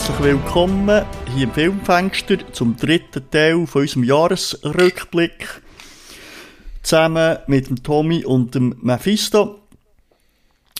[0.00, 1.04] herzlich willkommen
[1.34, 5.60] hier im Filmfenster zum dritten Teil von unserem Jahresrückblick.
[6.82, 9.60] Zusammen mit dem Tommy und dem Mephisto.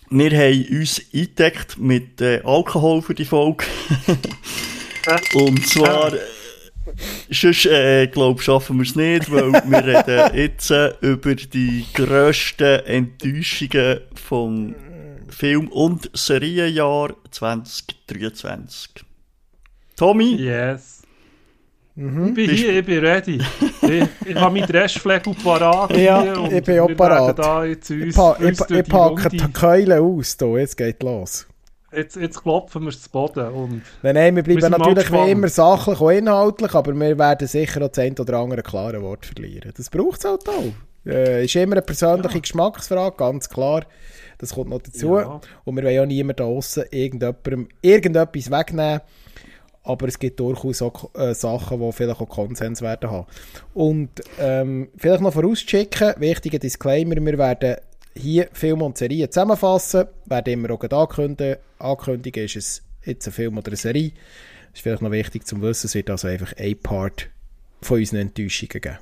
[0.08, 3.66] Wir haben uns eingedeckt mit äh, Alkohol für die Folge.
[5.34, 6.18] und zwar, äh,
[7.30, 12.86] sonst, äh, glaub, schaffen wir es nicht, weil wir reden jetzt äh, über die grössten
[12.86, 14.74] Enttäuschungen vom
[15.28, 19.09] Film- und Serienjahr 2023.
[20.00, 20.34] Tommy?
[20.34, 21.02] Yes.
[21.94, 22.28] Mhm.
[22.28, 23.38] Ich bin Bist hier, ich bin ready.
[23.82, 25.94] ich, ich habe meinen Dreschflegel parat.
[25.94, 27.38] Ja, ich bin auch parat.
[27.38, 30.58] uns, ich, pa uns ich, ich packe die Keule aus, hier.
[30.58, 31.46] jetzt geht los.
[31.92, 33.48] Jetzt, jetzt klopfen wir zu Boden.
[33.48, 37.46] Und nein, nein, wir bleiben wir natürlich wie immer sachlich und inhaltlich, aber wir werden
[37.46, 39.70] sicher auch das ein oder andere klare Wort verlieren.
[39.76, 40.72] Das braucht es halt auch.
[41.04, 42.40] Äh, ist immer eine persönliche ja.
[42.40, 43.84] Geschmacksfrage, ganz klar.
[44.38, 45.18] Das kommt noch dazu.
[45.18, 45.42] Ja.
[45.64, 49.00] Und wir wollen ja niemand da draußen irgendetwas wegnehmen.
[49.92, 53.26] Aber es gibt durchaus auch äh, Sachen, die vielleicht auch Konsens werden haben.
[53.74, 57.76] Und ähm, vielleicht noch vorausschicken, wichtiger Disclaimer, wir werden
[58.14, 63.58] hier Filme und Serien zusammenfassen, werden immer auch ankündigen, ankündigen, ist es jetzt ein Film
[63.58, 64.12] oder eine Serie.
[64.70, 67.28] Das ist vielleicht noch wichtig zu wissen, es wird also einfach ein Part
[67.82, 68.98] von unseren Enttäuschungen geben.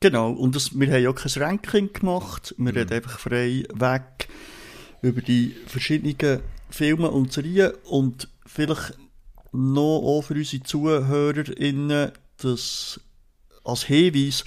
[0.00, 2.78] Genau, und das, wir haben ja kein Ranking gemacht, wir mhm.
[2.78, 4.28] reden einfach frei weg
[5.02, 8.94] über die verschiedenen Filme und Serien und vielleicht
[9.52, 13.00] noch auch für unsere ZuhörerInnen das
[13.64, 14.44] als Hinweis,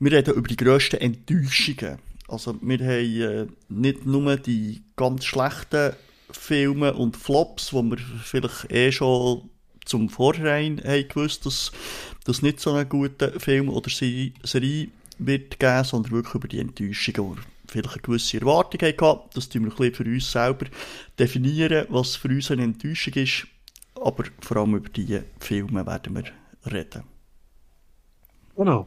[0.00, 1.98] wir reden über die grössten Enttäuschungen.
[2.28, 5.94] Also wir haben äh, nicht nur die ganz schlechten
[6.30, 9.48] Filme und Flops, wo wir vielleicht eh schon
[9.84, 11.72] zum Vorhinein haben gewusst, dass
[12.24, 14.88] das nicht so einen guten Film oder Serie
[15.18, 19.30] wird geben, sondern wirklich über die Enttäuschung, wo wir vielleicht eine gewisse Erwartung hatten.
[19.34, 20.66] Das tun wir ein bisschen für uns selber
[21.18, 23.46] definieren, was für uns eine Enttäuschung ist.
[24.02, 27.04] Aber vor allem über diese Filme werden wir reden.
[28.56, 28.86] Genau.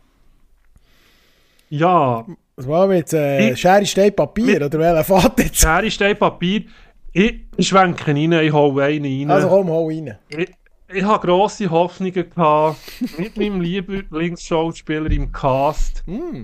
[1.69, 2.25] Ja.
[2.57, 4.45] Was war mit äh, Schere, Stein, Papier?
[4.45, 5.57] Mit, oder welcher Fahrt jetzt?
[5.57, 6.65] Schere, Stein, Papier.
[7.13, 9.31] Ich, ich schwenke rein, ich hole einen rein.
[9.31, 10.17] Also komm, hol rein.
[10.29, 10.51] Ich,
[10.93, 12.77] ich habe grosse Hoffnungen gehabt
[13.17, 16.03] mit meinem Lieblingsschauspieler im Cast.
[16.05, 16.43] Mm.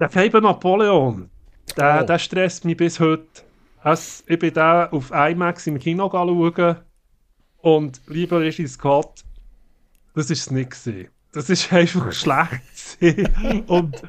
[0.00, 1.28] Der Faber Napoleon,
[1.76, 2.06] der, oh.
[2.06, 3.26] der stresst mich bis heute.
[3.84, 6.76] Es, ich bin da auf IMAX im Kino schauen
[7.60, 9.24] und lieber Regie Scott,
[10.14, 11.08] das ist es nicht gewesen.
[11.32, 12.98] Das ist einfach schlecht
[13.66, 14.02] und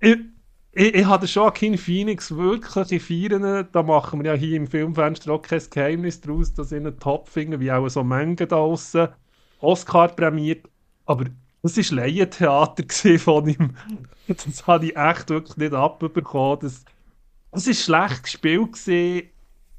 [0.00, 0.18] ich,
[0.72, 3.68] ich, ich hatte Joaquin Phoenix wirklich feiern.
[3.72, 7.28] Da machen wir ja hier im Filmfenster auch kein Geheimnis daraus, dass ich einen Top
[7.28, 9.08] finden, wie auch so Menge da draußen.
[9.60, 10.66] Oscar prämiert.
[11.06, 11.26] Aber
[11.62, 13.76] das war Laientheater von ihm.
[14.26, 16.58] Das habe ich echt wirklich nicht abbekommen.
[16.60, 16.84] Das,
[17.50, 18.72] das war schlecht gespielt.
[18.72, 19.28] Gewesen.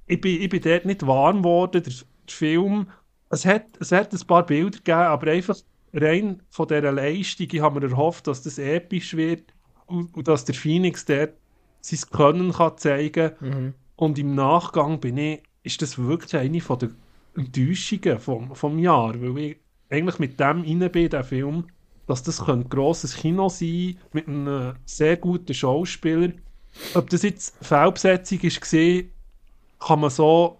[0.06, 1.84] Ich bin, ich bin dort nicht warm geworden.
[2.28, 2.88] Der, Film,
[3.30, 5.58] es hat, es hat ein paar Bilder gegeben, aber einfach
[5.94, 9.54] rein von dieser Leistung, ich habe mir erhofft, dass das episch wird
[9.86, 11.34] und, und dass der Phoenix dort
[11.82, 13.50] sein Können kann zeigen kann.
[13.50, 13.74] Mhm.
[13.96, 16.90] Und im Nachgang bin ich, ist das wirklich eine von der
[17.36, 19.58] Enttäuschungen vom, vom Jahr, weil ich
[19.90, 21.66] eigentlich mit dem rein bin, der Film,
[22.08, 26.34] dass das ein grosses Kino sein mit einem sehr guten Schauspieler.
[26.96, 29.12] Ob das jetzt Fehlbesetzung ist gesehen,
[29.80, 30.60] kann man so,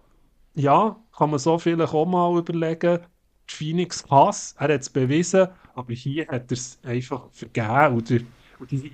[0.54, 3.00] ja, kann man so vielleicht auch mal überlegen.
[3.46, 7.96] Phoenix Pass, er hat es bewiesen, aber hier hat er es einfach vergeben.
[7.96, 8.24] Oder,
[8.58, 8.92] und die,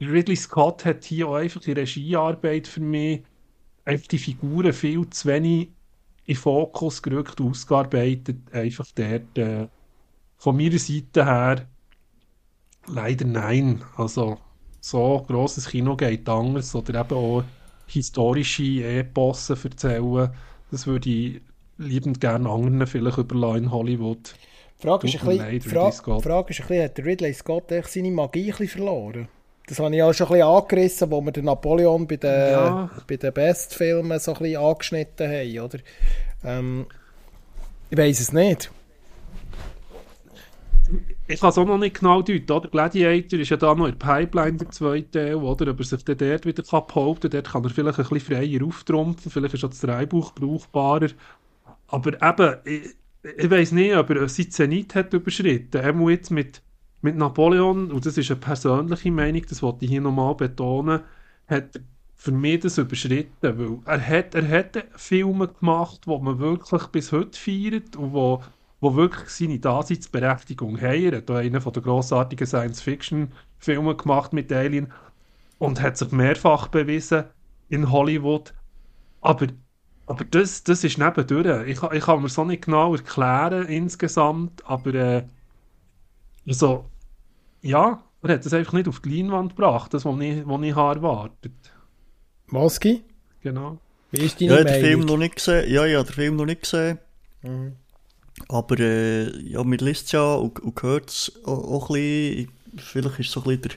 [0.00, 3.22] Ridley Scott hat hier auch einfach die Regiearbeit für mich
[3.86, 5.70] einfach die Figuren viel zu wenig
[6.26, 8.36] in Fokus gerückt, ausgearbeitet.
[8.52, 9.68] Einfach dort äh,
[10.36, 11.66] von meiner Seite her
[12.86, 13.82] leider nein.
[13.96, 14.38] Also
[14.80, 17.44] so grosses Kino geht anders oder eben auch
[17.86, 20.30] historische Epossen erzählen.
[20.70, 21.40] Das würde ich
[21.78, 24.34] liebend gerne anderen vielleicht überlassen in Hollywood.
[24.78, 28.52] Die Frage ist, ein bisschen, Fra Frage ist ein bisschen, hat Ridley Scott seine Magie
[28.52, 29.28] ein bisschen verloren?
[29.66, 32.90] Das habe ich auch schon ein bisschen angerissen, wo wir den Napoleon bei den, ja.
[33.06, 35.78] bei den Bestfilmen so ein bisschen angeschnitten haben, oder?
[36.44, 36.86] Ähm,
[37.90, 38.70] ich weiß es nicht.
[41.26, 42.68] Ich kann es auch noch nicht genau deuten, oder?
[42.68, 45.72] Gladiator ist ja da noch in der Pipeline, der zweite Teil, oder?
[45.72, 48.36] Ob er sich dann dort wieder kann behaupten kann, dort kann er vielleicht ein bisschen
[48.36, 51.08] freier auftrumpfen, vielleicht ist auch das Dreibuch brauchbarer.
[51.88, 52.96] Aber eben, ich,
[53.38, 55.80] ich weiß nicht, ob er seinen Zenit hat überschritten.
[55.80, 56.62] Er muss jetzt mit
[57.06, 61.00] mit Napoleon, und das ist eine persönliche Meinung, das wollte ich hier nochmal betonen,
[61.46, 61.80] hat
[62.16, 67.12] für mich das überschritten, weil er hat, er hat Filme gemacht, die man wirklich bis
[67.12, 68.42] heute feiert und wo,
[68.80, 71.12] wo wirklich seine Daseinsberechtigung haben.
[71.12, 74.92] Er hat einen von den grossartigen Science-Fiction-Filmen gemacht mit Alien
[75.58, 77.24] und hat sich mehrfach bewiesen
[77.68, 78.54] in Hollywood.
[79.20, 79.46] Aber
[80.06, 81.66] aber das, das ist nebendurch.
[81.68, 85.22] Ich, ich kann mir so nicht genau erklären insgesamt, aber äh,
[86.46, 86.84] also,
[87.62, 90.74] ja, er hat das einfach nicht auf die Leinwand gebracht, das, was ich, was ich
[90.74, 91.52] habe erwartet.
[92.46, 93.02] Moski?
[93.42, 93.78] Genau.
[94.12, 94.72] Wie ist deine ja, Meinung?
[94.72, 95.70] den Film noch nicht gesehen.
[95.70, 96.98] Ja, ja, den Film noch nicht gesehen.
[97.42, 97.72] Mhm.
[98.48, 102.52] Aber äh, ja, man liest es ja und, und hört es auch, auch ein bisschen.
[102.76, 103.70] Vielleicht ist es so ein bisschen der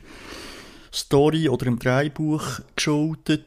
[0.94, 3.46] Story oder im Drehbuch geschuldet.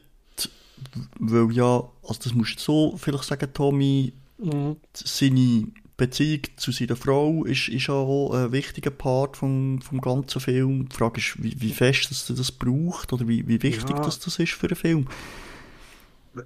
[1.19, 4.77] Weil ja, also das musst du so vielleicht sagen, Tommy, mhm.
[4.93, 10.89] seine Beziehung zu seiner Frau ist, ist auch ein wichtiger Part vom, vom ganzen Film.
[10.89, 14.01] Die Frage ist, wie, wie fest dass du das braucht oder wie, wie wichtig ja.
[14.01, 15.07] das, das ist für einen Film.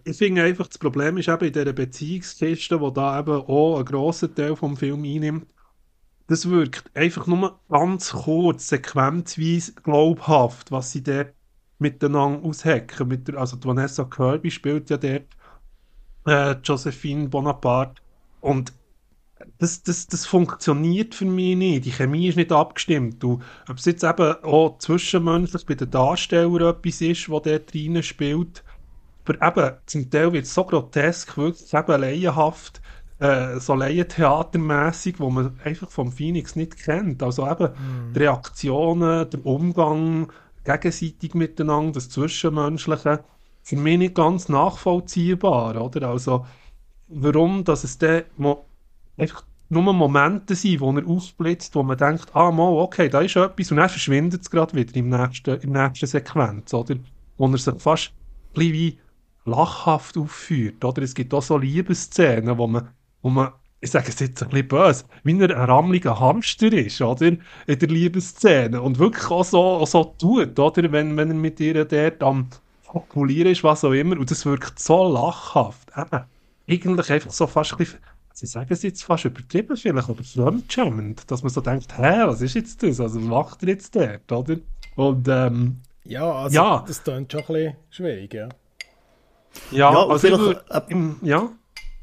[0.04, 3.86] Ich finde einfach, das Problem ist eben in dieser Beziehungskiste, wo da eben auch einen
[3.86, 5.48] grossen Teil vom Film einnimmt,
[6.27, 11.33] das wirkt einfach nur ganz kurz, sequenzweise glaubhaft, was sie dort
[11.80, 13.07] miteinander aushacken.
[13.07, 15.37] Mit der, also die Vanessa Kirby spielt ja dort
[16.27, 18.01] äh, Josephine Bonaparte
[18.41, 18.74] und
[19.59, 21.85] das, das, das funktioniert für mich nicht.
[21.85, 23.21] Die Chemie ist nicht abgestimmt.
[23.21, 23.39] Du,
[23.69, 28.63] ob es jetzt eben auch zwischenmenschlich bei den Darstellern etwas ist, was dort drinnen spielt,
[29.39, 32.81] aber eben, zum Teil wird es so grotesk, wirklich eben laienhaft,
[33.19, 37.21] äh, so laientheatermässig, wo man einfach vom Phoenix nicht kennt.
[37.23, 38.13] Also eben mm.
[38.13, 40.31] die Reaktionen, der Umgang
[40.63, 43.23] gegenseitig miteinander, das Zwischenmenschliche,
[43.68, 46.08] für mich nicht ganz nachvollziehbar, oder?
[46.08, 46.46] Also,
[47.10, 48.24] warum, dass es dann
[49.18, 53.36] einfach nur Momente sind, wo er aufblitzt, wo man denkt, ah, mal, okay, da ist
[53.36, 56.96] etwas, und dann verschwindet es gerade wieder im nächsten, der nächsten Sequenz, oder?
[57.36, 58.14] Wo er sich fast
[58.56, 59.00] ein wie
[59.44, 61.02] lachhaft aufführt, oder?
[61.02, 62.88] Es gibt auch so Liebesszenen, wo man,
[63.22, 67.28] wo man ich sage es jetzt ein bisschen böse, wie ein rammeliger Hamster ist, oder?
[67.28, 68.81] In der Liebesszene.
[68.81, 70.90] Und wirklich auch so, auch so tut, oder?
[70.90, 72.48] Wenn, wenn er mit ihr dort am
[72.92, 74.18] Kalkulieren ist, was auch immer.
[74.18, 75.89] Und das wirkt so lachhaft.
[75.95, 76.24] Eben.
[76.69, 78.00] Eigentlich einfach so fast ein bisschen,
[78.34, 82.42] sie sagen es jetzt fast übertrieben vielleicht, aber fremdschämend, dass man so denkt, hä, was
[82.42, 83.00] ist jetzt das?
[83.00, 84.57] Also, was macht er jetzt dort, oder?
[84.95, 86.84] Und, ähm, ja, also, ja.
[86.88, 88.50] das klingt schon ein bisschen schwierig, ja.
[89.72, 91.50] Ja, ja also vielleicht, ich, äh, im, ja.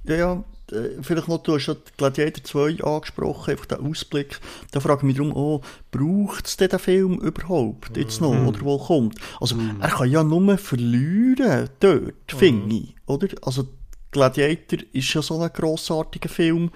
[0.04, 4.40] Ja, ja, äh, vielleicht noch, du hast ja Gladiator 2 angesprochen, einfach den Ausblick.
[4.72, 8.48] Da frage ich mich darum auch, braucht es den Film überhaupt jetzt noch, mm.
[8.48, 9.18] oder wo kommt?
[9.40, 9.80] Also, mm.
[9.80, 12.36] er kann ja nur verlieren dort, mm.
[12.36, 13.28] finde ich, oder?
[13.42, 13.68] Also,
[14.10, 16.70] Gladiator ist ja so ein grossartiger Film.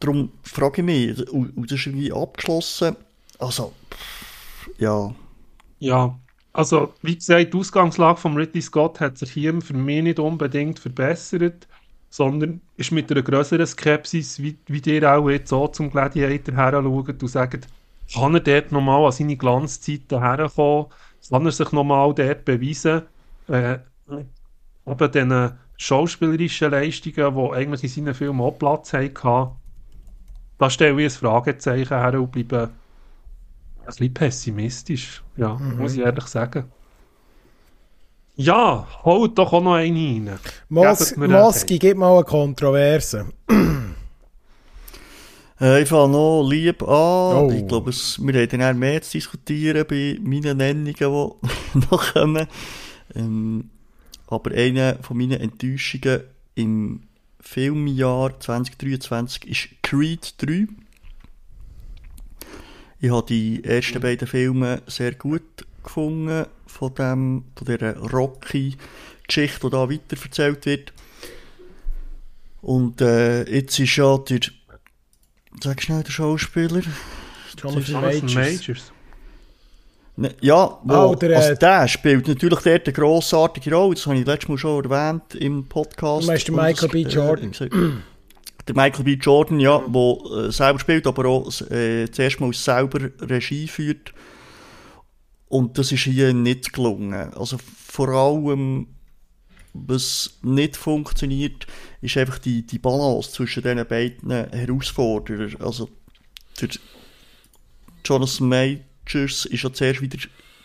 [0.00, 2.96] Darum frage ich mich, und, und das ist irgendwie abgeschlossen.
[3.38, 3.72] Also,
[4.78, 5.14] ja.
[5.80, 6.18] Ja,
[6.52, 10.78] also, wie gesagt, die Ausgangslage von Ridley Scott hat sich hier für mich nicht unbedingt
[10.78, 11.68] verbessert,
[12.10, 16.72] sondern ist mit einer größeren Skepsis, wie, wie ihr auch jetzt so zum Gladiator her
[16.72, 17.68] schaut und sagt,
[18.12, 20.86] kann er dort nochmal an seine Glanzzeiten herkommen?
[21.28, 23.02] Kann er sich nochmal dort beweisen?
[23.48, 23.78] Äh,
[24.86, 29.50] eben diesen schauspielerischen Leistungen, die eigentlich in seinen Filmen auch Platz hatten,
[30.58, 32.70] da stelle ich ein Fragezeichen her und bleibe
[33.80, 35.78] ein bisschen pessimistisch, ja, mhm.
[35.78, 36.64] muss ich ehrlich sagen.
[38.40, 40.38] Ja, holt doch auch noch einen rein.
[40.68, 43.26] Mos Moski, gib mal eine Kontroverse.
[45.60, 47.36] äh, ich fange noch lieb an.
[47.36, 47.52] Oh.
[47.52, 51.04] Ich glaube, wir haben dann mehr zu diskutieren bei meinen Nennungen, die
[51.90, 52.46] noch kommen.
[53.16, 53.70] Ähm,
[54.28, 56.20] aber eine von meinen Enttäuschungen
[56.54, 57.02] im
[57.40, 60.68] Filmjahr 2023 ist Creed 3.
[63.00, 69.70] Ich habe die ersten beiden Filme sehr gut gefunden, von, dem, von dieser Rocky-Geschichte, die
[69.70, 70.92] da weiter erzählt wird.
[72.60, 74.40] Und äh, jetzt ist ja der,
[75.62, 76.82] sag schnell, der Schauspieler.
[77.56, 78.34] Jonathan Majors.
[78.34, 78.92] Majors.
[80.16, 84.18] Ne, ja, wo, oh, der, also der spielt natürlich dort eine grossartige Rolle, das habe
[84.18, 86.24] ich letztes Mal schon erwähnt im Podcast.
[86.24, 87.02] Du meinst Michael B.
[87.02, 87.52] Jordan.
[87.52, 87.68] Äh,
[88.66, 89.12] der Michael B.
[89.12, 94.12] Jordan, ja, der äh, selber spielt, aber auch äh, zuerst mal selber Regie führt.
[95.48, 97.32] Und das ist hier nicht gelungen.
[97.34, 98.88] Also vor allem,
[99.72, 101.66] was nicht funktioniert,
[102.00, 105.56] ist einfach die, die Balance zwischen diesen beiden Herausforderern.
[105.60, 105.88] Also
[106.60, 106.68] der
[108.04, 110.18] Jonathan Majors ist ja zuerst wieder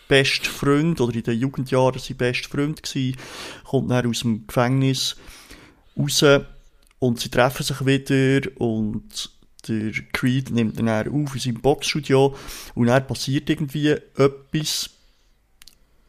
[0.08, 3.16] best Freund, oder in den Jugendjahren sein best Freund gewesen,
[3.64, 5.16] kommt dann aus dem Gefängnis
[5.98, 6.24] raus
[6.98, 9.30] und sie treffen sich wieder und
[9.68, 12.34] der Creed nimmt dann auf in seinem Boxstudio
[12.74, 14.90] und dann passiert irgendwie etwas.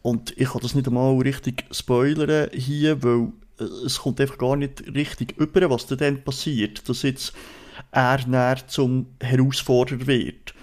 [0.02, 4.56] Und ich kann das nicht einmal richtig spoilern hier, weil äh, es kommt einfach gar
[4.56, 7.34] nicht richtig über, was dann passiert, dass jetzt
[7.92, 10.55] er näher zum Herausforderer wird.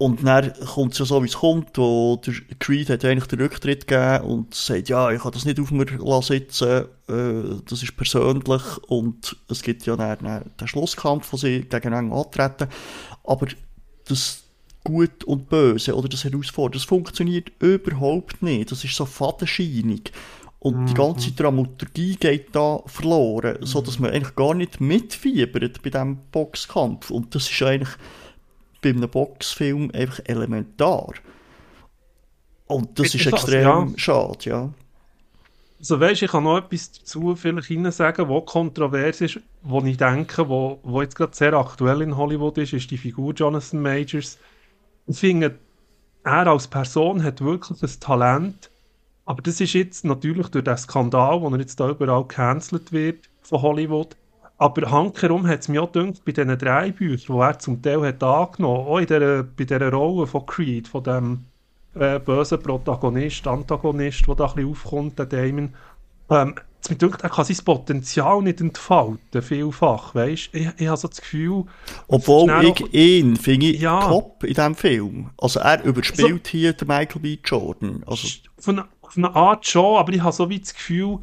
[0.00, 3.38] Und dann kommt es ja so, wie es kommt, wo der Creed hat eigentlich den
[3.38, 5.84] Rücktritt gegeben und sagt, ja, ich kann das nicht auf mir
[6.22, 11.66] sitzen, äh, das ist persönlich und es gibt ja dann, dann den Schlusskampf, wo sie
[11.68, 12.68] gegeneinander antreten.
[13.24, 13.46] Aber
[14.08, 14.42] das
[14.84, 18.72] Gut und Böse oder das Herausfordern, das funktioniert überhaupt nicht.
[18.72, 20.12] Das ist so fadenscheinig.
[20.60, 20.86] Und mhm.
[20.86, 23.66] die ganze Dramaturgie geht da verloren, mhm.
[23.66, 27.10] so dass man eigentlich gar nicht mitfiebert bei diesem Boxkampf.
[27.10, 27.90] Und das ist eigentlich
[28.80, 31.14] bei einem Boxfilm einfach elementar.
[32.66, 33.88] Und das ist extrem ja.
[33.96, 34.70] schade, ja.
[35.80, 39.96] Also weißt, ich kann noch etwas dazu vielleicht Ihnen sagen, was kontrovers ist, wo ich
[39.96, 44.38] denke, wo, wo jetzt gerade sehr aktuell in Hollywood ist, ist die Figur Jonathan Majors.
[45.06, 45.58] Ich finde,
[46.22, 48.70] er als Person hat wirklich ein Talent,
[49.24, 53.30] aber das ist jetzt natürlich durch den Skandal, wo er jetzt da überall gecancelt wird
[53.40, 54.16] von Hollywood,
[54.60, 58.02] aber hankerum hat es mir auch gedacht, bei diesen drei Büchern, die er zum Teil
[58.02, 61.44] hat angenommen auch in der, bei dieser Rolle von Creed, von dem
[61.94, 65.74] äh, bösen Protagonist, Antagonist, der da ein bisschen aufkommt, der Damon,
[66.28, 66.54] ähm,
[66.90, 70.50] mir denkt, er kann sein Potenzial nicht entfalten, vielfach, weißt?
[70.52, 71.64] Ich, ich habe so das Gefühl...
[72.08, 74.08] Obwohl ich auch, ihn finde ich ja.
[74.08, 75.30] top in diesem Film.
[75.38, 77.38] Also er überspielt also, hier den Michael B.
[77.42, 78.02] Jordan.
[78.06, 81.20] Also, von, von einer Art schon, aber ich habe so wie das Gefühl,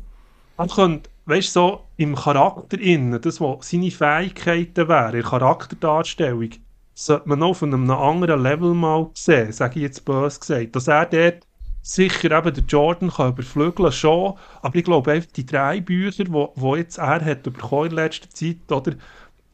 [0.58, 6.52] er könnte weißt du, so im Charakter innen, das, was seine Fähigkeiten wären, in Charakterdarstellung,
[6.94, 10.76] sollte man noch auf einem anderen Level mal sehen, sage ich jetzt böse gesagt.
[10.76, 11.48] Dass er dort
[11.82, 16.76] sicher eben den Jordan kann überflügeln schon, aber ich glaube die drei Bücher, die wo,
[16.76, 18.94] jetzt er hat bekommen in letzter Zeit, oder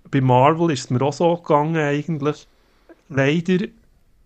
[0.09, 2.47] bei Marvel ist es mir auch so gegangen eigentlich,
[3.09, 3.65] leider,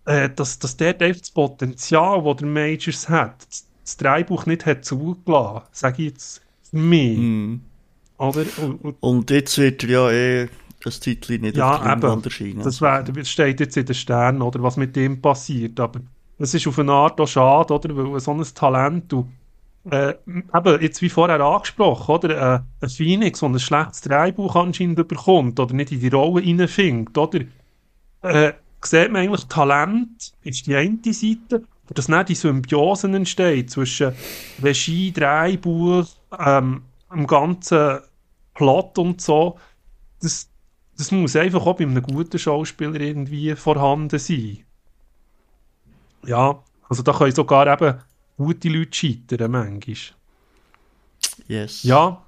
[0.06, 3.48] äh, dass, dass dort einfach das Potenzial, das der Majors hat,
[3.84, 7.18] das, Dreibuch nicht hat zugelassen, sage ich jetzt mehr.
[7.18, 7.62] Mm.
[8.18, 8.46] Oder?
[8.62, 10.50] Und, und, jetzt wird er ja eh
[10.84, 12.64] das Titel nicht ja, auf Leinwand erscheinen.
[12.64, 15.80] Das, wär, das steht jetzt in den Sternen, oder was mit dem passiert.
[15.80, 16.00] Aber
[16.40, 17.96] es ist auf eine Art auch schade, oder?
[17.96, 19.28] Weil so ein Talent, du,
[19.90, 22.56] äh, eben, jetzt wie vorher angesprochen, oder?
[22.56, 27.18] Äh, ein Phoenix, der ein schlechtes Drehbuch anscheinend bekommt, oder nicht in die Rolle reinfindet,
[27.18, 27.42] oder?
[28.22, 34.14] Äh, sieht man eigentlich, Talent ist die eine Seite, dass dann die Symbiosen entsteht zwischen
[34.62, 36.06] Regie, Drehbuch,
[36.38, 36.82] ähm,
[37.12, 38.00] dem ganzen
[38.58, 39.58] Plot und so,
[40.20, 40.50] das,
[40.98, 44.64] das muss einfach auch bei einem guten Schauspieler irgendwie vorhanden sein.
[46.26, 48.00] Ja, also da können sogar eben
[48.36, 50.18] gute Leute scheitern, manchmal.
[51.48, 51.84] Yes.
[51.84, 52.26] Ja.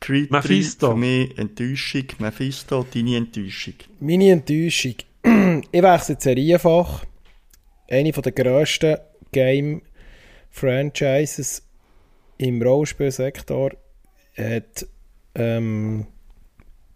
[0.00, 0.90] Creed Mephisto.
[0.90, 2.06] Für mich Enttäuschung.
[2.18, 3.74] Mephisto, deine Enttäuschung.
[4.00, 4.96] Meine Enttäuschung.
[5.72, 7.04] ich wechsle Serienfach.
[7.88, 8.96] Eine der grössten
[9.30, 11.62] Game-Franchises
[12.38, 13.70] im Rollenspielsektor
[14.36, 14.86] hat
[15.34, 16.06] ähm,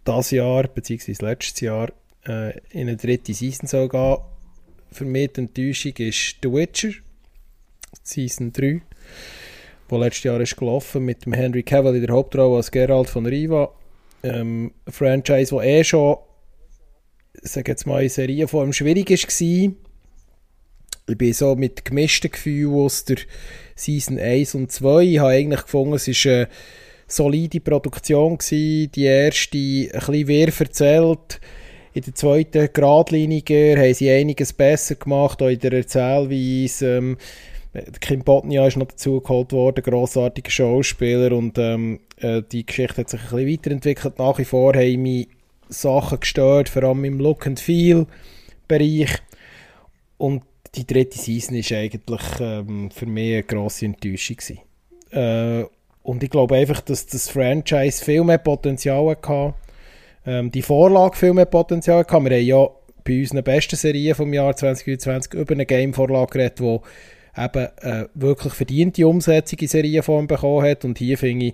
[0.03, 1.91] das Jahr, beziehungsweise letztes Jahr,
[2.27, 4.17] äh, in eine dritte Season soll gehen.
[4.91, 6.91] Für mich die Enttäuschung ist The Witcher,
[8.03, 8.81] Season 3,
[9.89, 13.25] wo letztes Jahr ist gelaufen mit dem Henry Cavill in der Hauptrolle als Geralt von
[13.25, 13.73] Riva.
[14.23, 16.17] Ähm, ein Franchise, wo eh schon,
[17.41, 19.73] sag jetzt mal, in Serienform schwierig war.
[21.07, 23.17] Ich bin so mit gemischten Gefühlen aus der
[23.75, 25.03] Season 1 und 2.
[25.03, 26.47] Ich habe eigentlich gefunden, es war eine
[27.11, 28.37] solide Produktion.
[28.37, 28.91] Gewesen.
[28.91, 31.41] Die erste ein bisschen wehr erzählt.
[31.93, 36.97] In der zweiten geradliniger haben sie einiges besser gemacht, auch in der Erzählweise.
[36.97, 37.17] Ähm,
[37.99, 43.09] Kim Botnia ist noch dazu geholt worden, grossartiger Schauspieler und ähm, äh, die Geschichte hat
[43.09, 44.19] sich ein bisschen weiterentwickelt.
[44.19, 45.29] Nach wie vor haben mich
[45.69, 48.07] Sachen gestört, vor allem im Look and Feel
[48.67, 49.17] Bereich
[50.17, 50.43] und
[50.75, 54.37] die dritte Season ist eigentlich ähm, für mich eine grosse Enttäuschung
[55.11, 55.63] äh,
[56.03, 59.53] und ich glaube einfach, dass das Franchise viel mehr Potenzial hatte.
[60.25, 62.11] Ähm, die Vorlage viel mehr Potenzial hatte.
[62.11, 62.69] Wir haben ja
[63.03, 66.79] bei unseren besten Serien vom Jahr 2020 über eine Game-Vorlage geredet, die
[67.41, 70.85] eben äh, wirklich verdiente Umsetzung in Serienform bekommen hat.
[70.85, 71.53] Und hier finde ich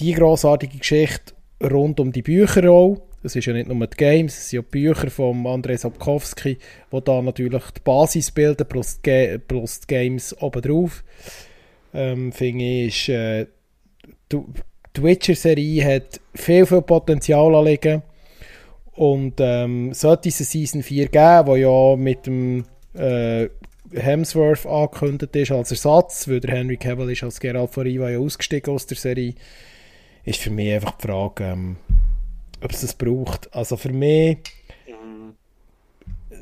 [0.00, 4.36] die grossartige Geschichte rund um die Bücher auch es ist ja nicht nur die Games,
[4.36, 6.58] es sind ja die Bücher von Andrzej Sapkowski,
[6.92, 11.02] die da natürlich die Basis bilden, plus die, Games obendrauf.
[11.94, 13.46] Ähm, finde ich, ist, äh,
[14.30, 14.40] die,
[14.96, 18.02] die Witcher-Serie hat viel, viel Potenzial anliegen.
[18.92, 23.48] Und ähm, sollte es eine Season 4 geben, die ja mit dem äh,
[23.92, 28.18] Hemsworth angekündigt ist als Ersatz, weil der Henry Cavill ist als Geralt von Riva ja
[28.18, 29.34] ausgestiegen aus der Serie,
[30.24, 31.76] ist für mich einfach die Frage, ähm,
[32.62, 33.52] ob es das braucht.
[33.54, 34.38] Also für mich,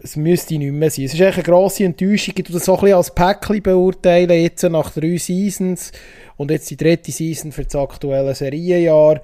[0.03, 1.05] es müsste nicht mehr sein.
[1.05, 2.35] Es ist echt eine grosse Enttäuschung.
[2.37, 5.93] Ich das so ein bisschen als Päckchen beurteilen, jetzt nach drei Seasons
[6.37, 9.21] und jetzt die dritte Season für das aktuelle Serienjahr.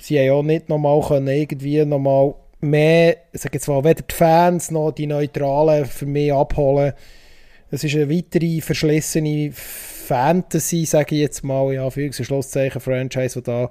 [0.00, 4.70] Sie haben ja nicht nochmal können irgendwie nochmal mehr, sag jetzt mal, weder die Fans
[4.70, 6.92] noch die Neutralen für mich abholen.
[7.70, 13.44] Es ist eine weitere verschlissene Fantasy, sage ich jetzt mal, ja, für Schlusszeichen Franchise, die
[13.44, 13.70] da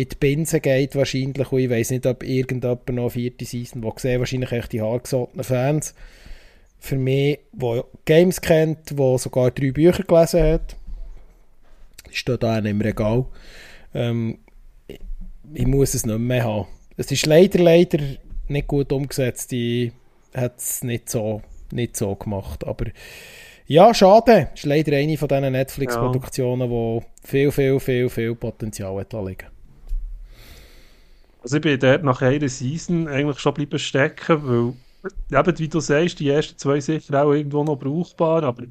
[0.00, 1.52] in die Binsen geht wahrscheinlich.
[1.52, 4.80] Und ich weiß nicht, ob irgendjemand noch eine vierte Season, wo gesehen wahrscheinlich echt die
[4.80, 5.94] hartgesottenen Fans.
[6.78, 10.76] Für mich, der Games kennt, der sogar drei Bücher gelesen hat,
[12.10, 13.26] steht da im Regal.
[13.94, 14.38] Ähm,
[14.86, 15.00] ich,
[15.52, 16.66] ich muss es nicht mehr haben.
[16.96, 17.98] Es ist leider, leider
[18.48, 19.52] nicht gut umgesetzt.
[19.52, 19.92] Die
[20.34, 22.66] hat es nicht so, nicht so gemacht.
[22.66, 22.86] Aber
[23.66, 24.48] ja, schade.
[24.54, 27.00] Ist leider eine von diesen Netflix-Produktionen, ja.
[27.00, 29.59] die viel, viel, viel, viel Potenzial hat liegen.
[31.42, 35.80] Also ich bin dort nach einer Season eigentlich schon bleiben stecken, weil, eben, wie du
[35.80, 38.64] sagst, die ersten zwei sicher auch irgendwo noch brauchbar, aber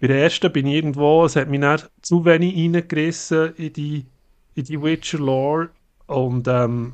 [0.00, 4.06] bei der ersten bin ich irgendwo, es hat mich nicht zu wenig reingerissen in die,
[4.54, 5.70] in die Witcher-Lore
[6.06, 6.92] und ähm,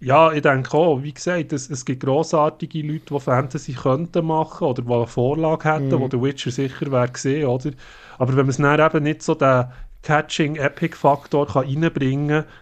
[0.00, 4.66] ja, ich denke auch, wie gesagt, es, es gibt grossartige Leute, die Fantasy könnten machen
[4.66, 6.00] oder die eine Vorlage hätten, mhm.
[6.00, 7.70] wo der Witcher sicher wäre gesehen, oder?
[8.18, 9.64] Aber wenn man es dann eben nicht so den
[10.02, 12.52] Catching-Epic-Faktor reinbringen kann,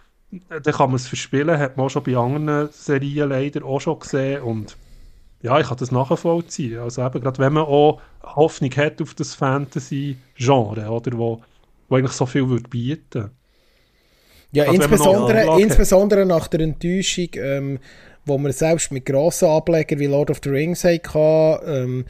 [0.49, 3.99] dann kann man es verspielen, hat man auch schon bei anderen Serien leider auch schon
[3.99, 4.77] gesehen und
[5.41, 6.79] ja, ich kann das nachvollziehen.
[6.79, 11.41] Also eben, gerade wenn man auch Hoffnung hat auf das Fantasy-Genre, oder, wo,
[11.89, 13.31] wo eigentlich so viel würde bieten
[14.53, 17.79] ja, also insbesondere, insbesondere nach der Enttäuschung, ähm,
[18.23, 22.05] wo man selbst mit grossen Ablegern wie Lord of the Rings hatte, ähm,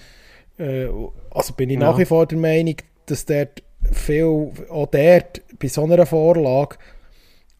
[0.60, 0.88] äh,
[1.32, 1.90] also bin ich ja.
[1.90, 2.76] nach wie vor der Meinung,
[3.06, 6.76] dass dort viel, auch dort bei so einer Vorlage,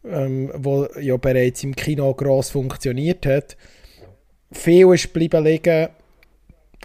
[0.08, 3.56] ähm, wo ja bereits im Kino gross funktioniert hat,
[4.52, 5.88] viel ist bleiben liegen,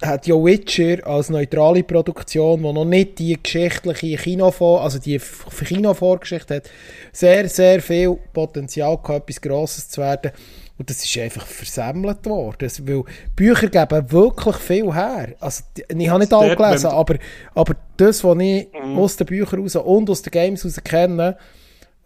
[0.01, 5.19] hat ja Witcher als neutrale Produktion, die noch nicht die geschichtliche Kinofor, also die
[5.65, 6.69] Kinovorgeschichte hat,
[7.11, 10.31] sehr, sehr viel Potenzial gehabt, etwas Grosses zu werden.
[10.77, 12.71] Und das ist einfach versemmelt worden.
[12.83, 13.03] Weil
[13.35, 15.35] Bücher geben wirklich viel her.
[15.41, 17.15] Also, ich habe nicht alle gelesen, aber,
[17.53, 18.97] aber das, was ich mhm.
[18.97, 21.35] aus den Büchern raus und aus den Games raus kenne,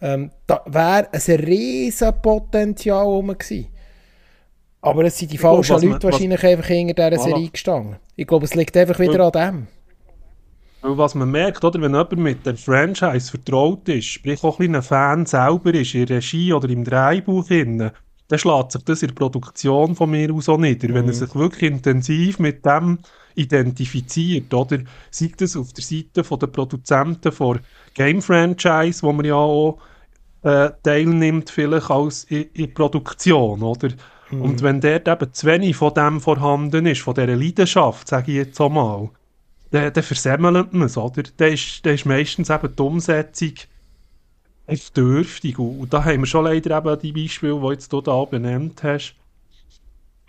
[0.04, 3.68] ähm, da wäre ein riesen Potenzial rum gewesen.
[4.82, 7.96] Aber es sind die falschen Leute man, wahrscheinlich einfach hinter dieser Serie gestanden.
[8.18, 9.68] Ich glaube, es liegt einfach wieder weil, an
[10.82, 10.98] dem.
[10.98, 15.26] Was man merkt, oder, wenn jemand mit dem Franchise vertraut ist, sprich auch ein, Fan
[15.26, 17.94] selber ist, in der Regie oder im Drehbuch, dann
[18.36, 20.90] schlägt sich das in der Produktion von mir aus auch nieder.
[20.90, 20.94] Mhm.
[20.96, 21.18] Wenn er mhm.
[21.18, 23.00] sich wirklich intensiv mit dem
[23.36, 24.80] identifiziert, oder
[25.12, 27.62] sei das auf der Seite der Produzenten von
[27.94, 29.80] Game Franchise, wo man ja auch
[30.44, 33.90] äh, teilnimmt, vielleicht als in, in Produktion, oder?
[34.30, 34.42] Mhm.
[34.42, 38.38] Und wenn dort eben zu wenig von dem vorhanden ist, von dieser Leidenschaft, sage ich
[38.38, 39.10] jetzt einmal,
[39.72, 41.24] dann, dann versemmelt man es, oder?
[41.38, 43.54] Dann ist, dann ist meistens eben die Umsetzung
[44.68, 45.58] echt dürftig.
[45.58, 48.84] Und, und da haben wir schon leider eben die Beispiele, die jetzt du da benannt
[48.84, 49.16] hast,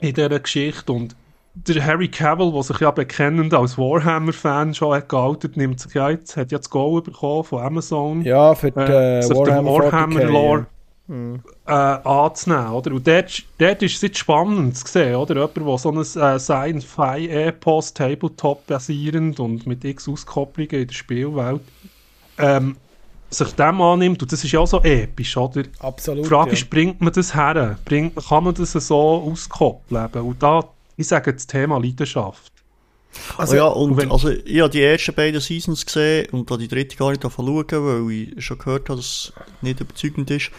[0.01, 0.93] in dieser Geschichte.
[0.93, 1.17] Und
[1.55, 6.11] der Harry Cavill, der sich ja bekennend als Warhammer-Fan schon hat geoutet, nimmt sich ja
[6.11, 8.23] jetzt, hat ja das Goal bekommen von Amazon.
[8.23, 10.67] Ja, für die äh, Warhammer, Warhammer Lore
[11.07, 11.43] mhm.
[11.67, 12.73] äh, anzunehmen.
[12.73, 12.93] Oder?
[12.93, 15.35] Und dort, dort ist es jetzt spannend zu sehen, oder?
[15.35, 21.63] Jemand, der so ein äh, Sci-Fi-Epos, Tabletop basierend und mit x Auskopplungen in der Spielwelt
[22.39, 22.77] ähm,
[23.31, 25.63] sich dem annimmt, und das ist ja auch so episch, oder?
[25.81, 26.25] Absolut.
[26.25, 26.55] Die Frage ja.
[26.55, 27.79] ist, bringt man das her?
[27.85, 28.97] Bringt, kann man das so
[29.31, 30.07] auskoppeln?
[30.15, 30.65] Und da,
[30.97, 32.53] ich sage das Thema Leidenschaft.
[33.37, 36.69] Also, oh ja, und, also, ich habe die ersten beiden Seasons gesehen und da die
[36.69, 40.51] dritte gar nicht schauen, weil ich schon gehört habe, dass es nicht überzeugend ist.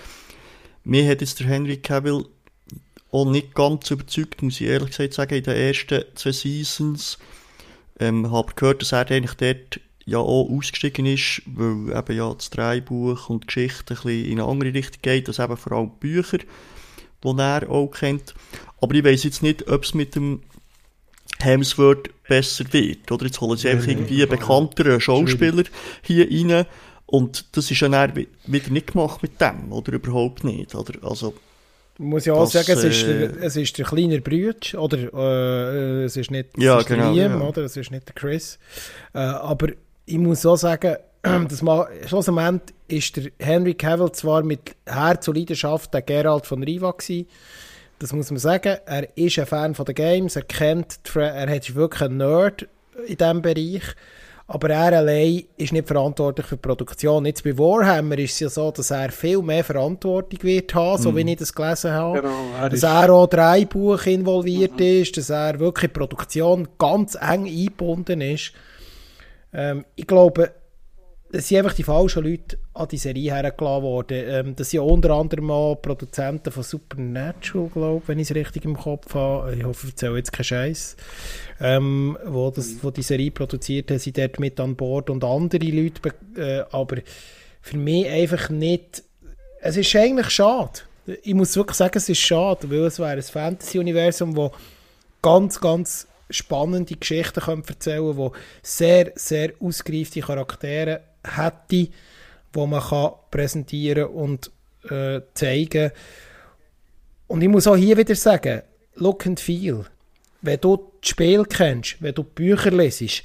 [0.84, 2.26] Mir hat jetzt der Henry Cavill
[3.12, 7.18] auch nicht ganz überzeugt, muss ich ehrlich gesagt sagen, in den ersten zwei Seasons.
[7.98, 12.50] Ähm, habe gehört, dass er eigentlich dort ja auch ausgestiegen ist, weil eben ja das
[12.50, 15.92] Drehbuch und die Geschichte ein bisschen in eine andere Richtung geht, als eben vor allem
[16.00, 16.40] Bücher,
[17.34, 18.34] die er auch kennt.
[18.82, 20.42] Aber ich weiß jetzt nicht, ob es mit dem
[21.40, 23.12] Hemsworth besser wird.
[23.12, 25.64] Oder jetzt holen sie einfach irgendwie einen bekannteren Schauspieler
[26.02, 26.66] hier rein
[27.06, 30.74] und das ist ja dann wieder nicht gemacht mit dem, oder überhaupt nicht.
[30.74, 30.94] Oder?
[31.08, 31.36] Also,
[31.98, 34.98] muss ich auch das, sagen, es ist, der, äh, es ist der kleine Brütsch, oder
[35.14, 37.48] äh, es ist nicht ja, ist genau, Liam, ja.
[37.48, 38.58] oder es ist nicht der Chris.
[39.14, 39.70] Äh, aber
[40.06, 40.98] ich muss auch sagen,
[41.50, 46.64] dass mal, schlussendlich ist der Henry Cavill zwar mit Herz und Leidenschaft der Geralt von
[46.64, 47.28] Riva gewesen,
[48.00, 51.76] das muss man sagen, er ist ein Fan von den Games, er kennt, er hat
[51.76, 52.68] wirklich ein Nerd
[53.08, 53.84] in diesem Bereich,
[54.48, 57.26] aber er allein ist nicht verantwortlich für die Produktion.
[57.26, 61.12] Jetzt bei Warhammer ist es ja so, dass er viel mehr Verantwortung wird haben, so
[61.12, 61.16] mm.
[61.16, 62.22] wie ich das gelesen habe.
[62.22, 65.02] Genau, er dass er auch drei Buch involviert mhm.
[65.02, 68.52] ist, dass er wirklich in die Produktion ganz eng eingebunden ist.
[69.52, 70.52] Ähm, ich glaube,
[71.32, 74.24] es sind einfach die falschen Leute an die Serie hergeladen worden.
[74.28, 78.66] Ähm, das sind unter anderem auch Produzenten von Supernatural, glaube ich, wenn ich es richtig
[78.66, 79.56] im Kopf habe.
[79.56, 80.96] Ich hoffe, ich erzähle jetzt keinen Scheiß.
[81.60, 85.66] Ähm, wo, das, wo die Serie produziert haben, sind dort mit an Bord und andere
[85.66, 86.14] Leute.
[86.38, 86.98] Äh, aber
[87.62, 89.04] für mich einfach nicht.
[89.62, 90.82] Es ist eigentlich schade.
[91.24, 94.52] Ich muss wirklich sagen, es ist schade, weil es wäre ein Fantasy-Universum, wo
[95.22, 101.90] ganz, ganz spannende Geschichten erzählen können, die sehr, sehr ausgereifte Charaktere hätte,
[102.54, 104.52] wo man kann präsentieren und
[104.90, 105.92] äh, zeigen
[107.28, 108.62] Und ich muss auch hier wieder sagen,
[108.96, 109.86] look and feel.
[110.42, 113.24] Wenn du das Spiel kennst, wenn du die Bücher lesest,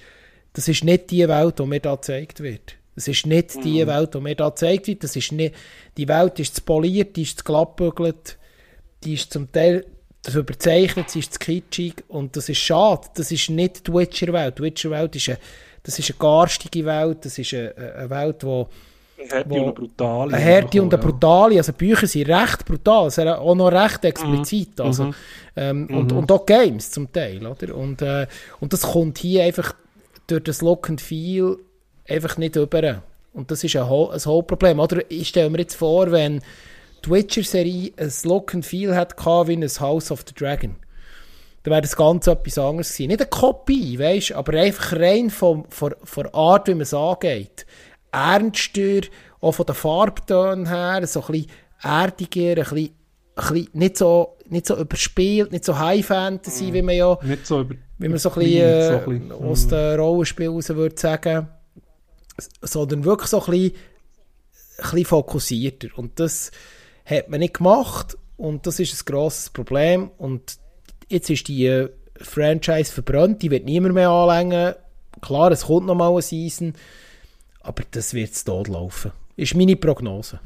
[0.52, 2.76] das ist nicht die Welt, die mir da gezeigt wird.
[2.94, 3.88] Das ist nicht die mhm.
[3.88, 5.04] Welt, die mir da gezeigt wird.
[5.04, 5.54] Das ist nicht,
[5.96, 8.36] die Welt ist zu poliert, die ist zu glattbügelt,
[9.04, 9.86] die ist zum Teil
[10.22, 13.08] das überzeichnet, sie ist zu kitschig und das ist schade.
[13.14, 14.58] Das ist nicht die Witcher-Welt.
[14.58, 15.38] Die Witcher-Welt ist eine,
[15.82, 18.68] das ist eine garstige Welt, das ist eine, eine Welt, wo
[19.20, 20.34] eine Härte und eine brutale.
[20.34, 21.56] Eine Härte und eine brutale.
[21.56, 24.78] Also Bücher sind recht brutal, also auch noch recht explizit.
[24.78, 24.84] Mhm.
[24.84, 25.14] Also, mhm.
[25.56, 25.96] Ähm, mhm.
[25.96, 27.46] Und, und auch Games zum Teil.
[27.46, 27.74] Oder?
[27.74, 28.26] Und, äh,
[28.60, 29.74] und das kommt hier einfach
[30.26, 31.58] durch das Look and Feel
[32.08, 33.02] einfach nicht über.
[33.32, 34.80] Und das ist ein, ein Hauptproblem.
[34.80, 36.40] Oder ich stelle mir jetzt vor, wenn
[37.04, 40.76] die Witcher-Serie ein Look and Feel hat wie ein House of the Dragon,
[41.62, 43.08] dann wäre das Ganze etwas anderes gewesen.
[43.08, 46.94] Nicht eine Kopie, weißt aber einfach rein von, von, von der Art, wie man es
[46.94, 47.66] angeht.
[48.12, 49.08] Ernster,
[49.40, 51.50] auch von den Farbtönen her, so ein bisschen
[51.82, 52.76] erdiger, ein bisschen,
[53.36, 56.74] ein bisschen nicht, so, nicht so überspielt, nicht so High Fantasy, mm.
[56.74, 59.32] wie man ja nicht so über, wie man so ein bisschen, äh, so ein bisschen
[59.32, 59.68] aus mm.
[59.68, 61.48] den Rollenspielen raus würde sagen,
[62.62, 63.76] sondern wirklich so ein bisschen,
[64.78, 65.88] ein bisschen fokussierter.
[65.96, 66.50] Und das
[67.04, 70.58] hat man nicht gemacht und das ist ein grosses Problem und
[71.10, 74.74] jetzt ist die Franchise verbrannt, die wird niemand mehr anlängen.
[75.20, 76.74] Klar, es kommt noch mal ein Season,
[77.60, 79.12] aber das wird es tot laufen.
[79.36, 80.40] Ist meine Prognose.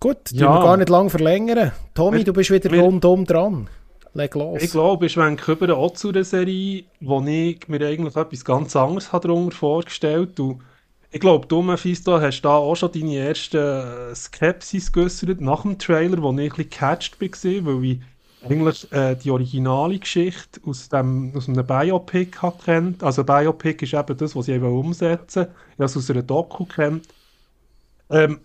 [0.00, 0.40] Gut, ja.
[0.40, 1.72] wir gar nicht lange verlängern.
[1.94, 3.68] Tommy, wir, du bist wieder wir, rundum dran.
[4.14, 4.62] Leg los.
[4.62, 8.76] Ich glaube, ich schwenke über auch zu der Serie, wo ich mir eigentlich etwas ganz
[8.76, 10.58] anderes darunter vorgestellt habe.
[11.14, 16.22] Ich glaube, du, Mephisto, hast da auch schon deine erste Skepsis geäußert nach dem Trailer,
[16.22, 18.00] wo ich ein bisschen gecatcht war, weil ich
[18.42, 23.02] eigentlich äh, die originale Geschichte aus, dem, aus einem Biopic kennt.
[23.02, 27.06] Also Biopic ist eben das, was sie umsetzen Ich habe es aus einer Doku kennt.
[28.08, 28.40] Ähm,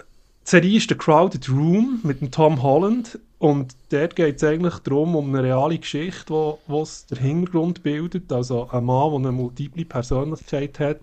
[0.46, 4.78] die Serie ist The Crowded Room mit dem Tom Holland und dort geht es eigentlich
[4.80, 8.30] darum, um eine reale Geschichte, wo was der Hintergrund bildet.
[8.32, 11.00] Also ein Mann, der eine multiple Persönlichkeit hat,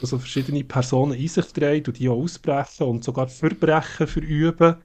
[0.00, 4.76] also verschiedene Personen in sich trägt und die auch ausbrechen und sogar Verbrechen verüben.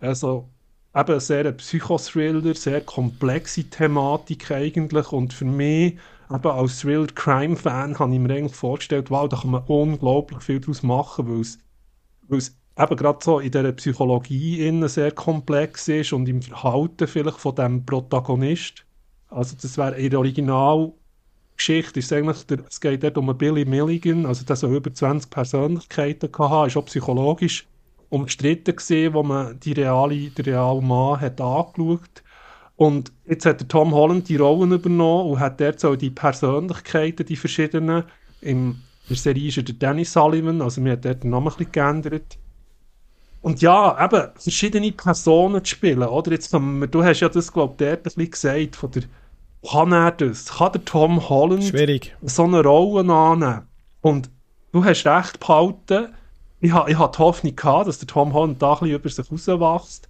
[0.00, 0.48] Also
[0.94, 5.96] eben ein sehr Psychothriller, sehr komplexe Thematik eigentlich und für mich
[6.30, 10.82] eben als Thriller-Crime-Fan habe ich mir eigentlich vorgestellt, wow, da kann man unglaublich viel daraus
[10.82, 11.58] machen, weil es,
[12.28, 17.08] weil es eben gerade so in dieser Psychologie innen sehr komplex ist und im Verhalten
[17.08, 18.84] vielleicht von dem Protagonist.
[19.28, 20.92] Also das wäre in der Original
[21.58, 25.28] Geschichte ist eigentlich, der, es geht dort um Billy Milligan, also der so über 20
[25.28, 27.66] Persönlichkeiten hatte, ist auch psychologisch
[28.08, 32.22] umstritten gesehen, wo man die reale, den realen Mann hat angeschaut.
[32.76, 37.26] Und jetzt hat der Tom Holland die Rollen übernommen und hat dort so die Persönlichkeiten,
[37.26, 38.04] die verschiedenen.
[38.40, 38.76] In
[39.10, 41.72] der Serie ist er der Danny Sullivan, also mir hat dort den Namen ein bisschen
[41.72, 42.38] geändert.
[43.40, 46.30] Und ja, eben, verschiedene Personen zu spielen, oder?
[46.30, 49.02] Jetzt, du hast ja das, glaube ich, dort ein bisschen gesagt, von der
[49.66, 50.46] kann er das?
[50.46, 52.16] Kann der Tom Holland Schwierig.
[52.22, 53.66] so eine Rolle annehmen?
[54.00, 54.30] Und
[54.72, 56.14] du hast recht behalten,
[56.60, 59.32] ich ich ha die Hoffnung gehabt, dass der Tom Holland da ein bisschen über sich
[59.32, 60.08] rauswächst.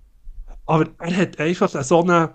[0.67, 2.29] Aber er hat einfach so einen,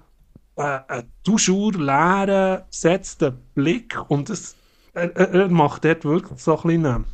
[0.56, 4.56] äh, einen toujours leeren, gesetzten Blick und das,
[4.94, 7.06] er, er, macht dort wirklich so ein bisschen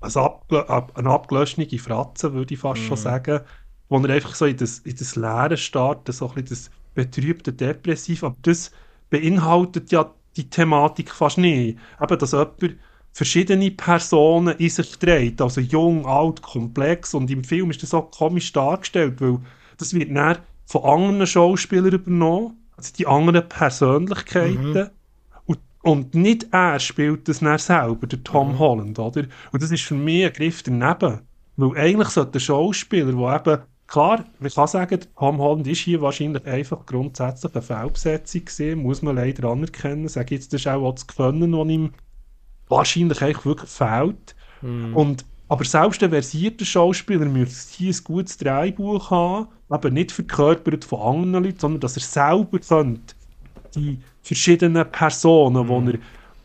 [0.00, 2.84] eine, eine abgelöschte Fratze, würde ich fast mm.
[2.84, 3.02] schon mhm.
[3.02, 3.40] sagen,
[3.88, 7.52] wo er einfach so in das, in das Leere startet, so ein bisschen das betrübte
[7.52, 8.70] Depressiv, aber das
[9.10, 11.78] beinhaltet ja die Thematik fast nicht.
[12.00, 12.76] Eben, dass jemand
[13.12, 18.10] verschiedene Personen in sich trägt, also jung, alt, komplex und im Film ist das auch
[18.10, 19.38] komisch dargestellt, weil
[19.78, 24.90] das wird dann von anderen Schauspielern übernommen, also die anderen Persönlichkeiten mhm.
[25.46, 28.58] und, und nicht er spielt das dann selber, der Tom mhm.
[28.58, 29.24] Holland, oder?
[29.50, 31.20] Und das ist für mich ein Griff daneben,
[31.56, 36.00] weil eigentlich sollte der Schauspieler, der eben Klar, man kann sagen, Tom Holland ist hier
[36.00, 40.06] wahrscheinlich einfach grundsätzlich eine Fehlbesetzung gesehen, muss man leider anerkennen.
[40.06, 41.90] Sage jetzt, das ist auch das Können, das ihm
[42.68, 44.36] wahrscheinlich eigentlich wirklich fehlt.
[44.62, 44.94] Mm.
[44.94, 50.84] Und, aber selbst ein versierter Schauspieler müsste hier ein gutes Drehbuch haben, aber nicht verkörpert
[50.84, 53.16] von anderen Leuten, sondern dass er selber könnte,
[53.74, 55.98] die verschiedenen Personen, wo er,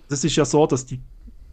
[0.09, 0.99] das ist ja so, dass die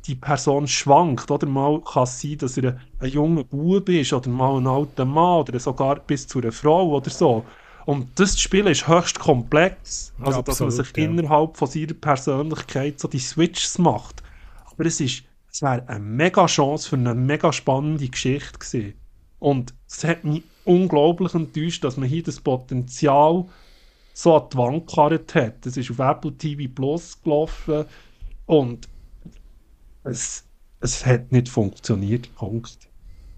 [0.06, 4.12] die Person schwankt, oder mal kann es sein, dass er ein, ein junger Bub ist,
[4.12, 7.44] oder mal ein alter Mann, oder sogar bis zu einer Frau, oder so.
[7.84, 10.12] Und das Spiel ist höchst komplex.
[10.18, 11.04] Also, ja, absolut, dass man sich ja.
[11.04, 14.22] innerhalb von seiner Persönlichkeit so die Switches macht.
[14.70, 18.94] Aber es ist, es wäre eine mega Chance für eine mega spannende Geschichte gewesen.
[19.38, 23.46] Und es hat mich unglaublich enttäuscht, dass man hier das Potenzial
[24.14, 25.66] so an die Wand gekarrt hat.
[25.66, 27.86] Es ist auf Apple TV Plus gelaufen
[28.46, 28.88] und
[30.04, 30.44] es,
[30.80, 32.34] es hat nicht funktioniert.
[32.34, 32.88] Punkt.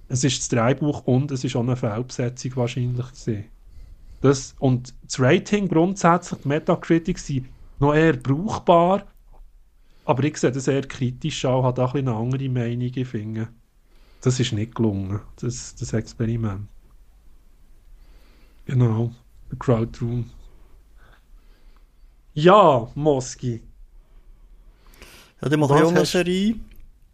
[0.08, 3.06] Es ist das Drehbuch und es ist auch eine Fehlbesetzung wahrscheinlich.
[4.20, 7.48] Das, und das Rating grundsätzlich, die Metacritic, sind
[7.78, 9.06] noch eher brauchbar,
[10.04, 13.48] aber ich sehe das eher kritisch an, habe auch ein eine andere Meinung, finde.
[14.20, 16.68] Das ist nicht gelungen, das, das Experiment.
[18.66, 19.12] Genau,
[19.50, 20.30] der Crowdroom.
[22.32, 23.62] Ja, Moski.
[25.50, 26.56] Dann mache ich auch eine Serie.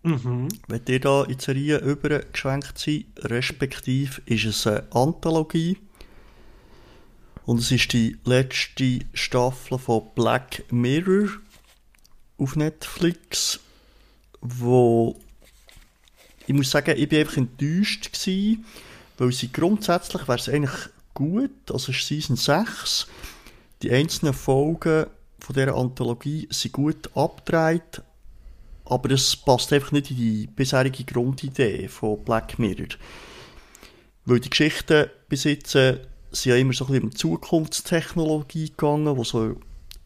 [0.02, 0.48] Mhm.
[0.68, 5.78] Wenn ihr da in die Serie übergeschwenkt seid, respektive ist es eine Anthologie.
[7.44, 11.28] Und es ist die letzte Staffel von Black Mirror
[12.38, 13.58] auf Netflix,
[14.40, 15.18] wo
[16.46, 18.64] ich muss sagen, ich bin einfach enttäuscht gewesen,
[19.18, 23.06] weil sie grundsätzlich wäre es eigentlich gut, also es ist Season 6,
[23.82, 25.06] die einzelnen Folgen
[25.38, 28.02] von dieser Anthologie sind gut abgedreht,
[28.90, 32.88] aber es passt einfach nicht in die bisherige Grundidee von Black Mirror.
[34.24, 36.00] Weil die Geschichten bis jetzt äh,
[36.32, 39.56] sind ja immer so ein bisschen um Zukunftstechnologie gegangen, die so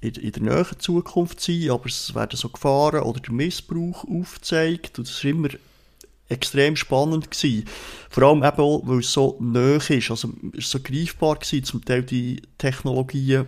[0.01, 4.99] in, in der näheren Zukunft sind, aber es werden so Gefahren oder der Missbrauch aufgezeigt
[4.99, 5.49] und das war immer
[6.29, 7.65] extrem spannend gewesen.
[8.11, 11.85] Vor allem eben auch, weil es so näher ist, also es so greifbar gewesen, zum
[11.85, 13.47] Teil die Technologien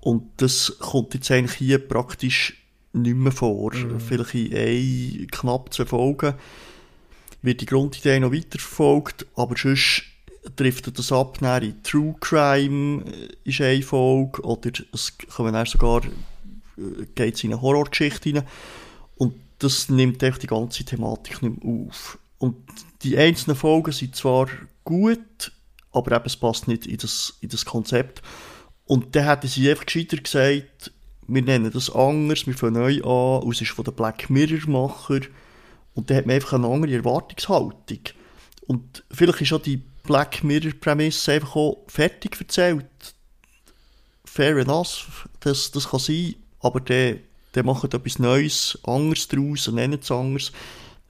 [0.00, 2.63] und das kommt jetzt eigentlich hier praktisch
[2.94, 3.74] nicht mehr vor.
[3.74, 4.00] Mhm.
[4.00, 6.34] Vielleicht in ein, knapp zwei Folgen
[7.42, 10.04] wird die Grundidee noch weiterverfolgt, aber sonst
[10.56, 16.02] trifft das ab in True Crime äh, ist eine Folge oder es kommen dann sogar
[16.04, 18.44] äh, geht in eine Horrorgeschichte rein
[19.16, 22.18] und das nimmt einfach die ganze Thematik nicht mehr auf.
[22.38, 22.56] Und
[23.02, 24.48] die einzelnen Folgen sind zwar
[24.84, 25.52] gut,
[25.92, 28.22] aber eben es passt nicht in das, in das Konzept.
[28.86, 30.92] Und dann hätten sie einfach gescheiter gesagt,
[31.26, 35.20] wir nennen das anders, wir fangen neu an, es ist von den Black Mirror-Macher.
[35.94, 38.00] Und dann hat man einfach eine andere Erwartungshaltung.
[38.66, 42.86] Und vielleicht ist auch die Black Mirror-Prämisse einfach auch fertig erzählt.
[44.24, 47.18] Fair enough, das, das kann sein, aber der,
[47.54, 50.52] der macht etwas Neues, anderes daraus, nennen es anders.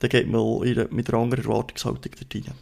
[0.01, 2.55] Dann geht man mit einer anderen Erwartungshaltung dort rein.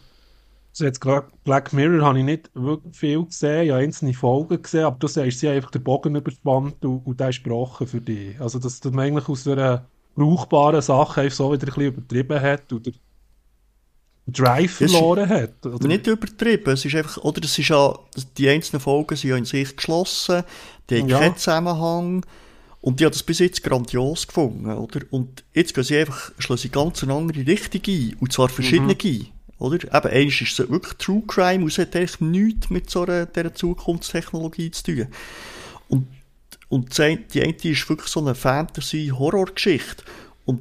[0.73, 1.01] Also jetzt
[1.43, 5.07] Black Mirror habe ich nicht wirklich viel gesehen, ich habe einzelne Folgen gesehen, aber du
[5.07, 8.41] sagst, sie einfach den Bogen überspannt und, und der ist gebrochen für dich.
[8.41, 12.73] Also, dass man eigentlich aus einer brauchbaren Sache einfach so wieder ein bisschen übertrieben hat
[12.73, 12.91] oder
[14.25, 15.63] Drive verloren hat.
[15.63, 15.87] Oder?
[15.87, 17.93] Nicht übertrieben, es ist einfach, oder es ist ja,
[18.37, 20.43] die einzelnen Folgen sind ja in sich geschlossen,
[20.89, 21.19] die haben ja.
[21.19, 22.25] keinen Zusammenhang.
[22.81, 25.01] Und die hat das bis jetzt grandios gefunden, oder?
[25.11, 28.15] Und jetzt gehen sie einfach, schlagen sie ganz eine andere Richtung ein.
[28.19, 28.93] Und zwar verschiedene.
[28.93, 29.27] Mhm.
[29.63, 29.77] Oder?
[29.77, 34.71] Eben, eines ist wirklich True Crime es hat eigentlich nichts mit so einer, dieser Zukunftstechnologie
[34.71, 35.07] zu tun.
[35.87, 36.07] Und,
[36.67, 40.03] und die eine ist wirklich so eine Fantasy-Horror-Geschichte.
[40.43, 40.59] Und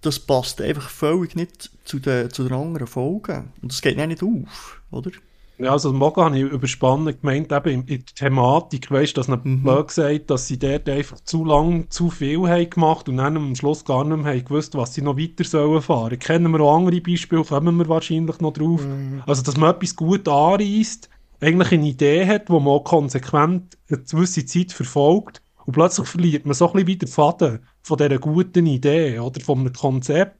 [0.00, 3.52] das passt einfach völlig nicht zu den, zu den anderen Folgen.
[3.60, 5.10] Und das geht nicht auf, oder?
[5.58, 9.62] Ja, also Moga habe ich überspannend gemeint, eben in, der Thematik, weißt dass man mhm.
[9.62, 13.54] blöd gesagt, dass sie dort einfach zu lang zu viel haben gemacht und dann am
[13.54, 16.18] Schluss gar nicht mehr haben gewusst, was sie noch weiter sollen fahren.
[16.18, 18.84] Kennen wir auch andere Beispiele, kommen wir wahrscheinlich noch drauf.
[18.84, 19.22] Mhm.
[19.26, 21.08] Also, dass man etwas gut anreißt,
[21.40, 26.46] eigentlich eine Idee hat, wo man auch konsequent eine gewisse Zeit verfolgt und plötzlich verliert
[26.46, 30.36] man so ein bisschen wieder Faden von dieser guten Idee oder von einem Konzept,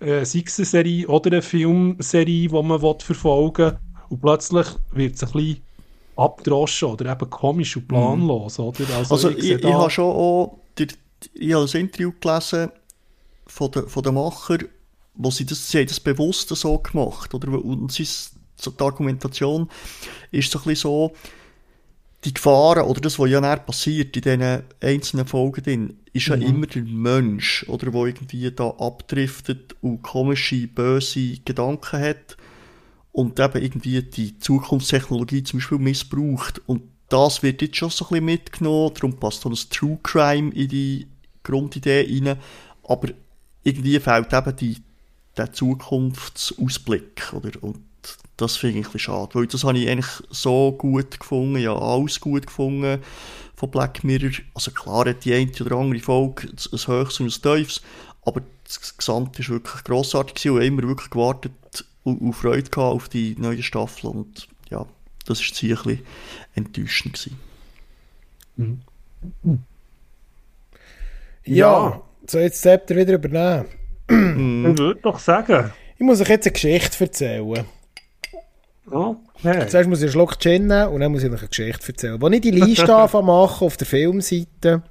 [0.00, 3.78] äh, sei es eine Serie oder eine Filmserie, die man verfolgen will
[4.12, 5.62] und plötzlich wird es ein bisschen
[6.16, 8.58] abgedroschen oder eben komisch und planlos.
[8.58, 8.64] Mhm.
[8.64, 8.96] Oder?
[8.98, 10.88] Also, also ich, ich, ich habe schon auch die,
[11.32, 12.70] ich habe ein Interview gelesen
[13.46, 14.68] von den, von den Machern,
[15.14, 17.32] wo sie das, sie haben das bewusst so gemacht.
[17.32, 17.64] Oder?
[17.64, 19.70] Und sie, die Argumentation
[20.30, 21.12] ist so ein bisschen so,
[22.26, 26.36] die Gefahren oder das, was ja näher passiert in diesen einzelnen Folgen drin, ist ja
[26.36, 26.42] mhm.
[26.42, 32.36] immer der Mensch, oder, der irgendwie da abdriftet und komische, böse Gedanken hat
[33.12, 36.60] und eben irgendwie die Zukunftstechnologie zum Beispiel missbraucht.
[36.66, 40.52] Und das wird jetzt schon so ein bisschen mitgenommen, darum passt auch das True Crime
[40.54, 41.06] in die
[41.42, 42.38] Grundidee rein,
[42.84, 43.08] aber
[43.62, 44.76] irgendwie fehlt eben die,
[45.36, 47.50] der Zukunftsausblick, oder?
[47.62, 47.80] Und
[48.36, 51.76] das finde ich ein bisschen schade, weil das habe ich eigentlich so gut gefunden, ja,
[51.76, 53.02] alles gut gefunden,
[53.54, 54.30] von Black Mirror.
[54.54, 57.82] Also klar hat die eine oder andere Folge ein Höchst und ein Tiefs,
[58.24, 61.52] aber das Gesamte war wirklich grossartig und immer wirklich gewartet
[62.04, 64.86] und, Freude gehabt auf die neue Staffel und ja,
[65.26, 66.00] das ein bisschen
[66.54, 67.14] enttäuschend.
[67.14, 67.38] Gewesen.
[68.56, 68.80] Mhm.
[71.44, 73.66] Ja, ja, so jetzt Zepter wieder übernehmen.
[74.08, 75.72] Ich würde doch sagen.
[75.96, 77.64] Ich muss euch jetzt eine Geschichte erzählen.
[78.90, 79.68] Okay.
[79.68, 82.22] Zuerst muss ich einen Schluck Gin nehmen und dann muss ich euch eine Geschichte erzählen.
[82.22, 82.86] Als ich die Liste
[83.22, 84.82] machen auf der Filmseite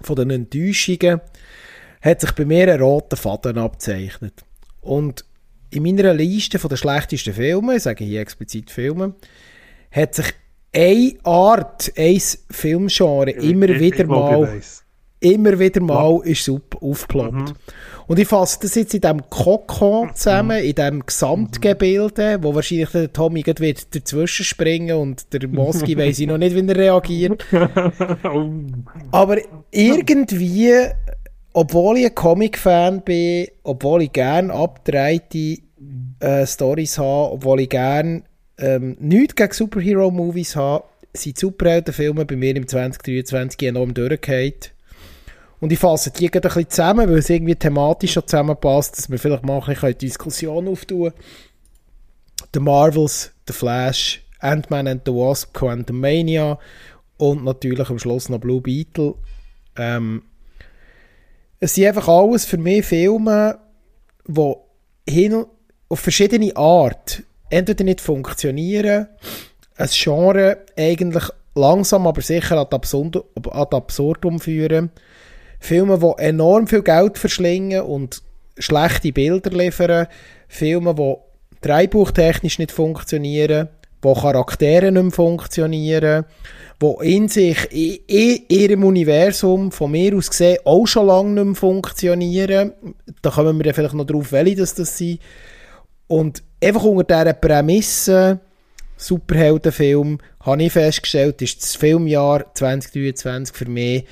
[0.00, 1.20] von den Enttäuschungen,
[2.02, 4.44] hat sich bei mir ein roter Faden abzeichnet.
[4.80, 5.24] Und
[5.70, 9.14] in meiner Liste den schlechtesten Filmen, ich sage hier explizit Filme,
[9.90, 10.26] hat sich
[10.74, 14.60] eine Art, ein Filmgenre immer ich, wieder ich, mal
[15.20, 16.30] immer wieder mal ja.
[16.30, 17.32] ist super aufgeploppt.
[17.32, 17.54] Mhm.
[18.06, 23.12] Und ich fasse das jetzt in diesem Kokon zusammen, in diesem Gesamtgebilde, wo wahrscheinlich der
[23.12, 27.44] Tommy wird dazwischen springen und der Moski weiss ich noch nicht, wie er reagiert.
[29.10, 29.36] Aber
[29.70, 30.72] irgendwie,
[31.60, 35.58] obwohl ich ein Comic-Fan bin, obwohl ich gerne abgedrehte
[36.20, 38.22] äh, Stories habe, obwohl ich gerne
[38.58, 44.52] ähm, nichts gegen Superhero-Movies habe, sind Superheldenfilme bei mir im 2023 enorm durchgefallen.
[45.58, 49.10] Und ich fasse die gerade ein bisschen zusammen, weil es irgendwie thematisch schon zusammenpasst, dass
[49.10, 51.12] wir vielleicht mal ein bisschen Diskussion auftun
[52.54, 56.56] The Marvels, The Flash, Ant-Man and the Wasp, Quantum Mania
[57.16, 59.16] und natürlich am Schluss noch Blue Beetle.
[59.76, 60.22] Ähm,
[61.60, 63.58] es sind einfach alles für mich Filme,
[64.26, 64.54] die
[65.08, 65.44] hin
[65.88, 69.08] auf verschiedene Art entweder nicht funktionieren,
[69.76, 74.90] ein Genre eigentlich langsam aber sicher ad, absurdum, ad absurdum führen
[75.60, 78.22] Filme, die enorm viel Geld verschlingen und
[78.58, 80.06] schlechte Bilder liefern.
[80.46, 81.14] Filme, die
[81.60, 83.68] dreibuchtechnisch nicht funktionieren,
[84.00, 86.24] wo Charaktere nicht mehr funktionieren,
[86.80, 91.54] wo in sich, in, ihrem Universum von mir aus gesehen auch schon lange nicht mehr
[91.54, 92.72] funktionieren.
[93.20, 95.20] Da kommen wir dann vielleicht noch drauf, welche das, das sind.
[96.06, 98.40] Und einfach unter dieser Prämisse,
[98.96, 104.04] Superheldenfilm, habe ich festgestellt, ist das Filmjahr 2023 für mich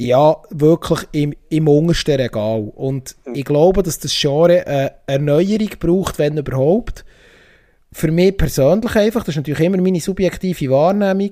[0.00, 2.70] ja, wirklich im, im untersten Regal.
[2.74, 7.04] Und ich glaube, dass das Genre eine Erneuerung braucht, wenn überhaupt.
[7.90, 11.30] Für mich persönlich einfach, das ist natürlich immer meine subjektive Wahrnehmung,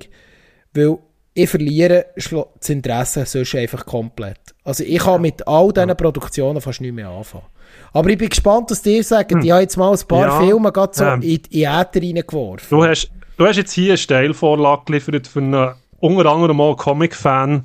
[0.76, 0.98] weil
[1.34, 4.40] ich verliere das Interesse sonst einfach komplett.
[4.64, 7.44] Also ich kann mit all diesen Produktionen fast nicht mehr anfangen.
[7.92, 9.32] Aber ich bin gespannt, was dir sagt.
[9.32, 9.40] Hm.
[9.40, 12.68] Ich habe jetzt mal ein paar ja, Filme gerade so ähm, in, in Äther reingeworfen.
[12.70, 17.64] Du hast, du hast jetzt hier eine Steilvorlage geliefert für einen unter anderem mal Comic-Fan,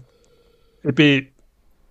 [0.83, 1.27] ich bin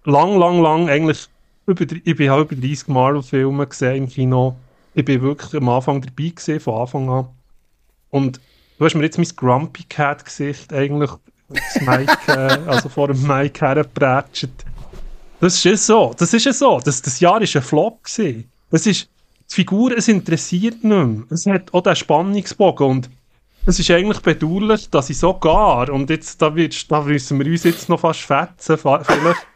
[0.05, 1.29] lang, lang, lang eigentlich
[1.67, 4.57] über, ich bin halt über 30 Marvel-Filme gesehen im Kino.
[4.95, 7.29] Ich bin wirklich am Anfang dabei gesehen, von Anfang an.
[8.11, 8.41] Und
[8.81, 11.11] du hast mir jetzt mein Grumpy Cat-Gesicht eigentlich
[11.49, 14.49] das Mike, äh, also vor dem Mike hergeprätscht.
[15.39, 16.81] Das ist so, das ist so.
[16.83, 18.03] Das, das Jahr war ein Flop.
[18.03, 18.51] Gewesen.
[18.71, 21.25] Ist, die Figur, es interessiert nicht mehr.
[21.29, 23.11] Es hat auch den Spannungsbogen und
[23.67, 27.65] es ist eigentlich bedauerlich, dass ich sogar, und jetzt, da, wird, da müssen wir uns
[27.65, 29.47] jetzt noch fast fetzen, vielleicht,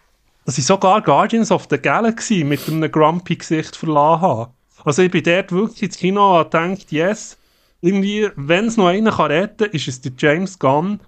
[0.45, 4.51] dass ich sogar Guardians of the Galaxy mit einem grumpy Gesicht verlassen habe.
[4.85, 7.39] Also ich bin dort wirklich ins Kino und gedacht, yes,
[7.85, 11.01] irgendwie, wenn es noch einen kann retten, ist es der James Gunn.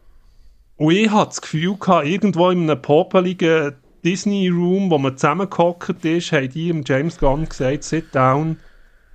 [0.77, 6.33] Und ich hatte das Gefühl gehabt, irgendwo in einem popeligen Disney-Room, wo man zusammengehockt ist,
[6.33, 8.59] haben die ihm James Gunn gesagt, sit down.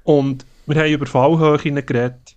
[0.04, 2.36] Und wir haben über Fallhöhe geredet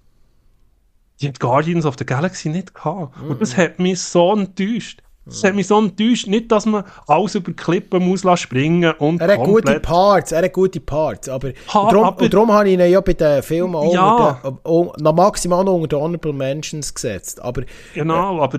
[1.20, 3.20] die hat Guardians of the Galaxy nicht gehabt.
[3.20, 3.30] Mhm.
[3.30, 5.02] Und das hat mich so enttäuscht.
[5.26, 6.26] Das hat mich so enttäuscht.
[6.26, 10.52] Nicht, dass man alles über Klippen muss springen und Er hat gute Parts, er hat
[10.52, 11.28] gute Parts.
[11.28, 14.40] Aber, ha, darum, aber, und darum habe ich ihn ja bei den Filmen auch ja.
[14.42, 17.40] den, noch maximal noch unter Honorable Mentions gesetzt.
[17.40, 17.62] Aber,
[17.94, 18.58] genau, aber...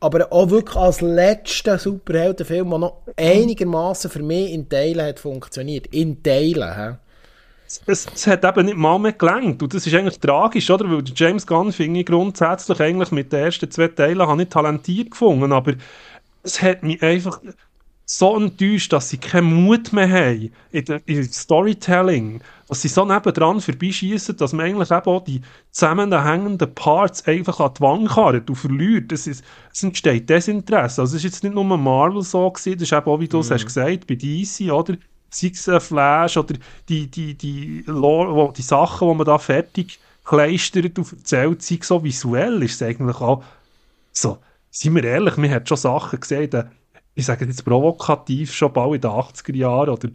[0.00, 5.86] Aber auch wirklich als letzter Superheldenfilm, der noch einigermaßen für mich in Teilen hat funktioniert.
[5.86, 6.96] In Teilen, hä?
[7.86, 9.62] Es, es, hat eben nicht mal mehr gelangt.
[9.62, 10.90] Und das ist eigentlich tragisch, oder?
[10.90, 15.10] Weil James Gunn finde ich grundsätzlich eigentlich mit den ersten zwei Teilen habe ich talentiert
[15.10, 15.74] gefunden, aber
[16.42, 17.40] es hat mich einfach
[18.04, 23.04] so enttäuscht, dass sie keinen Mut mehr haben in, der, in Storytelling, dass sie so
[23.04, 28.50] nebendran vorbeischießen, dass man eigentlich eben auch die zusammenhängenden Parts einfach an die Wand karrt
[28.50, 29.12] und verliert.
[29.12, 31.00] Es, ist, es entsteht Desinteresse.
[31.00, 33.38] Also es ist jetzt nicht nur Marvel so gewesen, das ist eben auch, wie du
[33.38, 33.54] es mhm.
[33.54, 34.96] hast gesagt, bei DC, oder?
[35.32, 36.54] Sei es ein Flash oder
[36.88, 42.04] die, die, die, Lore, die Sachen, die man da fertig kleistert und erzählt, sei so
[42.04, 43.42] visuell, ist es eigentlich auch
[44.12, 44.38] so,
[44.70, 46.62] seien wir ehrlich, man hat schon Sachen gesehen, die,
[47.14, 50.08] ich sage jetzt provokativ, schon bald in den 80er Jahren oder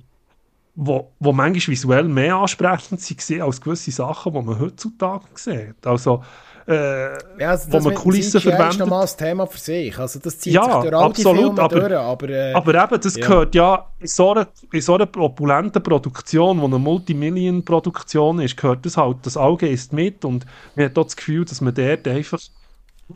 [0.75, 5.85] wo, wo manchmal visuell mehr ansprechend waren als gewisse Sachen, die man heutzutage sieht.
[5.85, 6.23] Also,
[6.67, 8.67] äh, ja, also wo man Kulissen verwendet.
[8.67, 9.97] Das ist nochmal ein Thema für sich.
[9.97, 11.93] Also das zieht ja, sich durch all absolut, die aber, durch.
[11.93, 13.25] Aber, äh, aber eben, das ja.
[13.25, 18.85] gehört ja in so, einer, in so einer opulenten Produktion, wo eine Multimillion-Produktion ist, gehört
[18.85, 20.45] das halt, das Auge ist mit und
[20.75, 22.39] man hat das Gefühl, dass man dort einfach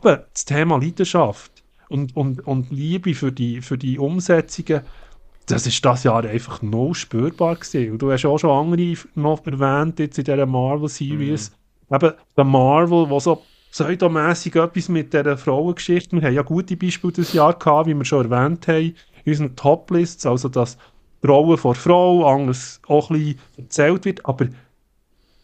[0.02, 1.52] das Thema Leidenschaft
[1.90, 4.80] und, und, und Liebe für die, für die Umsetzungen
[5.46, 7.92] das ist das Jahr einfach noch spürbar gewesen.
[7.92, 11.50] Und du hast auch schon andere noch erwähnt, jetzt in dieser Marvel-Series.
[11.50, 11.61] Mhm.
[11.92, 17.12] Eben der Marvel, wo so pseudomässig etwas mit dieser Frauengeschichte, wir haben ja gute Beispiele
[17.12, 20.76] dieses Jahr gehabt, wie wir schon erwähnt haben, in unseren Top-Lists, also dass
[21.22, 24.48] die Rolle vor Frau anders auch ein bisschen erzählt wird, aber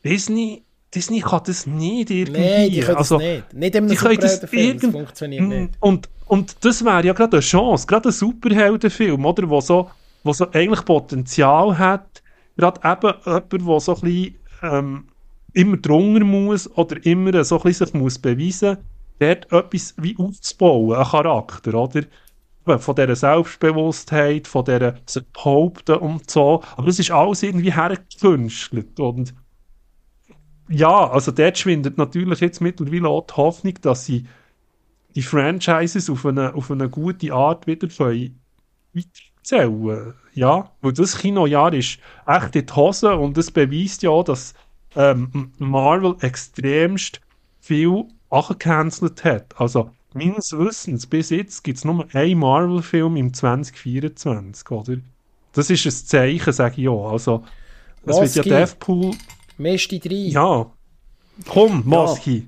[0.05, 0.62] Disney
[0.94, 2.40] Disney kann das nicht irgendwie.
[2.40, 3.55] Nein, die können also, das nicht.
[3.55, 5.74] Nicht im Superheldenfilm, das funktioniert nicht.
[5.80, 9.90] Und, und das wäre ja gerade eine Chance, gerade ein Superheldenfilm, oder, wo so,
[10.24, 12.22] wo so eigentlich Potenzial hat,
[12.57, 15.05] gerade eben jemand, der so ein bisschen ähm,
[15.53, 18.78] immer drunter muss oder immer so ein bisschen sich muss beweisen
[19.18, 22.03] dort etwas wie aufzubauen, einen Charakter, oder?
[22.78, 24.96] Von dieser Selbstbewusstheit, von dieser
[25.32, 26.62] behaupten und so.
[26.76, 29.34] Aber das ist alles irgendwie hergekünstelt und
[30.68, 34.26] ja, also dort schwindet natürlich jetzt mittlerweile auch die Hoffnung, dass sie
[35.14, 38.38] die Franchises auf eine, auf eine gute Art wieder weiterzählen
[40.34, 44.53] Ja, weil das Kinojahr ist echt in die Hose und das beweist ja auch, dass
[44.97, 47.20] ähm, Marvel extremst
[47.61, 49.55] viel angecancelt hat.
[49.59, 54.97] Also meines Wissens bis jetzt gibt es nur einen Marvel-Film im 2024, oder?
[55.53, 57.12] Das ist ein Zeichen, sage ich auch.
[57.12, 57.45] Also,
[58.05, 59.12] es wird ja Deathpool
[59.57, 60.14] Mesti 3.
[60.14, 60.70] Ja.
[61.47, 62.47] Komm, Moski.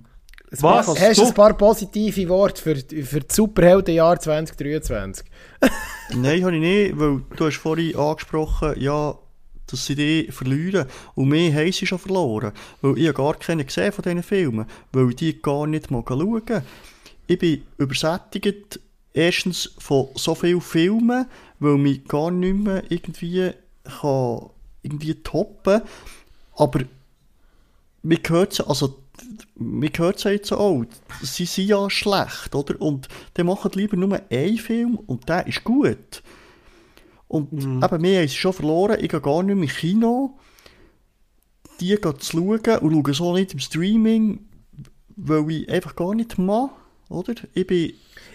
[0.51, 0.63] Ja.
[0.63, 0.89] Was?
[0.89, 5.25] Hast du ein paar positive Worte für, für das Superheldenjahr 2023?
[6.17, 9.17] Nein, habe ich nicht, weil du hast vorhin angesprochen, ja,
[9.71, 10.87] dass sie die verlieren.
[11.15, 12.53] Und mehr haben sie schon verloren.
[12.81, 16.63] Weil ich gar keine gesehen von diesen Filmen, weil die gar nicht schauen.
[17.27, 18.81] Ich bin übersättigt,
[19.13, 21.27] erstens von so vielen Filmen,
[21.59, 23.53] weil mich gar nicht mehr irgendwie
[24.01, 24.51] kann
[24.83, 25.83] irgendwie toppen
[26.61, 26.81] aber
[28.03, 28.99] man hört es, also,
[29.55, 30.85] man hört es jetzt auch,
[31.23, 32.79] sie sind ja schlecht, oder?
[32.81, 36.23] Und dann machen lieber nur einen Film und der ist gut.
[37.31, 37.81] Und mhm.
[37.81, 40.37] eben, wir haben es schon verloren, ich gehe gar nicht mehr im Kino,
[41.79, 44.41] die zu schauen und schaue so nicht im Streaming,
[45.15, 46.71] weil ich einfach gar nicht mache,
[47.09, 47.35] oder?
[47.55, 47.93] Ich bin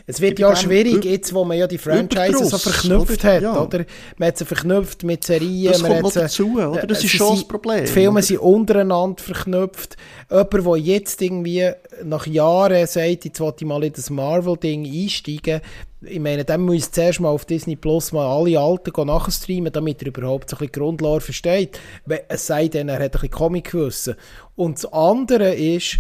[0.08, 3.34] es wird ja schwierig, jetzt wo man ja die Franchise so verknüpft oder?
[3.34, 3.60] hat, ja.
[3.60, 3.86] oder?
[4.18, 5.72] Man hat sie verknüpft mit Serien.
[5.72, 6.86] Das kommt noch dazu, oder?
[6.86, 7.86] Das ist schon das Problem.
[7.86, 8.22] Die Filme oder?
[8.22, 9.98] sind untereinander verknüpft.
[10.30, 11.72] Jemand, der jetzt irgendwie
[12.04, 15.62] nach Jahren sagt, jetzt wollte ich mal in das Marvel-Ding einsteigen,
[16.08, 20.08] ich meine, dann muss zuerst mal auf Disney Plus mal alle Alten nachstreamen, damit er
[20.08, 21.80] überhaupt so ein bisschen Grundlore versteht.
[22.28, 24.16] Es sei denn, er hat ein bisschen Comic-Wissen.
[24.56, 26.00] Und das andere ist,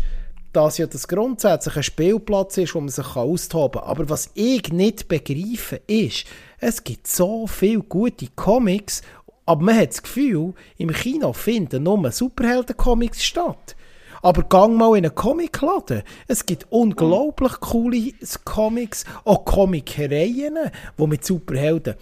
[0.54, 3.90] dass ja das grundsätzlich ein Spielplatz ist, wo man sich austoben kann.
[3.90, 6.26] Aber was ich nicht begreife, ist,
[6.60, 9.02] es gibt so viele gute Comics,
[9.46, 13.76] aber man hat das Gefühl, im Kino finden nur Superhelden-Comics statt.
[14.26, 16.02] Aber gang mal in einen Comicladen.
[16.28, 18.12] Es gibt unglaublich coole
[18.44, 20.58] Comics, auch Comic-Reihen,
[20.98, 21.94] die mit Superhelden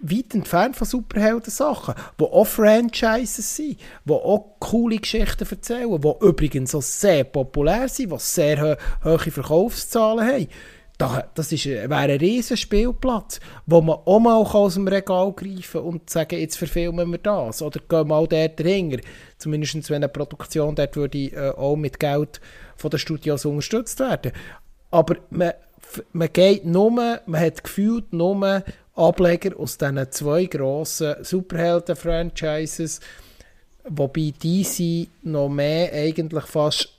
[0.00, 6.74] weit entfernt von Superhelden-Sachen, die auch Franchises sind, die auch coole Geschichten erzählen, die übrigens
[6.74, 10.48] auch sehr populär sind, die sehr ho hohe Verkaufszahlen haben.
[10.98, 15.82] Das ist, wäre ein riesen Spielplatz, wo man auch mal aus dem Regal greifen kann
[15.82, 17.60] und sagen, jetzt verfilmen wir das.
[17.60, 19.00] Oder gehen mal dort dahinter.
[19.36, 22.40] Zumindest wenn eine Produktion dort würde äh, auch mit Geld
[22.76, 24.32] von den Studios unterstützt werden.
[24.90, 25.52] Aber man,
[26.12, 28.62] man geht nur, man hat gefühlt nur
[28.94, 33.00] Ableger aus diesen zwei grossen Superhelden-Franchises,
[33.86, 36.98] wobei DC noch mehr eigentlich fast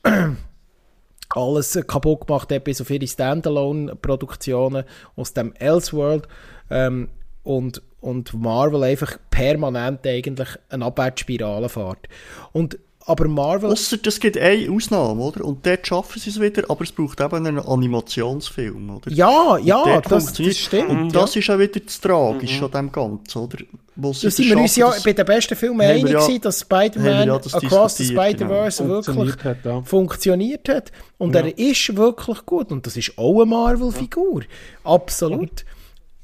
[1.30, 4.84] alles kaputt gemacht hat, bis auf ihre Standalone-Produktionen
[5.16, 6.28] aus dem Elseworld
[6.70, 7.10] ähm,
[7.44, 12.08] und, und Marvel einfach permanent eigentlich eine Abwärtsspirale fährt.
[12.54, 13.72] Und aber Marvel...
[13.72, 15.46] Ausser, das gibt eine Ausnahme, oder?
[15.46, 19.10] Und dort schaffen sie es wieder, aber es braucht eben einen Animationsfilm, oder?
[19.10, 20.90] Ja, ja, das, das, stimmt.
[20.90, 21.40] Und das ja.
[21.40, 22.66] ist auch wieder das Tragische mhm.
[22.66, 23.58] an dem Ganzen, oder?
[23.96, 27.36] da sind wir uns ja bei den besten Filmen einig ja, gewesen, dass Spider-Man ja
[27.36, 28.96] Across the Spider-Verse genau.
[28.96, 29.82] wirklich funktioniert hat, ja.
[29.82, 30.92] funktioniert hat.
[31.18, 32.72] Und er ist wirklich gut.
[32.74, 34.44] Und das ist auch eine Marvel-Figur.
[34.84, 35.66] Absolut.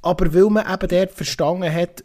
[0.01, 2.03] Aber weil man eben dort verstanden hat,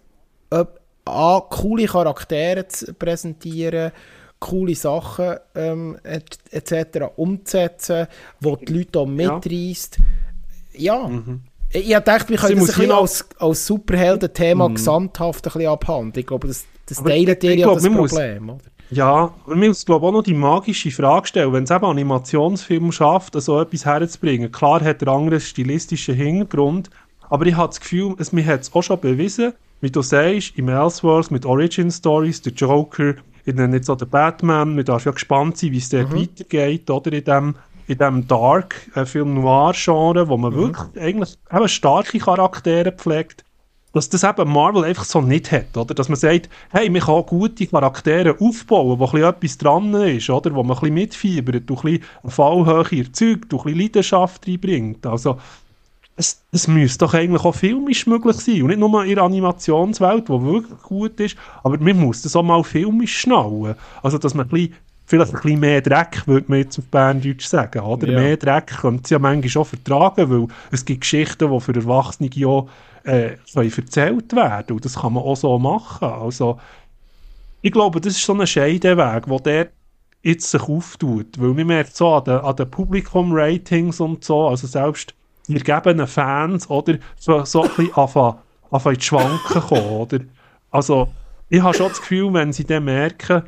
[1.05, 3.93] A, coole Charaktere zu präsentieren,
[4.41, 7.07] coole Sachen ähm, etc.
[7.17, 8.07] umzusetzen,
[8.41, 9.99] wo die Leute auch mitreißt.
[10.75, 11.09] Ja, ja.
[11.09, 11.43] Mhm.
[11.73, 14.75] ich dachte, wir können das ein als, als Superhelden-Thema mhm.
[14.75, 16.21] gesamthaft ein bisschen abhandeln.
[16.21, 18.45] Ich glaube, das, das teilt ihr ja das Problem.
[18.45, 18.59] Muss,
[18.91, 21.85] Ja, und wir müssen glaube ich auch noch die magische Frage stellen, wenn es eben
[21.85, 24.53] Animationsfilm schafft, so etwas herzubringen.
[24.53, 26.91] Klar hat er einen anderen stilistischen Hintergrund,
[27.29, 30.57] aber ich habe das Gefühl, es, mir hat es auch schon bewiesen, wie du sagst,
[30.57, 33.15] im Ellsworth mit Origin Stories, der Joker,
[33.49, 36.21] ich nenne jetzt auch den Batman, wir darf ja gespannt sein, wie es dort mhm.
[36.21, 37.55] weitergeht, oder in dem,
[37.87, 40.57] in dem Dark äh, Film Noir Genre, wo man mhm.
[40.57, 43.45] wirklich eigentlich eben starke Charaktere pflegt,
[43.95, 45.95] dass das eben Marvel einfach so nicht hat, oder?
[45.95, 50.29] Dass man sagt, hey, man kann gute Charaktere aufbauen, wo ein bisschen etwas dran ist,
[50.29, 50.55] oder?
[50.55, 55.07] Wo man ein bisschen mitfiebert, ein bisschen Fallhöhe erzeugt, ein bisschen Leidenschaft reinbringt.
[55.07, 55.39] Also,
[56.19, 58.63] es, es müsste doch eigentlich auch filmisch möglich sein.
[58.63, 62.43] Und nicht nur in der Animationswelt, die wirklich gut ist, aber man muss das auch
[62.43, 63.77] mal filmisch schnallen.
[64.03, 64.75] Also, dass man ein bisschen,
[65.07, 68.09] vielleicht ein bisschen mehr Dreck, würde man jetzt auf Berndeutsch sagen, oder?
[68.09, 68.21] Ja.
[68.21, 72.31] Mehr Dreck könnte sie ja manchmal schon vertragen, weil es gibt Geschichten, die für Erwachsene
[72.47, 72.69] auch
[73.05, 74.73] äh, erzählt werden.
[74.75, 76.09] Und das kann man auch so machen.
[76.09, 76.59] Also,
[77.63, 79.69] ich glaube, das ist so ein Scheideweg, wo der
[80.25, 81.39] jetzt sich auftut.
[81.39, 85.15] Weil man merkt so an den, an den Publikum-Ratings und so, also selbst
[85.57, 88.39] ergebenen Fans, oder, so, so ein bisschen anfangen,
[88.71, 90.21] anfangen in die Schwanken kommen, oder?
[90.71, 91.09] Also,
[91.49, 93.43] ich habe schon das Gefühl, wenn sie dann merken,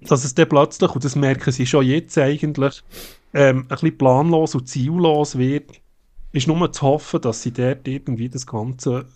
[0.00, 2.82] dass es dann plötzlich, und das merken sie schon jetzt eigentlich,
[3.34, 5.80] ähm, ein bisschen planlos und ziellos wird,
[6.32, 9.06] ist nur zu hoffen, dass sie dort irgendwie das Ganze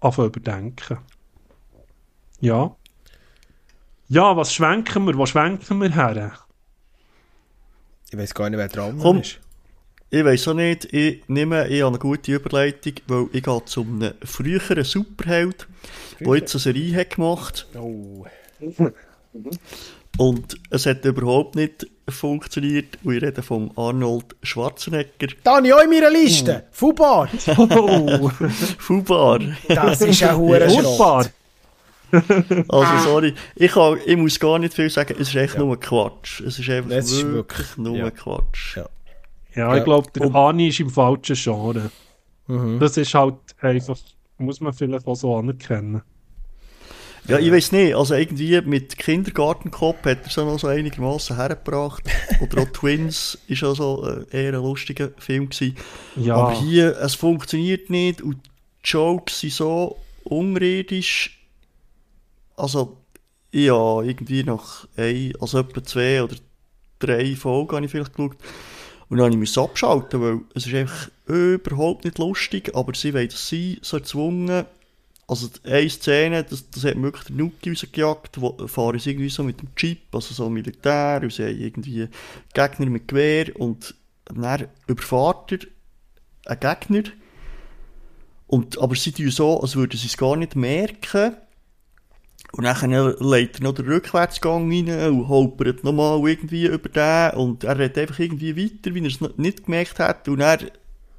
[0.00, 0.98] anfangen überdenken.
[2.40, 2.74] Ja.
[4.08, 5.16] Ja, was schwenken wir?
[5.16, 6.32] Wo schwenken wir her?
[8.10, 9.40] Ich weiß gar nicht, wer dran Komm, ist.
[10.14, 10.94] Ich weiß auch nicht.
[10.94, 15.66] Ich nehme ich habe eine gute Überleitung, weil ich gehe zu einem früheren Superheld,
[16.20, 17.80] der jetzt eine Serie hat gemacht hat.
[17.80, 18.24] Oh.
[20.16, 22.96] Und es hat überhaupt nicht funktioniert.
[23.02, 25.34] Und ich rede von Arnold Schwarzenegger.
[25.42, 26.54] Da habe ich auch in meiner Liste.
[26.54, 26.62] Hm.
[26.70, 27.28] Fubar.
[27.58, 28.28] Oh.
[28.78, 29.40] Fubar.
[29.66, 31.26] Das ist ein hoher Fubar.
[32.68, 35.60] also sorry, ich, kann, ich muss gar nicht viel sagen, es ist echt ja.
[35.60, 36.40] nur Quatsch.
[36.42, 38.10] Es ist einfach das wirklich, wirklich nur ja.
[38.12, 38.76] Quatsch.
[38.76, 38.88] Ja.
[39.54, 41.90] Ja, ich glaube, der Ani ist im falschen Genre.
[42.46, 42.78] Mhm.
[42.80, 43.98] Das ist halt einfach,
[44.38, 46.02] muss man vielleicht auch so anerkennen.
[47.26, 52.02] Ja, ich weiß nicht, also irgendwie mit Kindergartenkopf hat er es noch so einigermaßen hergebracht.
[52.40, 55.76] Oder auch Twins ist ja so äh, eher ein lustiger Film gewesen.
[56.16, 56.36] Ja.
[56.36, 58.50] Aber hier, es funktioniert nicht und die
[58.90, 61.40] Jokes sind so unredisch.
[62.56, 62.98] Also,
[63.52, 66.36] ja, irgendwie nach ein, also etwa zwei oder
[66.98, 68.36] drei Folgen habe ich vielleicht geschaut.
[69.08, 73.14] Und dann habe ich mich abschalten, weil es ist einfach überhaupt nicht lustig, aber sie
[73.14, 74.64] wollen das sein, so erzwungen.
[75.26, 79.42] Also eine Szene, das, das hat wirklich der Nuki rausgejagt, wo fahren sie irgendwie so
[79.42, 82.08] mit dem Jeep, also so Militär, und sie haben irgendwie
[82.52, 83.94] Gegner mit Gewehr und
[84.26, 85.58] dann überfahrt er
[86.46, 87.04] einen Gegner.
[88.46, 91.36] Und, aber sie tun so, als würden sie es gar nicht merken.
[92.56, 97.38] Und dann legt er noch den Rückwärtsgang rein und holpert nochmal irgendwie über den.
[97.38, 100.28] Und er redet einfach irgendwie weiter, wie er es nicht gemerkt hat.
[100.28, 100.58] Und er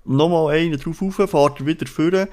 [0.05, 2.27] nochmal einen drauf rauf, fährt er wieder vor.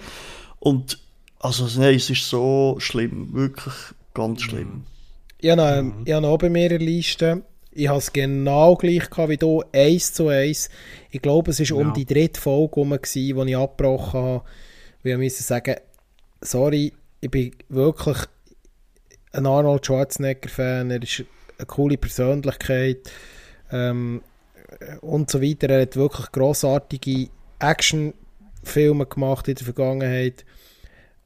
[0.61, 1.01] Und,
[1.41, 3.33] also, nein, es ist so schlimm.
[3.33, 3.75] Wirklich
[4.15, 4.85] ganz schlimm.
[5.41, 6.03] Ich habe noch, mhm.
[6.05, 7.43] ich habe noch bei mir eine Liste.
[7.73, 10.71] Ich habe es genau gleich gehabt wie du, eins zu eins.
[11.11, 11.75] Ich glaube, es war ja.
[11.75, 14.45] um die dritte Folge herum, die ich abgebrochen habe.
[15.03, 15.75] Weil ich musste sagen,
[16.41, 18.19] sorry, ich bin wirklich
[19.33, 21.25] ein Arnold Schwarzenegger-Fan, er ist
[21.59, 23.11] eine coole Persönlichkeit
[23.71, 24.23] ähm,
[25.01, 25.71] und so weiter.
[25.71, 27.29] Er hat wirklich grossartige
[27.59, 30.45] Actionfilme gemacht in der Vergangenheit.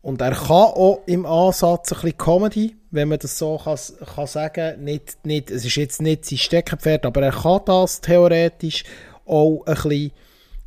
[0.02, 3.76] Und er kann auch im Ansatz ein bisschen Comedy, wenn man das so kann,
[4.14, 8.84] kann sagen nicht, nicht, Es ist jetzt nicht sein Steckenpferd, aber er kann das theoretisch
[9.24, 10.12] auch ein bisschen,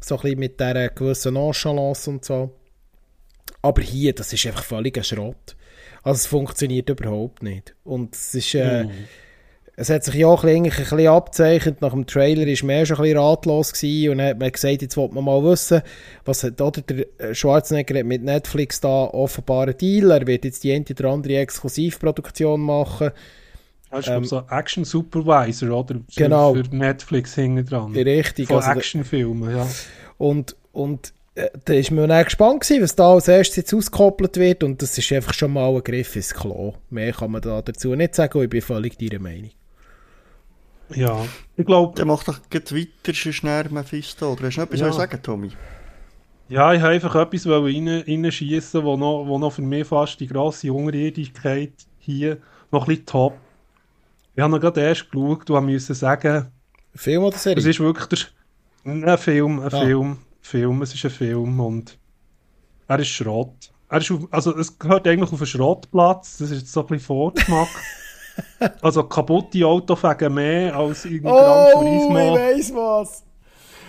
[0.02, 2.54] so ein bisschen mit dieser gewissen Nonchalance und so.
[3.62, 5.56] Aber hier, das ist einfach völlig ein Schrott.
[6.04, 7.76] Also es funktioniert überhaupt nicht.
[7.84, 8.56] Und es ist...
[8.56, 8.92] Äh, mhm.
[9.82, 11.80] Es hat sich ja auch ein bisschen, ein bisschen abzeichnet.
[11.80, 14.82] Nach dem Trailer war man schon ein bisschen ratlos gewesen und dann hat man gesagt,
[14.82, 15.82] jetzt wollte man mal wissen,
[16.26, 20.12] was hat, oder der äh, Schwarzenegger hat mit Netflix da offenbar einen Deal.
[20.12, 23.12] Er wird jetzt die eine oder andere Exklusivproduktion machen.
[23.90, 26.02] Das ist ähm, so Action Supervisor, oder?
[26.14, 26.56] Genau.
[26.56, 27.94] Für Netflix hinten dran.
[27.94, 28.48] Richtig.
[28.48, 29.66] Von also Actionfilmen, ja.
[30.18, 31.14] Und, und
[31.66, 34.98] da ist man dann gespannt gewesen, was da als erstes jetzt ausgekoppelt wird und das
[34.98, 36.74] ist einfach schon mal ein Griff ins Klo.
[36.90, 39.52] Mehr kann man da dazu nicht sagen und ich bin völlig deiner Meinung.
[40.96, 41.26] Ja,
[41.56, 41.96] ich glaube...
[41.96, 44.34] Der macht doch gleich weiter, schon schnell Mephisto.
[44.34, 44.92] Oder hast du noch etwas ja.
[44.92, 45.52] sagen, Tommy?
[46.48, 50.74] Ja, ich habe einfach etwas reinschießen, wo noch, wo noch für mich fast die grosse
[50.74, 52.38] Unredigkeit hier
[52.72, 53.38] noch ein bisschen top.
[54.36, 56.48] Ich habe noch gerade erst geschaut und musste sagen...
[56.96, 57.60] Film oder Serie?
[57.60, 58.20] Es ist wirklich der...
[58.92, 59.82] Ein Film, ein ah.
[59.82, 60.18] Film.
[60.42, 61.98] Film, es ist ein Film und
[62.88, 63.72] er ist Schrott.
[63.90, 66.88] Er ist auf, also es gehört eigentlich auf einen Schrottplatz, das ist jetzt so ein
[66.88, 67.68] bisschen Vorgeschmack.
[68.82, 72.36] also kaputte Autos wegen mehr als in oh, Gran Turismo.
[72.36, 73.24] ich weiss was.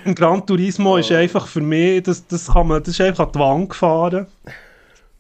[0.05, 0.97] Ein Gran Turismo oh.
[0.97, 4.27] ist einfach für mich, das, das, kann man, das ist einfach an die Wand gefahren.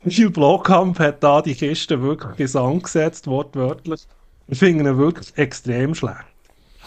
[0.05, 4.07] Gilles Blockamp hat da die Kiste wirklich ins gesetzt, wortwörtlich.
[4.49, 6.30] Ich finde ihn wirklich extrem schlecht.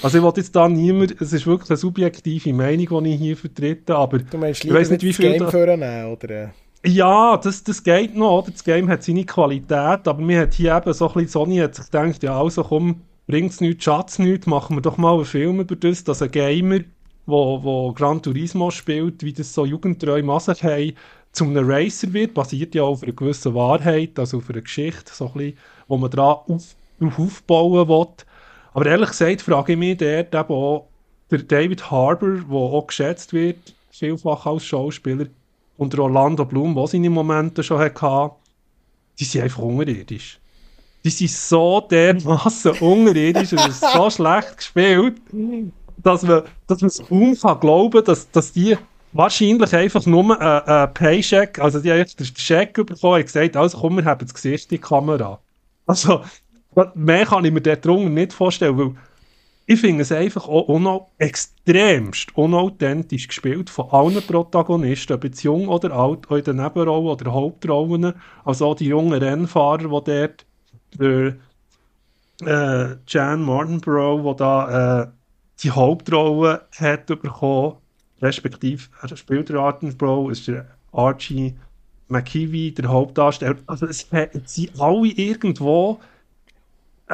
[0.01, 3.37] Also ich wollte jetzt da niemand, es ist wirklich eine subjektive Meinung, die ich hier
[3.37, 5.37] vertrete, aber du meinst, ich weiß nicht, wie viel...
[5.37, 6.07] Game da...
[6.07, 6.53] oder...
[6.85, 8.51] Ja, das, das geht noch, oder?
[8.51, 11.75] Das Game hat seine Qualität, aber mir hat hier eben so ein bisschen Sony hat
[11.75, 15.61] sich gedacht, ja also komm, bringt's nichts, schatz nichts, machen wir doch mal einen Film
[15.61, 16.79] über das, dass ein Gamer,
[17.25, 20.93] wo, wo Gran Turismo spielt, wie das so jugendtreu Maser haben,
[21.31, 25.27] zu einem Racer wird, basiert ja auf einer gewissen Wahrheit, also auf einer Geschichte, so
[25.27, 26.75] ein bisschen, wo man dran auf,
[27.17, 28.07] aufbauen will.
[28.73, 30.87] Aber ehrlich gesagt frage ich mich dort eben auch,
[31.29, 35.27] der David Harbour, der auch geschätzt wird, vielfach als Schauspieler,
[35.77, 38.31] und Orlando Bloom, der seine Momente schon hatte,
[39.19, 40.39] die sind einfach unterirdisch.
[41.03, 45.15] Die sind so dermaßen unterirdisch und so schlecht gespielt,
[45.97, 48.77] dass man, dass man es kaum kann glauben dass, dass die
[49.11, 53.55] wahrscheinlich einfach nur ein äh, äh, Paycheck, also die haben den Check bekommen und gesagt,
[53.55, 55.39] also komm, wir haben das Gesicht in die Kamera.
[55.85, 56.23] Also,
[56.95, 58.95] mehr kann ich mir dort drunter nicht vorstellen, weil
[59.65, 65.69] ich finde es einfach auch unau extremst unauthentisch gespielt von allen Protagonisten, ob jetzt jung
[65.69, 68.13] oder alt, auch in den Nebenrollen oder Hauptrollen.
[68.43, 70.45] Also auch die jungen Rennfahrer, die dort,
[70.99, 71.35] der
[72.45, 75.07] äh, Jan Martinborough, der da äh,
[75.61, 77.75] die Hauptrolle hat bekommen,
[78.21, 81.55] respektive er spielt der Attenborough, ist der Archie
[82.09, 83.55] McKeevy, der Hauptdarsteller.
[83.65, 84.07] Also es
[84.45, 85.99] sind alle irgendwo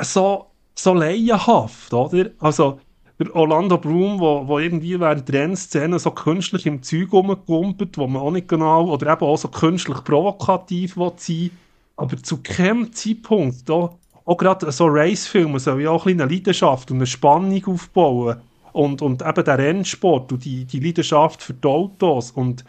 [0.03, 0.45] so
[0.75, 2.29] so laienhaft, oder?
[2.39, 2.79] Also,
[3.19, 8.07] der Orlando Bloom, wo, wo irgendwie während der Rennszene so künstlich im Zeug rumgekumpelt, wo
[8.07, 11.51] man auch nicht genau, oder eben auch so künstlich provokativ sein
[11.97, 16.91] aber zu keinem Zeitpunkt, auch, auch gerade so Racefilme soll ja auch ein eine Leidenschaft
[16.91, 18.37] und eine Spannung aufbauen
[18.71, 22.63] und, und eben der Rennsport und die, die Leidenschaft für die Autos und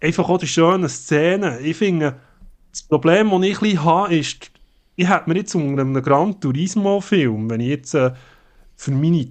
[0.00, 1.62] einfach auch die schönen Szenen.
[1.62, 2.16] Ich finde,
[2.70, 4.50] das Problem, das ich ein bisschen habe, ist,
[5.00, 8.10] ich hätte mir jetzt unter einem Gran Turismo-Film, wenn ich jetzt äh,
[8.76, 9.28] für meine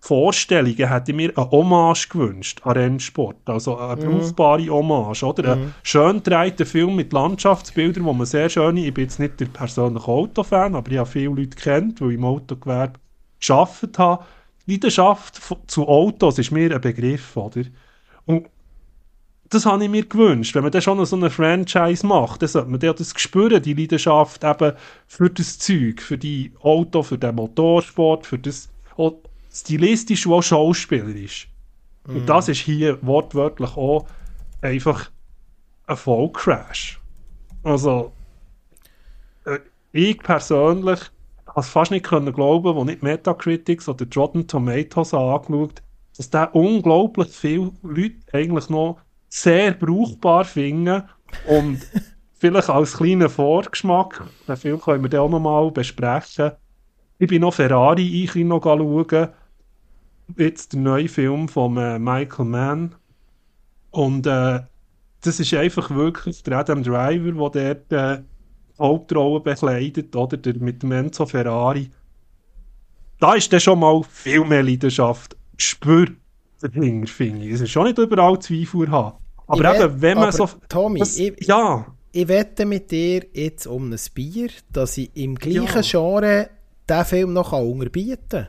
[0.00, 4.18] Vorstellungen hätte ich mir eine Hommage gewünscht an Rennsport, also eine mhm.
[4.18, 5.54] brauchbare Hommage, oder?
[5.54, 5.62] Mhm.
[5.62, 9.46] Ein schön gedrehter Film mit Landschaftsbildern, wo man sehr schön, ich bin jetzt nicht der
[9.46, 12.98] persönliche Autofan, aber ich habe viele Leute kennt, weil ich im Autogewerbe
[13.38, 14.24] gearbeitet habe.
[14.66, 17.62] Die Leidenschaft zu Autos ist mir ein Begriff, oder?
[18.26, 18.48] Und
[19.54, 20.54] das habe ich mir gewünscht.
[20.54, 23.74] Wenn man dann schon so eine Franchise macht, dann sollte man ja das spüren, die
[23.74, 24.72] Leidenschaft eben
[25.06, 29.14] für das Zeug, für die Auto, für den Motorsport, für das auch
[29.52, 31.48] stilistisch und auch schauspielerisch.
[32.06, 32.16] Mm.
[32.16, 34.06] Und das ist hier wortwörtlich auch
[34.60, 35.10] einfach
[35.86, 37.00] ein Vollcrash.
[37.62, 38.12] Also,
[39.44, 39.58] äh,
[39.92, 41.00] ich persönlich
[41.46, 45.82] habe es fast nicht können glauben, als nicht Metacritics oder Rotten Tomatoes angeschaut
[46.16, 49.00] dass da unglaublich viele Leute eigentlich noch
[49.34, 51.04] sehr brauchbar finden
[51.48, 51.80] und
[52.34, 56.52] vielleicht als kleiner Vorgeschmack, den Film können wir dann auch nochmal besprechen.
[57.18, 59.28] Ich bin noch Ferrari ich noch schauen,
[60.36, 62.94] jetzt der neue Film von äh, Michael Mann
[63.90, 64.60] und äh,
[65.22, 68.22] das ist einfach wirklich der Adam Driver, der dort äh,
[68.78, 71.88] Hauptrolle bekleidet, oder der mit dem Enzo Ferrari.
[73.18, 76.16] Da ist dann schon mal viel mehr Leidenschaft gespürt
[76.60, 77.52] dahinter, finde ich.
[77.52, 79.21] Es ist schon nicht überall Zweifel haben.
[79.46, 80.48] Aber eben, wenn man so...
[80.68, 81.86] Tommy, das, ich, ja.
[82.12, 85.80] ich wette mit dir jetzt um ein Bier, dass ich im gleichen ja.
[85.82, 86.50] Genre
[86.88, 88.48] diesen Film noch unterbieten kann.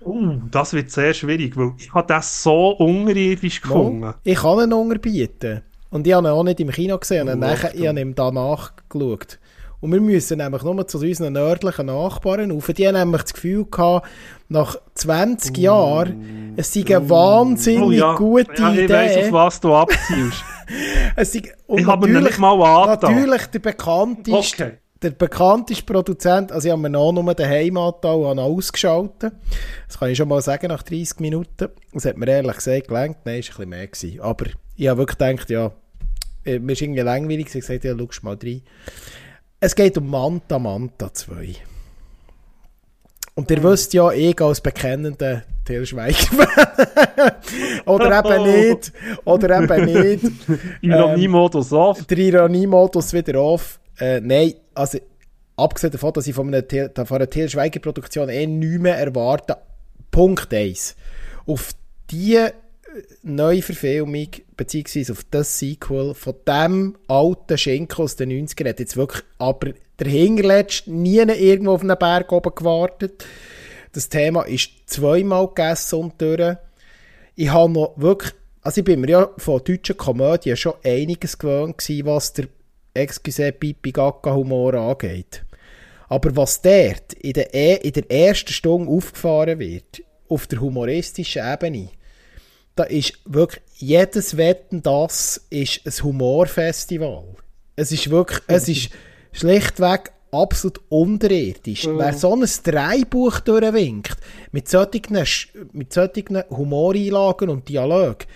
[0.00, 4.00] Uh, das wird sehr schwierig, weil ich habe das so unterirdisch gefunden.
[4.00, 5.62] No, ich kann ihn unterbieten.
[5.90, 7.28] Und ich habe ihn auch nicht im Kino gesehen.
[7.28, 9.38] Und nachher, ich habe ihn danach geschaut.
[9.80, 12.66] Und wir müssen nämlich nur zu unseren nördlichen Nachbarn auf.
[12.66, 14.08] Die haben nämlich das Gefühl gehabt,
[14.48, 18.14] nach 20 uh, Jahren, es sei eine wahnsinnig oh, ja.
[18.14, 18.84] gute ja, ich Idee.
[18.84, 20.44] Ich weiss, auf was du abziehst.
[21.16, 23.14] es sei, ich habe mir nicht mal angetan.
[23.14, 24.78] Natürlich der bekannteste, okay.
[25.00, 29.34] der bekannteste Produzent, also ich habe mir noch nur den Heimattal ausgeschaltet.
[29.86, 31.68] Das kann ich schon mal sagen, nach 30 Minuten.
[31.92, 33.18] Das hat mir ehrlich gesagt gelangt.
[33.24, 34.20] Nein, ist ein bisschen mehr gewesen.
[34.20, 35.70] Aber ich habe wirklich gedacht, ja,
[36.44, 37.46] äh, mir ist irgendwie langweilig.
[37.46, 38.62] Ich habe gesagt, ja, schau mal rein.
[39.60, 41.56] Es geht um Manta Manta 2.
[43.34, 46.16] Und ihr wisst ja, ich als bekennender Till Schweiger
[47.86, 48.92] Oder eben nicht.
[49.24, 50.32] Oder eben nicht.
[50.80, 52.04] Ironiemodus ähm, off.
[52.04, 53.80] Der Ironiemodus wieder off.
[53.98, 54.98] Äh, nein, also
[55.56, 56.62] abgesehen davon, dass ich von einer,
[57.04, 59.56] von einer Till Schweiger Produktion eh nichts mehr erwarte.
[60.12, 60.94] Punkt 1.
[61.46, 61.72] Auf
[62.10, 62.46] die
[63.22, 69.22] Neuverfilmung, beziehungsweise auf das Sequel von dem alten Schinken aus den 90ern, hat jetzt wirklich
[69.38, 73.24] aber der Hingerletzt nie irgendwo auf einem Berg oben gewartet.
[73.92, 76.56] Das Thema ist zweimal gegessen und durch.
[77.34, 78.32] Ich habe noch wirklich,
[78.62, 82.48] also ich bin mir ja von deutschen Komödien schon einiges gewöhnt gewesen, was der
[82.94, 85.44] excuse Pipi Gaga Humor angeht.
[86.08, 91.42] Aber was dort in der, e in der ersten Stunde aufgefahren wird, auf der humoristischen
[91.44, 91.90] Ebene,
[92.78, 97.24] da ist wirklich jedes Wetten das ist ein Humorfestival.
[97.74, 98.90] Es ist wirklich, es ist
[99.32, 101.86] schlichtweg absolut unterirdisch.
[101.86, 101.98] Mhm.
[101.98, 104.16] Wer so ein Dreibuch durchwinkt,
[104.52, 105.24] mit solchen,
[105.72, 108.26] mit solchen Humoreinlagen und Dialogen,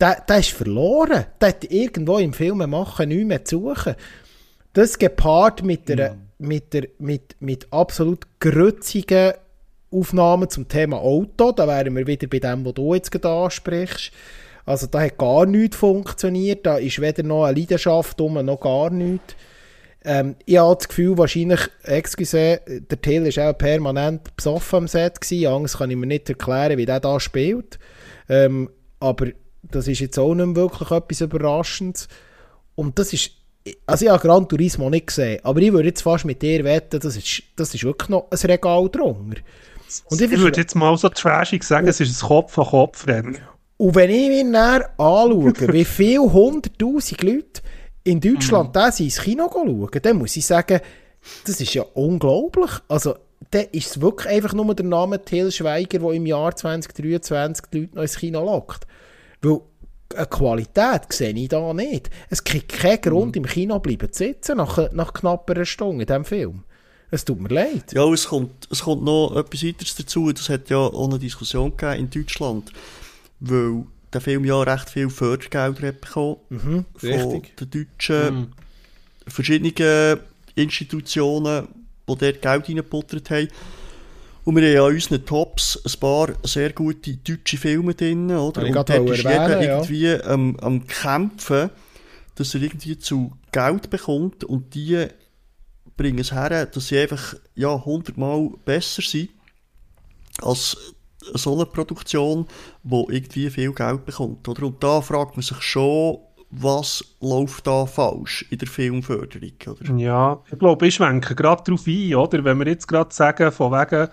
[0.00, 1.26] der, der ist verloren.
[1.40, 3.94] Der hat irgendwo im Film machen nichts mehr zu suchen.
[4.72, 6.46] Das gepaart mit, der, mhm.
[6.48, 9.34] mit, der, mit, mit absolut grützigen
[9.90, 14.12] Aufnahmen zum Thema Auto, da wären wir wieder bei dem, was du jetzt gerade ansprichst.
[14.64, 18.90] Also da hat gar nichts funktioniert, da ist weder noch eine Leidenschaft um, noch gar
[18.90, 19.36] nichts.
[20.04, 25.20] Ähm, ich habe das Gefühl, wahrscheinlich, excuse, der Till war auch permanent besoffen am Set
[25.20, 27.78] gewesen, Angst kann ich mir nicht erklären, wie der da spielt.
[28.28, 29.26] Ähm, aber
[29.62, 32.08] das ist jetzt auch nicht wirklich etwas Überraschendes.
[32.74, 33.32] Und das ist,
[33.86, 37.00] also ich habe Gran Turismo nicht gesehen, aber ich würde jetzt fast mit dir wetten,
[37.00, 39.40] das ist, das ist wirklich noch ein Regal drunter.
[40.10, 43.38] Und ich, ich würde jetzt mal so trashig sagen, es ist ein Kopf-an-Kopf-Rennen.
[43.78, 47.62] Und wenn ich mir dann anschaue, wie viele hunderttausend Leute
[48.04, 48.72] in Deutschland mhm.
[48.72, 50.80] das ins Kino schauen, dann muss ich sagen,
[51.44, 52.70] das ist ja unglaublich.
[52.88, 53.16] Also,
[53.50, 57.80] dann ist es wirklich einfach nur der Name Till Schweiger, der im Jahr 2023 die
[57.80, 58.86] Leute noch ins Kino lockt.
[59.42, 59.60] Weil
[60.14, 62.10] eine Qualität sehe ich da nicht.
[62.30, 63.42] Es gibt keinen Grund, mhm.
[63.42, 66.64] im Kino bleiben zu sitzen nach, nach knapp einer Stunde in diesem Film.
[67.10, 67.92] Es tut mir leid.
[67.92, 70.32] Ja, es kommt, es kommt noch etwas weiteres dazu.
[70.32, 72.72] Das hat ja auch eine Diskussion gegeben in Deutschland,
[73.40, 77.56] weil der Film ja recht viel Fördergelder hat bekommen mhm, von richtig.
[77.56, 78.52] den deutschen mhm.
[79.26, 80.20] verschiedenen
[80.54, 81.68] Institutionen,
[82.08, 83.48] die dort Geld reingebuttert haben.
[84.44, 88.62] Und wir haben ja an unseren Tops ein paar sehr gute deutsche Filme drin, oder?
[88.62, 89.76] Und dort ist jeder ja.
[89.78, 91.70] irgendwie ähm, am Kämpfen,
[92.36, 95.08] dass er irgendwie zu Geld bekommt und die
[95.96, 99.30] bringen es her, dass sie einfach ja, hundertmal besser sind
[100.42, 100.76] als
[101.34, 102.46] so eine Produktion,
[102.82, 104.46] die irgendwie viel Geld bekommt.
[104.48, 104.64] Oder?
[104.64, 106.18] Und da fragt man sich schon,
[106.50, 109.52] was läuft da falsch in der Filmförderung?
[109.66, 109.94] Oder?
[109.96, 112.44] Ja, ich glaube, ich schwenke gerade darauf ein, oder?
[112.44, 114.08] wenn wir jetzt gerade sagen, von wegen,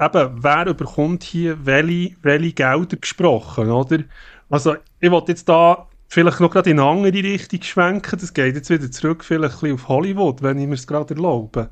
[0.00, 4.04] eben, wer überkommt hier welche, welche Gelder gesprochen, oder?
[4.48, 8.18] Also, ich wollte jetzt da vielleicht noch gerade in eine andere Richtung schwenken.
[8.18, 11.14] Das geht jetzt wieder zurück vielleicht ein bisschen auf Hollywood, wenn ich mir es gerade
[11.14, 11.68] erlaube.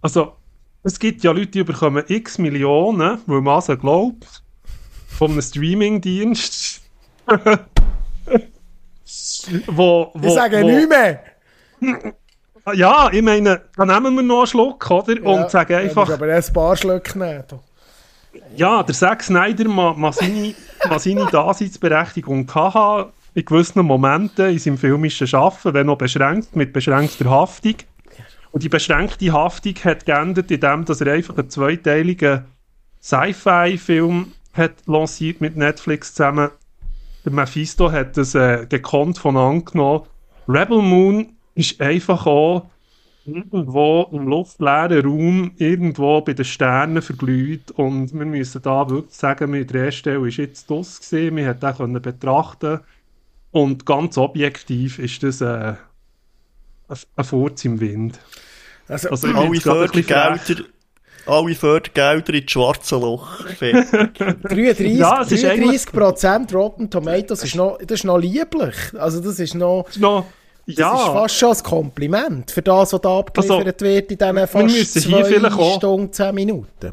[0.00, 0.36] Also,
[0.84, 4.42] es gibt ja Leute, die bekommen x Millionen, weil man also glaubt,
[5.08, 6.80] von einem Streamingdienst.
[9.66, 11.20] wo, wo, ich sage wo, nicht mehr!
[12.74, 15.20] Ja, ich meine, da nehmen wir noch einen Schluck, oder?
[15.20, 16.08] Ja, und sagen einfach...
[16.08, 17.44] aber ein paar Schlücke nehmen.
[18.56, 20.54] Ja, der Zack Snyder mag, mag, seine,
[20.88, 26.72] mag seine Daseinsberechtigung haben in gewissen Momenten in seinem filmischen Schaffen, wenn noch beschränkt, mit
[26.72, 27.76] beschränkter Haftung.
[28.50, 32.44] Und die beschränkte Haftung hat geändert, indem dass er einfach einen zweiteiligen
[33.02, 36.50] Sci-Fi-Film hat lanciert mit Netflix zusammen.
[37.24, 40.04] Der Mephisto hat das äh, gekonnt von angenommen.
[40.46, 42.66] Rebel Moon ist einfach auch
[43.24, 49.52] irgendwo im luftleeren Raum, irgendwo bei den Sternen verglüht und wir müssen da wirklich sagen,
[49.52, 52.80] mit der Stelle ist jetzt das gesehen, wir hätten den betrachten
[53.52, 55.74] und ganz objektiv ist das äh,
[57.16, 58.18] ein Furz im Wind.
[58.88, 60.64] Also, also alle Fördergelder,
[61.26, 63.44] alle Fördergelder in das schwarze Loch.
[63.60, 68.74] 33, ja, 33 Prozent Rotten Tomatoes ist noch, das ist noch lieblich.
[68.98, 69.84] Also das ist noch...
[69.84, 70.26] Das ist, noch,
[70.66, 70.90] ja.
[70.92, 74.46] das ist fast schon ein Kompliment für das, was da abgeliefert also, wird in diesen
[74.48, 76.92] fast zwei Stunden, zehn Minuten.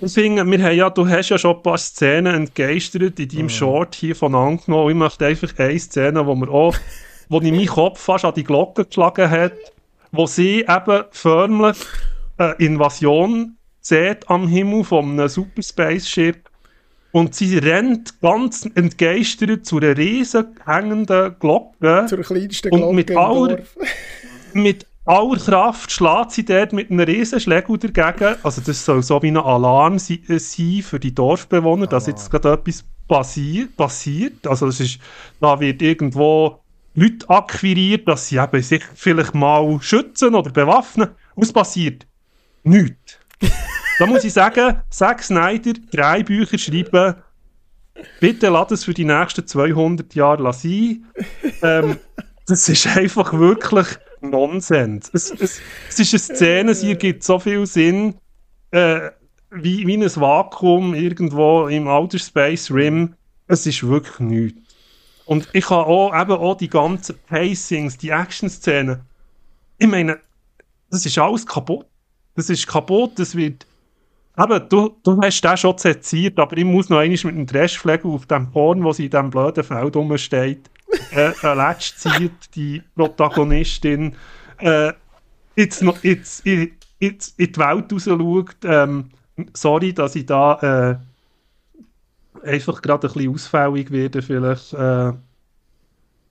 [0.00, 3.48] Deswegen, wir haben ja, du hast ja schon ein paar Szenen entgeistert in deinem mhm.
[3.48, 4.90] Short hier von angenommen.
[4.90, 6.76] Ich möchte einfach eine Szene, wo wir auch,
[7.28, 9.54] wo in meinem Kopf fast an die Glocke geschlagen hat,
[10.12, 11.78] wo sie eben förmlich
[12.36, 16.48] eine Invasion sieht am Himmel von einem Super Spaceship
[17.10, 22.06] und sie rennt ganz entgeistert zu einer riesen hängenden Glocke.
[22.08, 23.58] Zur kleinsten Glocke und mit aller,
[24.52, 28.36] mit aller Kraft schlägt sie dort mit einem riesen Schlägel dagegen.
[28.42, 30.20] Also das soll so wie ein Alarm sein
[30.82, 33.74] für die Dorfbewohner, dass jetzt gerade etwas passiert.
[33.76, 34.46] passiert.
[34.46, 35.00] Also das ist,
[35.40, 36.60] da wird irgendwo
[36.94, 41.08] Leute akquiriert, dass sie eben sich vielleicht mal schützen oder bewaffnen.
[41.36, 42.06] Was passiert?
[42.62, 43.18] Nichts.
[43.98, 47.14] da muss ich sagen, Zack Snyder, drei Bücher schreiben,
[48.20, 51.06] bitte lass es für die nächsten 200 Jahre sein.
[51.62, 51.96] Ähm,
[52.46, 53.86] das ist einfach wirklich
[54.20, 55.10] Nonsens.
[55.12, 58.14] Es, es, es ist eine Szene, sie gibt so viel Sinn,
[58.70, 59.10] äh,
[59.50, 63.14] wie, wie ein Vakuum irgendwo im Outer Space Rim.
[63.46, 64.60] Es ist wirklich nichts.
[65.24, 69.00] Und ich habe auch eben auch die ganzen Pacings, die Action-Szenen.
[69.78, 70.18] Ich meine,
[70.90, 71.86] das ist alles kaputt.
[72.34, 73.66] Das ist kaputt, das wird.
[74.38, 78.10] Eben, du, du hast den schon zensiert, aber ich muss noch einmal mit dem Dreschflegel
[78.10, 80.70] auf dem Porn, wo in diesem blöden Feld rumsteht,
[81.12, 84.14] äh, äh, letzt zieht, die Protagonistin,
[84.58, 84.92] äh,
[85.56, 86.44] jetzt, noch, jetzt,
[86.98, 88.56] jetzt in die Welt raus schaut.
[88.64, 89.10] Ähm,
[89.52, 91.00] sorry, dass ich da
[92.42, 95.12] äh, einfach gerade ein bisschen ausfällig werde, vielleicht äh,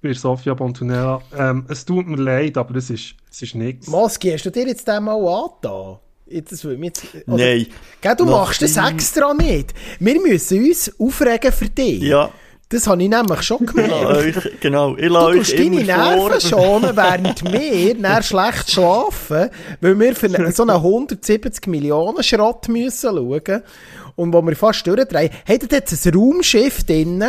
[0.02, 1.22] bei Sofia Bontunella.
[1.36, 3.88] Ähm, es tut mir leid, aber es ist, es ist nichts.
[3.88, 6.00] Moski, hast du dir jetzt den mal angetan?
[6.30, 7.68] Jetzt, jetzt, oder, Nein.
[8.02, 9.74] Gell, du machst das extra nicht.
[10.00, 12.02] Wir müssen uns aufregen für dich.
[12.02, 12.30] Ja.
[12.70, 14.46] Das habe ich nämlich schon gemerkt.
[14.46, 19.50] Ich genau, ich lasse euch deine Nerven schonen, während wir dann schlecht schlafen,
[19.80, 23.64] weil wir für so einen 170 Millionen Schrott müssen schauen
[24.16, 25.30] und wo wir fast durchdrehen.
[25.48, 27.24] Hat jetzt ein Raumschiff drin,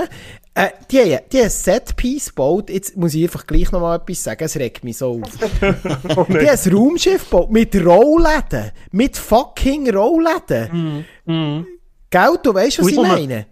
[0.55, 2.68] äh, die, die haben ein Setpiece gebaut.
[2.68, 5.30] Jetzt muss ich einfach gleich noch mal etwas sagen, es regt mich so auf.
[6.16, 8.72] oh, die haben ein Raumschiff gebaut mit Rollläden.
[8.91, 11.05] Mit fucking Rollläden.
[11.26, 11.66] Mm, mm.
[12.11, 13.47] Gell, du weißt, was ich meine?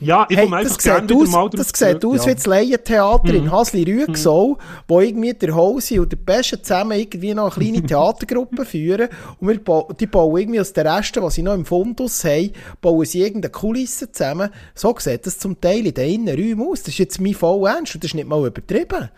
[0.00, 2.30] Ja, ich hey, das sieht aus, mal Das sieht aus ja.
[2.30, 3.38] wie das Laientheater mhm.
[3.38, 4.56] in Hasli-Rüegsau, mhm.
[4.86, 9.08] wo irgendwie der Hose und der Pesche zusammen irgendwie noch eine kleine Theatergruppe führen
[9.40, 12.52] und wir ba die bauen irgendwie aus den Resten, was sie noch im Fundus haben,
[12.80, 14.50] bauen sie irgendeine Kulisse zusammen.
[14.74, 16.82] So sieht das zum Teil in den Innenräumen aus.
[16.82, 19.10] Das ist jetzt mein voll ernst und das ist nicht mal übertrieben.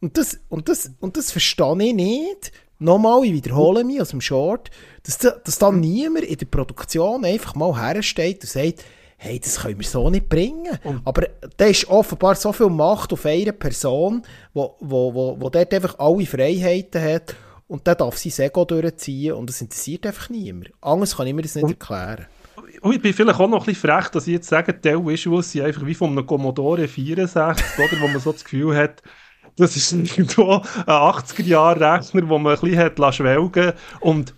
[0.00, 2.52] Und das, und das, und das verstehe ich nicht.
[2.78, 4.70] Nochmal, ich wiederhole mich aus dem Short,
[5.02, 8.84] dass, dass dann niemand in der Produktion einfach mal hersteht und sagt,
[9.22, 10.78] hey, das können wir so nicht bringen.
[10.82, 11.26] Und Aber
[11.58, 14.22] da ist offenbar so viel Macht auf einer Person,
[14.54, 17.36] wo, wo, wo, wo dort einfach alle Freiheiten hat
[17.68, 20.70] und der darf sein Ego durchziehen und das interessiert einfach niemand.
[20.80, 22.26] Anders kann ich mir das nicht erklären.
[22.80, 25.52] Und ich bin vielleicht auch noch ein bisschen frech, dass ich jetzt sage, die Visuals
[25.52, 29.02] sind einfach wie von einem Commodore 64, oder, wo man so das Gefühl hat,
[29.56, 34.34] das ist irgendwo ein 80er-Jahre-Rechner, wo man ein bisschen hat schwelgen und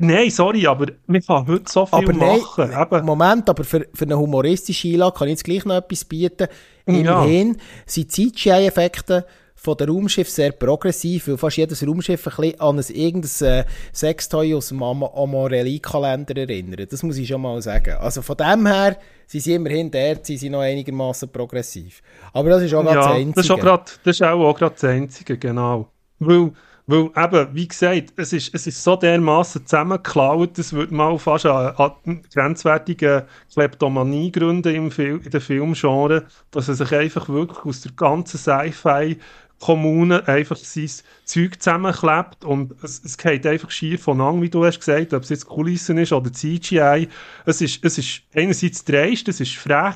[0.00, 2.70] Nein, sorry, aber man kann heute so viel aber machen.
[2.70, 6.48] Nein, Moment, aber für, für eine humoristische Einlage kann ich jetzt gleich noch etwas bieten.
[6.86, 7.60] Immerhin ja.
[7.86, 12.84] sind CGI-Effekte von der Raumschiff sehr progressiv, weil fast jedes Raumschiff ein bisschen an ein
[12.88, 16.90] irgendein äh, Sextoy aus dem Am Amorelli-Kalender erinnert.
[16.90, 17.96] Das muss ich schon mal sagen.
[18.00, 18.96] Also von dem her
[19.26, 22.00] sind sie immerhin dort, sind sie noch einigermaßen progressiv.
[22.32, 23.32] Aber das ist auch ja, das Einzige.
[23.34, 25.88] Das ist, auch grad, das ist auch, gerade das Einzige, genau.
[26.20, 26.52] Weil
[26.90, 31.46] weil eben, wie gesagt, es ist, es ist so dermaßen zusammengeklaut, es würde mal fast
[31.46, 37.64] an, an grenzwertige Kleptomanie gründen im Fil in der Filmgenre, dass er sich einfach wirklich
[37.64, 39.18] aus der ganzen Sci-Fi
[39.60, 40.90] Kommune einfach sein
[41.24, 45.22] Zeug zusammenklebt und es, es geht einfach schier von an, wie du hast gesagt, ob
[45.22, 47.08] es jetzt Kulissen ist oder CGI.
[47.46, 49.94] Es ist, es ist einerseits dreist, es ist frech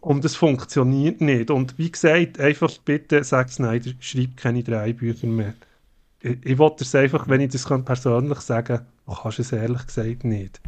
[0.00, 1.50] und es funktioniert nicht.
[1.50, 5.54] Und wie gesagt, einfach bitte Zack Snyder, schreib keine drei Bücher mehr
[6.20, 9.86] ich, ich wollte es einfach, wenn ich das persönlich sagen kann, kannst du es ehrlich
[9.86, 10.60] gesagt nicht.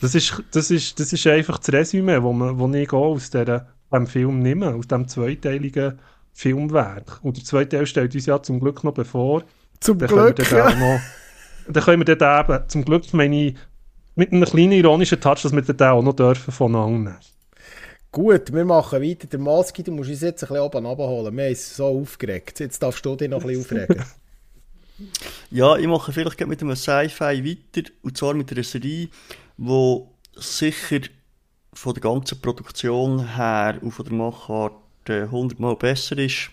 [0.00, 3.68] Das ist, das ist, das ist einfach das Resümee, wo, man, wo ich aus dieser,
[3.92, 5.98] dem Film nehme, aus dem zweiteiligen
[6.32, 7.20] Filmwerk.
[7.22, 9.42] Und der zweite Teil stellt uns ja zum Glück noch bevor.
[9.80, 11.00] Zum dann Glück, dann, noch,
[11.68, 13.56] dann können wir dann eben, zum Glück meine ich,
[14.14, 17.16] mit einem kleinen ironischen Touch, dass wir den auch noch dürfen von nehmen.
[18.12, 19.28] Gut, wir machen weiter.
[19.28, 21.36] Der Maski, du musst uns jetzt ein bisschen oben abholen.
[21.36, 22.58] Wir haben uns so aufgeregt.
[22.58, 24.04] Jetzt darfst du dich noch ein bisschen aufregen.
[25.50, 29.08] Ja, ich mache vielleicht mit einem Sci-Fi weiter, und zwar mit einer Serie,
[29.56, 30.00] die
[30.36, 31.00] sicher
[31.72, 34.74] von der ganzen Produktion her und von der Machart
[35.08, 36.50] äh, hundertmal besser ist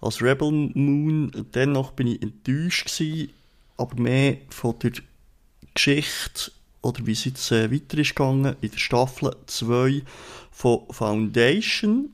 [0.00, 1.30] als Rebel Moon.
[1.54, 3.32] Dennoch bin ich enttäuscht gewesen,
[3.76, 4.92] aber mehr von der
[5.74, 6.52] Geschichte
[6.82, 10.02] oder wie es jetzt äh, weiter ist gegangen in der Staffel 2
[10.50, 12.12] von Foundation.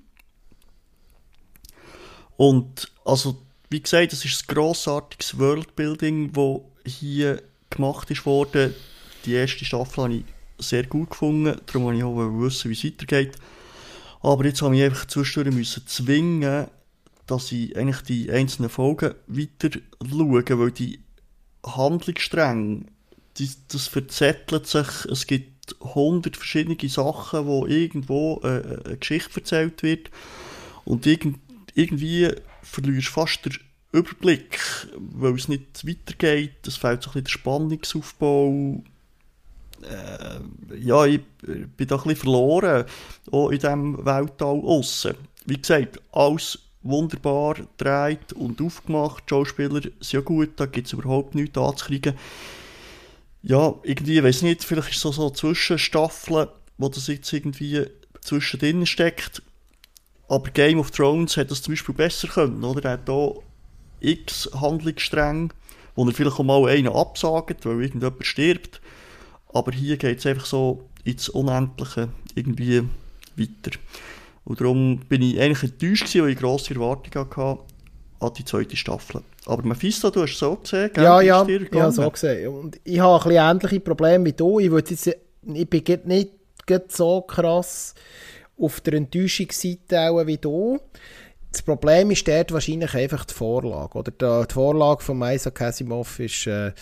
[2.36, 3.36] Und also
[3.72, 8.74] wie gesagt, es ist ein grossartiges Worldbuilding, das hier gemacht ist worden.
[9.24, 10.24] Die erste Staffel habe ich
[10.58, 13.36] sehr gut gefunden, darum wollte ich auch wissen, wie es weitergeht.
[14.20, 16.66] Aber jetzt habe ich einfach zwischendurch müssen zwingen,
[17.26, 19.70] dass ich eigentlich die einzelnen Folgen weiter
[20.06, 21.00] schaue, weil die
[21.64, 22.84] Handlungsstränge,
[23.38, 29.82] die, das verzettelt sich, es gibt hundert verschiedene Sachen, wo irgendwo äh, eine Geschichte erzählt
[29.82, 30.10] wird
[30.84, 31.38] und irgend,
[31.74, 32.32] irgendwie
[32.72, 33.58] verlierst fast den
[33.92, 34.58] Überblick,
[34.96, 36.66] weil es nicht weitergeht.
[36.66, 38.82] Es fehlt so ein bisschen der Spannungsaufbau.
[39.82, 42.86] äh, ja, ich bin da ein bisschen verloren,
[43.30, 45.14] auch in diesem Weltall aussen.
[45.44, 49.24] Wie gesagt, alles wunderbar gedreht und aufgemacht.
[49.28, 52.14] Schauspieler sind ja gut, da gibt es überhaupt nichts anzukriegen.
[53.42, 56.48] Ja, irgendwie, ich weiß nicht, vielleicht ist es so, so Zwischenstaffeln,
[56.78, 57.86] wo das jetzt irgendwie
[58.20, 59.42] zwischendrin steckt.
[60.32, 62.82] Aber Game of Thrones hat das zum Beispiel besser können, oder?
[62.86, 63.34] Er hat hier
[64.00, 65.50] x Handlungsstränge,
[65.94, 68.80] wo er vielleicht auch mal einen absagt, weil irgendjemand stirbt.
[69.52, 72.82] Aber hier geht es einfach so ins Unendliche irgendwie
[73.36, 73.78] weiter.
[74.46, 77.58] Und darum bin ich eigentlich enttäuscht gewesen, weil ich grosse Erwartungen hatte
[78.20, 79.20] an die zweite Staffel.
[79.44, 81.04] Aber Mephisto, du hast es so gesehen, gell?
[81.04, 82.48] Ja, ja, ja, so gesehen.
[82.48, 84.60] Und ich habe ein bisschen ähnliche Probleme wie du.
[84.60, 86.30] Ich, jetzt, ich bin nicht
[86.88, 87.94] so krass
[88.62, 90.78] auf der Enttäuschungsseite wie du.
[91.50, 93.98] Das Problem ist dort wahrscheinlich einfach die Vorlage.
[93.98, 96.72] Oder die Vorlage von Isaac Asimov ist äh,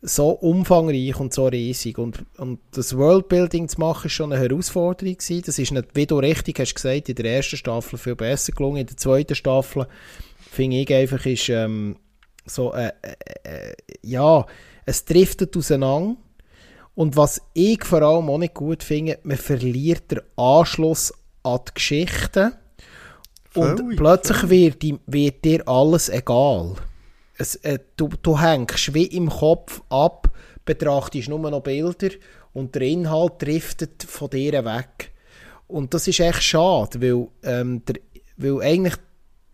[0.00, 1.98] so umfangreich und so riesig.
[1.98, 5.42] Und, und das Worldbuilding zu machen, ist schon eine Herausforderung gewesen.
[5.44, 8.78] Das ist nicht, wie du richtig hast gesagt, in der ersten Staffel viel besser gelungen.
[8.78, 9.86] In der zweiten Staffel
[10.38, 11.96] finde ich einfach, ist ähm,
[12.46, 14.46] so, äh, äh, äh, ja,
[14.86, 16.16] es driftet auseinander.
[16.94, 21.12] Und was ich vor allem auch nicht gut finde, man verliert den Anschluss
[21.42, 22.52] an die Geschichte.
[23.54, 26.74] Und Völlig, plötzlich wird, wird, dir alles egal.
[27.36, 30.30] Es, äh, du, du hängst wie im Kopf ab,
[30.64, 32.10] betrachtest nur noch Bilder
[32.52, 35.12] und der Inhalt driftet von dir weg.
[35.66, 37.96] Und das ist echt schade, weil, ähm, der,
[38.36, 38.96] weil eigentlich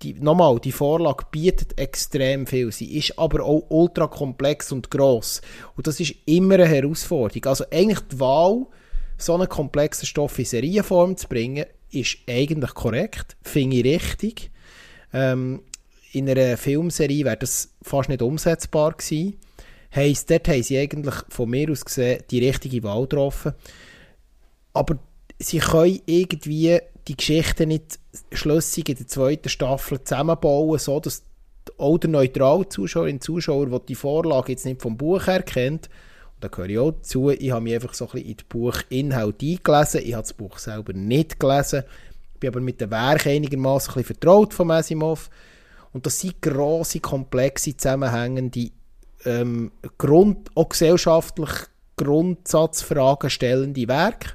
[0.03, 2.70] die, nochmal, die Vorlage bietet extrem viel.
[2.70, 5.40] Sie ist aber auch ultra komplex und gross.
[5.76, 7.44] Und das ist immer eine Herausforderung.
[7.47, 8.66] Also eigentlich die Wahl,
[9.16, 14.51] so einen komplexen Stoff in Serienform zu bringen, ist eigentlich korrekt, finde ich richtig.
[15.12, 15.62] Ähm,
[16.12, 19.38] in einer Filmserie wäre das fast nicht umsetzbar gewesen.
[19.94, 23.53] Heisst, dort haben sie eigentlich von mir aus gesehen die richtige Wahl getroffen.
[24.74, 24.99] Aber
[25.38, 27.98] sie können irgendwie die Geschichte nicht
[28.32, 31.22] schlüssig in der zweiten Staffel zusammenbauen, so dass
[31.78, 35.88] auch der neutrale Zuschauer und Zuschauer, der die Vorlage jetzt nicht vom Buch her kennt,
[36.34, 38.46] und da gehöre ich auch dazu, ich habe mich einfach so ein bisschen in das
[38.46, 41.84] Buchinhalt eingelesen, ich habe das Buch selber nicht gelesen,
[42.38, 45.30] bin aber mit dem Werk einigermaßen ein vertraut von Asimov
[45.92, 48.70] und das sind grosse, komplexe, zusammenhängende,
[49.24, 51.50] ähm, Grund, auch gesellschaftlich
[51.96, 54.32] Grundsatzfragen stellende Werke.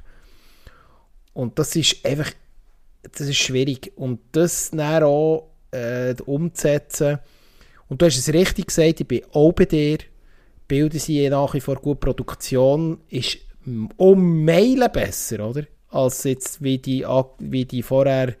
[1.32, 2.32] Und das ist einfach
[3.02, 3.92] das ist schwierig.
[3.96, 7.18] Und das dann auch äh, umzusetzen.
[7.88, 9.98] Und du hast es richtig gesagt, ich bin auch bei dir.
[10.68, 12.00] Bilder sind nach wie vor gut.
[12.00, 13.38] Produktion ist
[13.96, 15.64] um Meilen besser, oder?
[15.90, 17.04] Als jetzt, wie die,
[17.38, 18.34] wie die vorher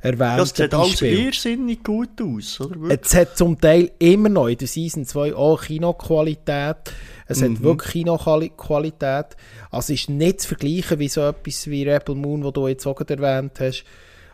[0.00, 2.80] erwähnten Das sieht alles irrsinnig gut aus, oder?
[2.80, 3.00] Wirklich?
[3.02, 6.92] Es hat zum Teil immer noch in der Season 2 auch Kinoqualität.
[7.26, 7.54] Es mhm.
[7.56, 9.36] hat wirklich Kinoqualität.
[9.70, 13.00] Also ist nicht zu vergleichen wie so etwas wie Rebel Moon, wo du jetzt auch
[13.00, 13.84] erwähnt hast.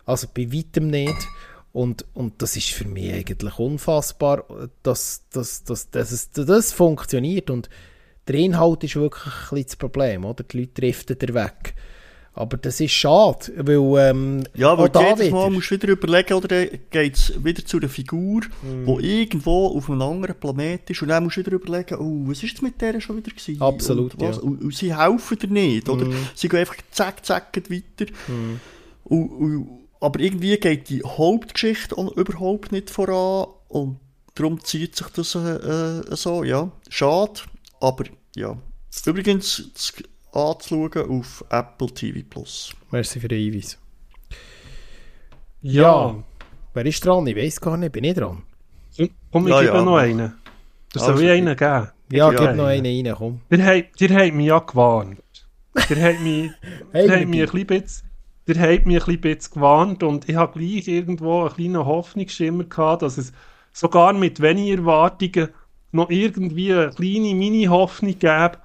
[0.04, 1.28] Also bei weitem nicht.
[1.72, 4.44] Und, und das ist für mich eigentlich unfassbar,
[4.82, 7.48] dass, dass, dass, dass, es, dass das funktioniert.
[7.48, 7.70] Und
[8.26, 10.42] der Inhalt ist wirklich ein das Problem, oder?
[10.42, 11.74] Die Leute driften da weg.
[12.32, 15.30] Aber das ist schade, weil ähm, Ja, weil jedes wieder.
[15.32, 18.86] Mal musst du wieder überlegen, oder geht es wieder zu einer Figur, mm.
[18.86, 22.38] die irgendwo auf einem anderen Planet ist und dann musst du wieder überlegen, oh, was
[22.38, 23.60] ist jetzt mit der schon wieder gewesen?
[23.60, 24.40] Absolut, und, ja.
[24.40, 26.04] und, und, sie helfen dir nicht, oder?
[26.04, 26.14] Mm.
[26.34, 28.12] Sie gehen einfach zack, zack weiter.
[28.28, 28.60] Mm.
[29.04, 33.98] Und, aber irgendwie geht die Hauptgeschichte überhaupt nicht voran und
[34.34, 36.70] darum zieht sich das äh, äh, so, ja.
[36.88, 37.40] Schade,
[37.80, 38.04] aber
[38.36, 38.56] ja.
[39.04, 39.70] Übrigens,
[40.32, 42.72] anzuschauen auf Apple TV Plus.
[42.90, 43.78] Merci für den Hinweis.
[45.62, 45.82] Ja.
[45.82, 46.24] ja.
[46.74, 47.26] Wer ist dran?
[47.26, 48.42] Ich weiß gar nicht, bin ich dran?
[49.32, 49.82] Komm, ich ja, gebe ja.
[49.82, 50.32] noch einen.
[50.92, 51.88] Das soll also, wie einen geben.
[52.12, 53.40] Ja, gib noch einen rein, komm.
[53.50, 55.20] Ihr habt, ihr habt mich ja gewarnt.
[55.88, 56.50] Ihr habt mich,
[56.94, 58.10] ihr habt mich ein bisschen,
[58.46, 63.02] ihr habt mich ein bisschen gewarnt und ich habe gleich irgendwo einen kleinen Hoffnungsschimmer gehabt,
[63.02, 63.32] dass es
[63.72, 65.50] sogar mit weniger Erwartungen
[65.92, 68.58] noch irgendwie eine kleine Mini-Hoffnung gäbe,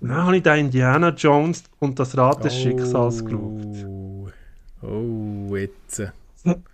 [0.00, 2.62] dann habe ich da Indiana Jones und das Rad des oh.
[2.62, 3.86] Schicksals geschaut.
[4.82, 6.12] Oh, jetzt.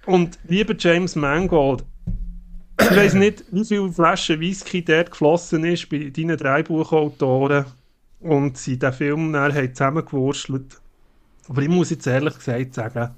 [0.06, 1.84] Und lieber James Mangold,
[2.80, 7.64] ich weiß nicht, wie viele Flaschen Whisky dort geflossen ist bei deinen drei Buchautoren
[8.20, 10.80] und sie den Film dann haben zusammengewurschtelt.
[11.48, 13.14] Aber ich muss jetzt ehrlich gesagt sagen,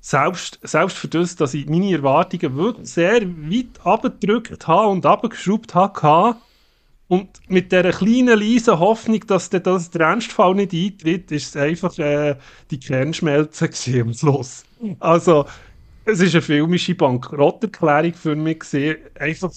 [0.00, 5.74] selbst, selbst für das, dass ich meine Erwartungen wirklich sehr weit abgedrückt habe und abgeschraubt
[5.74, 6.36] habe,
[7.10, 11.56] und mit dieser kleinen, leisen Hoffnung, dass der, das der Ernstfall nicht eintritt, ist es
[11.56, 12.36] einfach äh,
[12.70, 13.68] die Kernschmelze
[14.00, 14.64] am Schluss.
[15.00, 15.44] Also,
[16.04, 18.98] es ist eine filmische Bankrotterklärung für mich gesehen.
[19.18, 19.50] Einfach,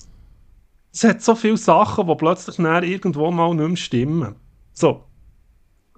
[0.92, 4.36] es hat so viele Sachen, die plötzlich irgendwo mal nicht mehr stimmen.
[4.74, 5.04] So,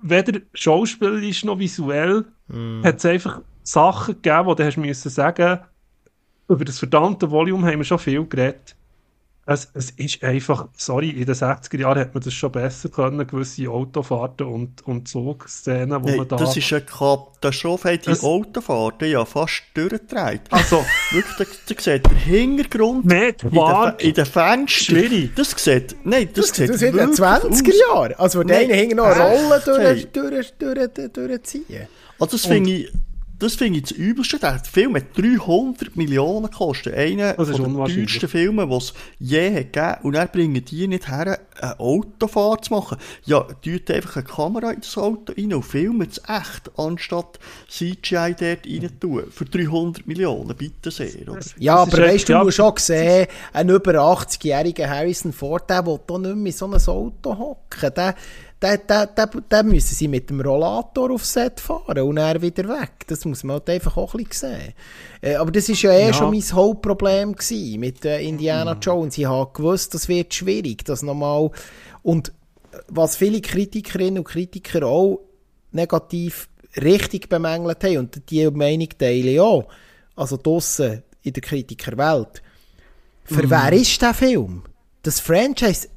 [0.01, 2.83] weder schauspielerisch noch visuell mm.
[2.83, 5.61] hat es einfach Sachen gegeben, wo du hast müssen sagen,
[6.49, 8.75] über das verdammte Volume haben wir schon viel geredet
[9.47, 13.27] es, es ist einfach, sorry, in den 60er Jahren hat man das schon besser können,
[13.27, 16.37] gewisse Autofahrten und, und Zugszenen, wo nee, man da...
[16.37, 20.41] das ist eine Katastrophe, hat die es, Autofahrten ja fast durchgedreht.
[20.49, 20.83] Also...
[21.11, 24.67] Wirklich, da, da sieht der Hintergrund nicht in, den, in den Fenstern.
[24.67, 25.35] Schwierig.
[25.35, 28.13] Das sieht, nein, das, das sieht Das in den 20er Jahren.
[28.17, 31.87] Also, wo nee, der eine noch eine Rolle durch, durch, durch, durch, durchziehen.
[32.17, 32.91] Also, das finde ich
[33.37, 34.39] das finde ich das Übelste.
[34.39, 36.93] Der Film hat 300 Millionen gekostet.
[36.93, 41.39] Einer der teuersten Filme, die es je hat gegeben Und dann bringen die nicht her,
[41.59, 42.97] eine Autofahrt zu machen.
[43.25, 48.35] Ja, tut einfach eine Kamera in das Auto rein und filmen es echt, anstatt CGI
[48.39, 49.23] dort rein tun.
[49.31, 51.27] Für 300 Millionen, bitte sehr.
[51.27, 51.39] Oder?
[51.57, 55.99] Ja, aber weißt du, du musst auch sehen, ein über 80-jähriger Harrison Ford, der will
[56.07, 57.93] doch nicht mehr in so ein Auto hocken.
[57.95, 58.15] Der,
[58.65, 62.67] dann, dann, dann, dann müssen sie mit dem Rollator aufs Set fahren und dann wieder
[62.67, 63.05] weg.
[63.07, 64.73] Das muss man halt einfach auch ein bisschen sehen.
[65.21, 66.13] Äh, aber das war ja eh ja.
[66.13, 68.79] schon mein Hauptproblem gewesen mit äh, Indiana mhm.
[68.81, 69.17] Jones.
[69.17, 71.51] Ich habe gewusst, das wird schwierig, das nochmal...
[72.03, 72.31] Und
[72.87, 75.21] was viele Kritikerinnen und Kritiker auch
[75.71, 76.49] negativ
[76.81, 79.65] richtig bemängelt haben, und die Meinung teile ich auch,
[80.15, 82.41] also draussen in der Kritikerwelt,
[83.23, 83.49] für mhm.
[83.49, 84.63] wer ist der Film?
[85.03, 85.87] Das Franchise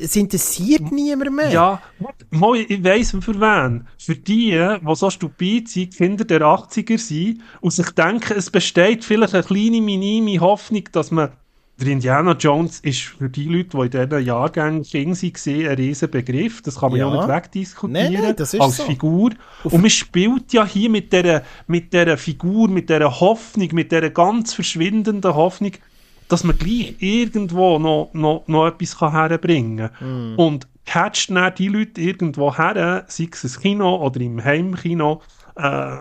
[0.00, 1.50] es interessiert niemand mehr.
[1.50, 1.82] Ja,
[2.30, 3.86] mal, ich weiss für wen.
[3.98, 9.04] Für die, die so stupid sind, Kinder der 80er sind und sich denken, es besteht
[9.04, 11.30] vielleicht eine kleine, minime Hoffnung, dass man
[11.80, 16.10] der Indiana Jones ist für die Leute, die in diesen Jahrgängen King waren, ein riesen
[16.10, 16.60] Begriff.
[16.62, 18.12] Das kann man ja, ja nicht wegdiskutieren.
[18.12, 18.82] Nee, nee, das ist als so.
[18.82, 19.30] Figur.
[19.62, 23.92] Auf und man spielt ja hier mit dieser, mit dieser Figur, mit dieser Hoffnung, mit
[23.92, 25.72] dieser ganz verschwindenden Hoffnung,
[26.28, 30.34] dass man gleich irgendwo noch, noch, noch etwas herbringen kann.
[30.34, 30.38] Mm.
[30.38, 35.22] Und catcht dann die Leute irgendwo her, sei es im Kino oder im Heimkino,
[35.56, 35.96] äh,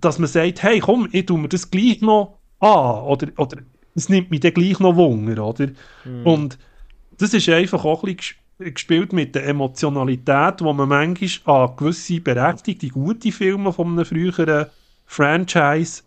[0.00, 3.58] dass man sagt, hey komm, ich tue mir das gleich noch an, oder, oder
[3.94, 5.68] es nimmt mich dann gleich noch Wunder, oder?
[6.04, 6.26] Mm.
[6.26, 6.58] Und
[7.18, 12.20] das ist einfach auch ein bisschen gespielt mit der Emotionalität, wo man manchmal an gewisse
[12.20, 14.66] berechtigte, gute Filme von einem früheren
[15.06, 16.02] Franchise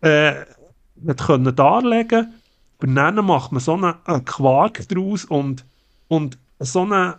[0.00, 0.34] äh,
[1.16, 2.34] können darlegen
[2.82, 5.64] dann macht man so einen, einen Quark draus und,
[6.08, 7.18] und so eine,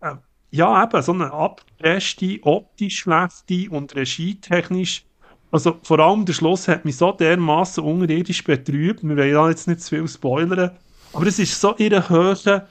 [0.00, 0.14] äh,
[0.50, 5.04] ja eben, so eine abgepresste, optisch schlechte und regietechnisch
[5.50, 9.02] also vor allem der Schluss hat mich so dermaßen unterirdisch betrübt.
[9.02, 10.72] Wir wollen ja jetzt nicht zu viel spoilern.
[11.12, 12.62] Aber es ist so in einer hohen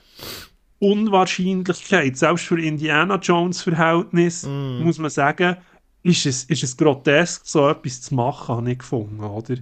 [0.78, 4.84] Unwahrscheinlichkeit, selbst für Indiana Jones Verhältnis, mm.
[4.84, 5.56] muss man sagen,
[6.04, 9.56] ist es, ist es grotesk, so etwas zu machen, habe ich gefunden, oder?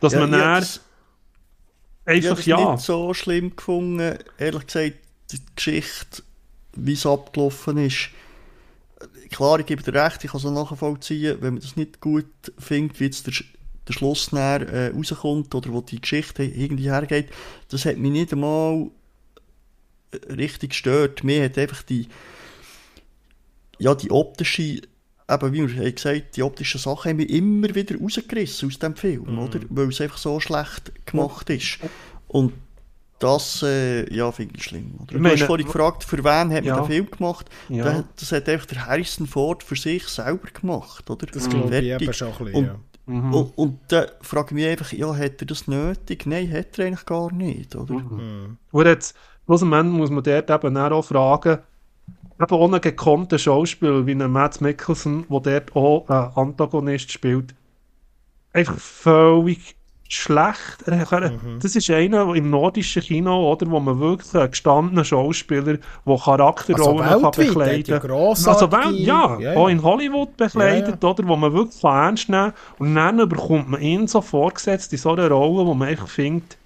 [0.00, 0.80] Dass ja, man ja, das,
[2.10, 2.72] Einfach ich habe ja.
[2.72, 4.18] nicht so schlimm gefunden.
[4.38, 4.96] Ehrlich gesagt,
[5.30, 6.22] die Geschichte,
[6.74, 8.10] wie es abgelaufen ist,
[9.30, 12.26] klar, ich gebe dir recht, ich kann es nachvollziehen, wenn man das nicht gut
[12.58, 13.34] findet, wie jetzt der,
[13.88, 17.28] der Schluss näher äh, rauskommt oder wo die Geschichte irgendwie hergeht,
[17.68, 18.90] das hat mich nicht einmal
[20.10, 21.24] äh, richtig gestört.
[21.24, 22.08] Mir hat einfach die,
[23.78, 24.82] ja, die optische,
[25.30, 29.24] eben wie wir gesagt die optischen Sachen haben mich immer wieder rausgerissen aus dem Film,
[29.32, 29.38] mhm.
[29.38, 29.60] oder?
[29.68, 31.78] Weil es einfach so schlecht gemacht ist.
[32.28, 32.52] Und
[33.18, 34.94] das äh, ja, finde ich schlimm.
[34.98, 35.12] Oder?
[35.12, 37.50] Du meine, hast vorhin gefragt, für wen hat man den Film gemacht?
[37.68, 38.04] Ja.
[38.18, 41.08] Das hat einfach der Harrison Ford für sich selber gemacht.
[41.10, 41.26] Oder?
[41.26, 42.76] Das glaube ich eben schon ein bisschen, und, ja.
[43.06, 43.34] Mhm.
[43.34, 46.26] Und, und dann frage ich mich einfach, ja, hat er das nötig?
[46.26, 47.76] Nein, hat er eigentlich gar nicht.
[47.76, 47.94] Oder?
[47.94, 48.56] Mhm.
[48.70, 49.14] Und jetzt,
[49.44, 51.58] schlussendlich muss man dort eben auch fragen,
[52.40, 57.54] eben ohne gekonnten Schauspieler wie ein Matt Mickelson, der dort auch einen Antagonist spielt,
[58.52, 59.76] einfach völlig
[60.12, 60.86] schlecht.
[60.86, 61.60] Mhm.
[61.62, 67.00] Das ist einer im nordischen Kino, oder, wo man wirklich einen gestandenen Schauspieler, der Charakterrollen
[67.00, 68.10] also kann bekleiden kann.
[68.10, 72.28] Also Welt, ja, ja, ja, auch in Hollywood bekleidet, ja, oder, wo man wirklich ernst
[72.28, 72.86] nehmen kann.
[72.86, 76.58] Und dann bekommt man ihn so vorgesetzt in so einer Rolle, wo man einfach findet,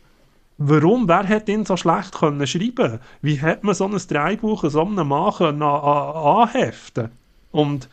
[0.59, 1.09] Warum?
[1.09, 3.01] Wer hat ihn so schlecht können schreiben?
[3.23, 7.11] Wie hat man so ein Dreibuch so einem Mann anheften?
[7.51, 7.89] Und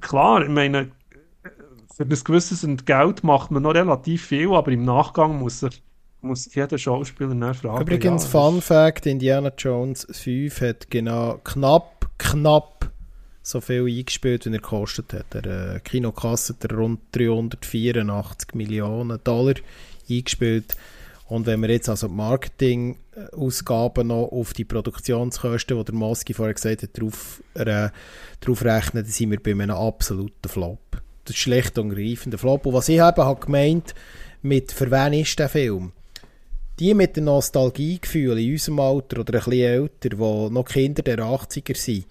[0.00, 0.90] klar, ich meine,
[1.94, 5.82] für ein gewisses Entgelt macht man noch relativ viel, aber im Nachgang muss sich
[6.20, 7.82] muss jeder Schauspieler nachfragen.
[7.82, 12.90] Übrigens, ja, Fun Fact: Indiana Jones 5 hat genau knapp, knapp
[13.42, 15.32] so viel eingespielt, wie er gekostet hat.
[15.32, 19.54] Der äh, Kinokasse hat rund 384 Millionen Dollar
[20.10, 20.76] eingespielt.
[21.28, 26.54] Und wenn wir jetzt also die Marketingausgaben noch auf die Produktionskosten, die der Moski vorher
[26.54, 27.90] gesagt hat, drauf, äh,
[28.40, 30.80] drauf rechnen, dann sind wir bei einem absoluten Flop.
[31.24, 32.64] Das ist schlecht und greifender Flop.
[32.64, 33.94] Und was ich eben habe gemeint,
[34.40, 35.92] mit «Für wen ist der Film?»
[36.78, 41.18] Die mit dem Nostalgiegefühl in unserem Alter oder ein bisschen älter, die noch Kinder der
[41.18, 42.06] 80er sind,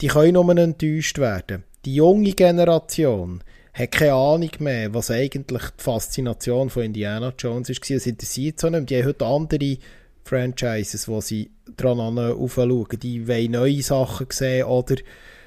[0.00, 1.64] die können nur enttäuscht werden.
[1.84, 3.42] Die junge Generation
[3.74, 7.90] hat keine Ahnung mehr, was eigentlich die Faszination von Indiana Jones ist.
[7.90, 8.88] Es interessiert so nicht.
[8.88, 9.78] Die haben heute andere
[10.22, 13.00] Franchises, wo sie dran aufschauen.
[13.02, 14.94] Die wollen neue Sachen sehen oder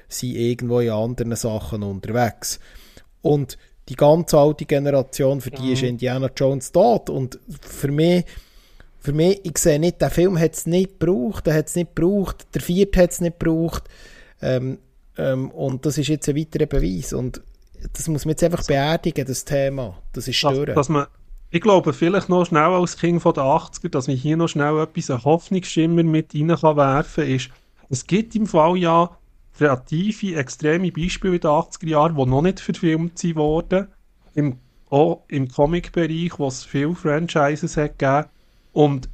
[0.08, 2.60] sind irgendwo in anderen Sachen unterwegs.
[3.22, 3.56] Und
[3.88, 5.72] die ganz alte Generation, für die mhm.
[5.72, 7.08] ist Indiana Jones tot.
[7.08, 8.26] Und für mich,
[9.00, 11.94] für mich, ich sehe nicht, der Film hat es nicht gebraucht, der hat es nicht
[11.96, 13.84] gebraucht, der vierte hat es nicht gebraucht.
[14.42, 14.78] Ähm,
[15.16, 17.14] ähm, und das ist jetzt ein weiterer Beweis.
[17.14, 17.40] Und
[17.92, 19.96] das muss man jetzt einfach beerdigen, das Thema.
[20.12, 20.68] Das ist störend.
[20.68, 21.06] Dass, dass man,
[21.50, 24.78] ich glaube, vielleicht noch schnell als Kind von den 80er, dass man hier noch schnell
[24.78, 27.50] etwas, einen Hoffnungsschimmer mit rein kann werfen kann, ist,
[27.90, 29.10] es gibt im Fall ja
[29.56, 33.88] kreative, extreme Beispiele in den 80er Jahren, die noch nicht verfilmt wurden.
[34.34, 34.58] Im,
[34.90, 38.26] auch im Comic-Bereich, wo es viele Franchises hat gegeben.
[38.72, 39.08] Und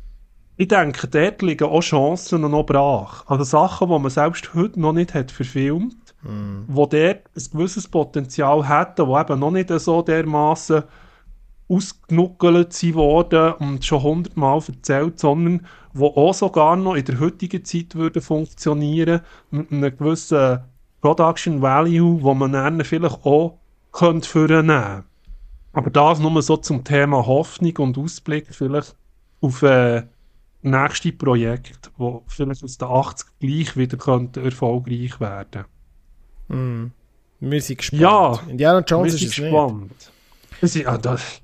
[0.57, 3.25] ich denke, dort liegen auch Chancen noch brach.
[3.27, 6.65] Also Sachen, die man selbst heute noch nicht hat verfilmt, mm.
[6.69, 10.83] wo dort ein gewisses Potenzial hätten, die eben noch nicht so dermaßen
[11.69, 17.95] ausgenuckelt worden und schon hundertmal erzählt, sondern wo auch sogar noch in der heutigen Zeit
[17.95, 19.21] würde funktionieren
[19.51, 20.61] mit einem gewissen
[21.01, 23.59] Production Value, wo man dann vielleicht auch
[23.93, 25.05] könnte vornehmen
[25.73, 28.97] Aber das nur so zum Thema Hoffnung und Ausblick vielleicht
[29.41, 30.03] auf äh,
[30.63, 35.65] nächste Projekt, wo vielleicht aus den 80 gleich wieder könnte erfolgreich werden.
[36.49, 36.87] Mm.
[37.41, 38.03] Wir sind gespannt.
[38.03, 40.11] Ja, Indiana Jones wir sind ist gespannt.
[40.63, 40.87] Nicht.
[40.87, 41.41] Ah, das,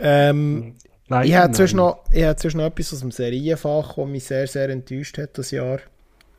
[0.00, 0.74] ähm,
[1.08, 5.18] nein, ich habe zwischen noch, noch etwas aus dem Serienfach, das mich sehr, sehr enttäuscht
[5.18, 5.80] hat das Jahr.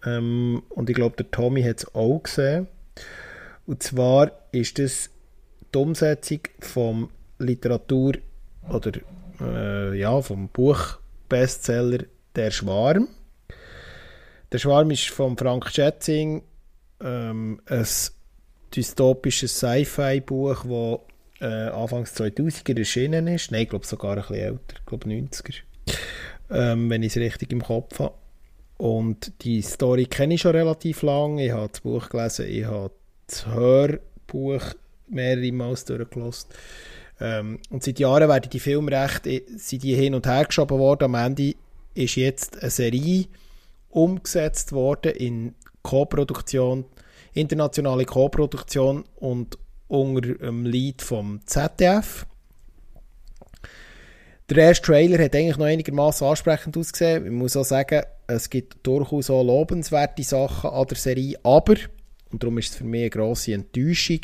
[0.06, 2.68] Ähm, und ich glaube, der Tommy hat es auch gesehen.
[3.66, 5.10] Und zwar ist das
[5.74, 8.14] die Umsetzung vom Literatur
[8.70, 8.92] oder
[9.42, 13.08] äh, ja, vom Buch-Bestseller Der Schwarm.
[14.52, 16.44] Der Schwarm ist von Frank Schätzing
[17.02, 17.88] ähm, ein
[18.76, 20.66] dystopisches Sci-Fi-Buch,
[21.40, 23.52] das äh, Anfangs 2000er erschienen ist.
[23.52, 25.56] Nein, ich glaube sogar ein bisschen älter, ich glaube 90er.
[26.52, 28.16] Ähm, wenn ich es richtig im Kopf habe.
[28.78, 31.46] Und die Story kenne ich schon relativ lange.
[31.46, 32.92] Ich habe das Buch gelesen, ich habe
[33.28, 34.64] das Hörbuch
[35.08, 36.50] mehrere Mal durchgelassen.
[37.20, 39.24] Ähm, und seit Jahren werden die Filme recht
[39.60, 41.06] sind die hin und her geschoben worden.
[41.06, 41.56] Am Ende
[41.94, 43.26] ist jetzt eine Serie
[43.90, 46.86] umgesetzt worden in Co-Produktion,
[47.34, 49.58] internationale Co-Produktion und
[49.88, 52.26] unter dem Lied vom ZDF.
[54.50, 57.26] Der erste Trailer hat eigentlich noch einigermaßen ansprechend ausgesehen.
[57.26, 61.76] Ich muss auch sagen, es gibt durchaus auch lobenswerte Sachen an der Serie, aber,
[62.32, 64.22] und darum ist es für mich eine grosse Enttäuschung,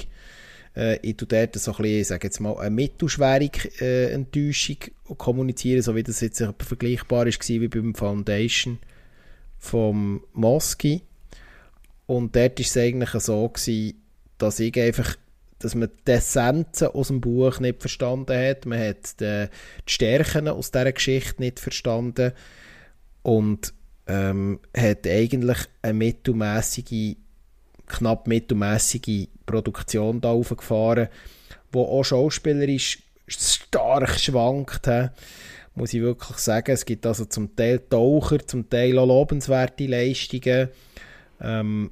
[0.75, 3.49] äh, ich tue dort so ein bisschen, ich sage jetzt mal, eine mittelschwere
[3.79, 4.77] äh, Enttäuschung
[5.17, 8.79] kommunizieren, so wie das jetzt vergleichbar ist wie beim Foundation
[9.57, 11.01] vom Moski.
[12.07, 14.01] Und dort war es eigentlich so, gewesen,
[14.37, 15.15] dass ich einfach
[15.59, 18.65] dass man die Essenzen aus dem Buch nicht verstanden hat.
[18.65, 19.47] Man hat die,
[19.87, 22.33] die Stärken aus dieser Geschichte nicht verstanden
[23.23, 23.73] und
[24.07, 27.15] ähm, hat eigentlich eine mittelmäßige,
[27.87, 31.07] knapp mittelmäßige Produktion da aufgefahren,
[31.71, 34.85] wo auch schauspielerisch stark schwankt.
[34.85, 35.07] He.
[35.73, 36.71] Muss ich wirklich sagen.
[36.71, 40.69] Es gibt also zum Teil Taucher, zum Teil auch lobenswerte Leistungen.
[41.41, 41.91] Ähm,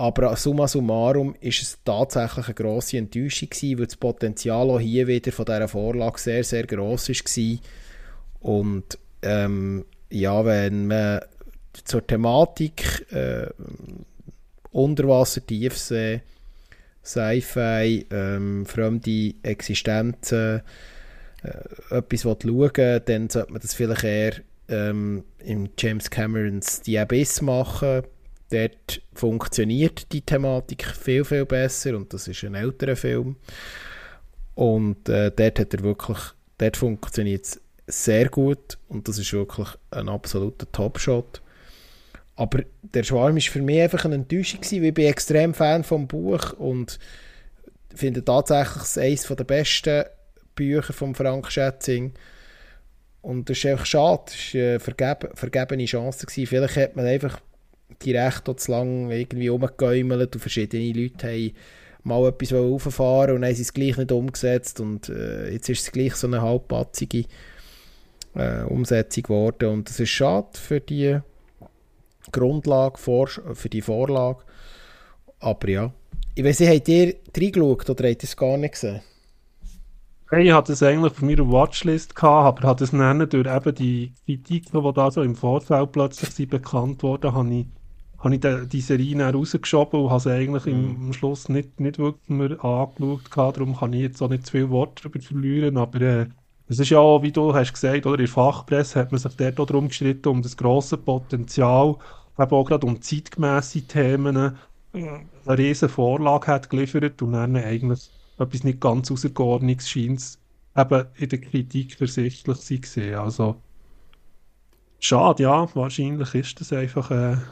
[0.00, 5.06] aber summa summarum ist es tatsächlich eine grosse Enttäuschung gewesen, weil das Potenzial auch hier
[5.06, 7.58] wieder von dieser Vorlage sehr, sehr gross war.
[8.40, 11.20] Und ähm, ja, wenn man
[11.84, 13.48] zur Thematik äh,
[14.72, 16.22] Unterwasser, Tiefsee,
[17.04, 20.62] Sci-Fi, ähm, fremde Existenzen,
[21.42, 24.32] äh, etwas schauen dann sollte man das vielleicht eher
[24.68, 28.04] ähm, im James Camerons The Abyss machen
[28.50, 33.36] Dort funktioniert die Thematik viel, viel besser und das ist ein älterer Film.
[34.54, 36.18] Und äh, dort hat er wirklich,
[36.58, 41.40] dort funktioniert es sehr gut und das ist wirklich ein absoluter Top-Shot.
[42.36, 45.84] Aber der Schwarm ist für mich einfach eine Enttäuschung gewesen, weil ich bin extrem Fan
[45.84, 46.98] vom Buch und
[47.94, 50.04] finde tatsächlich es eines der besten
[50.54, 52.12] Bücher von Frank Schätzing.
[53.22, 56.26] Und das ist einfach schade, das war eine vergeb vergebene Chance.
[56.26, 56.46] Gewesen.
[56.46, 57.40] Vielleicht hat man einfach
[58.02, 61.52] die Rechte zu lange irgendwie rumgeäumelt und verschiedene Leute haben
[62.02, 65.82] mal etwas rauffahren und dann haben sie es gleich nicht umgesetzt und äh, jetzt ist
[65.82, 67.24] es gleich so eine halbpatzige
[68.34, 71.18] äh, Umsetzung geworden und das ist schade für die
[72.32, 74.42] Grundlage, für die Vorlage.
[75.40, 75.92] Aber ja,
[76.34, 79.00] ich weiß nicht, habt ihr reingeschaut oder habt ihr es gar nicht gesehen?
[80.32, 84.12] Ich hatte es eigentlich auf meiner Watchlist gehabt, aber hatte es dann durch eben die
[84.24, 87.66] Kritiken, die da so im Vorfeld plötzlich bekannt wurden, habe ich
[88.20, 90.72] habe ich die, die Serie dann rausgeschoben und habe sie eigentlich mhm.
[90.72, 93.30] im, am Schluss nicht, nicht wirklich mehr angeschaut.
[93.30, 93.56] Gehabt.
[93.56, 95.78] Darum kann ich jetzt auch nicht zu viel Worte darüber verlieren.
[95.78, 96.26] Aber äh,
[96.68, 99.34] es ist ja auch, wie du hast gesagt, oder in der Fachpresse hat man sich
[99.36, 101.96] dort auch darum gestritten, um das grosse Potenzial,
[102.38, 104.50] eben auch gerade um zeitgemäße Themen, äh,
[104.92, 110.38] eine riesige Vorlage hat geliefert und dann eigentlich etwas nicht ganz Außergeordnetes scheint
[110.76, 113.14] eben in der Kritik ersichtlich zu sein.
[113.14, 113.56] Also,
[114.98, 117.42] schade, ja, wahrscheinlich ist das einfach ein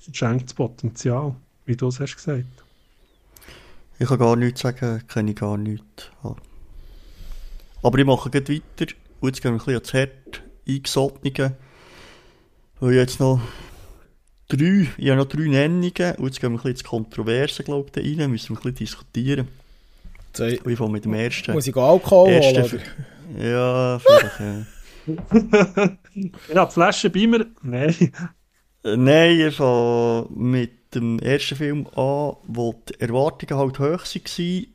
[0.00, 1.34] äh, verschenktes Potenzial,
[1.66, 2.44] wie du es hast gesagt.
[3.98, 6.10] Ich kann gar nichts sagen, kenne ich gar nichts.
[7.82, 8.92] Aber ich mache gleich weiter.
[9.20, 11.56] Und jetzt gehen wir ein bisschen ans Herd eingesottigen.
[12.80, 13.40] Weil ich jetzt noch
[14.48, 16.14] drei, ich habe noch drei Nennungen.
[16.16, 18.30] Und jetzt gehen wir ein bisschen ins Kontroverse, glaube ich, rein.
[18.30, 19.48] Müssen wir ein bisschen diskutieren.
[20.32, 21.52] So, ich fange mit dem ersten.
[21.52, 22.74] Muss ich Alkohol holen?
[23.38, 24.66] Ja, vielleicht, ja.
[26.54, 27.46] ja, die Flasche bei mir?
[27.62, 28.12] Nein.
[28.82, 34.66] Nein, ich fange mit dem ersten Film an, wo die Erwartungen halt hoch waren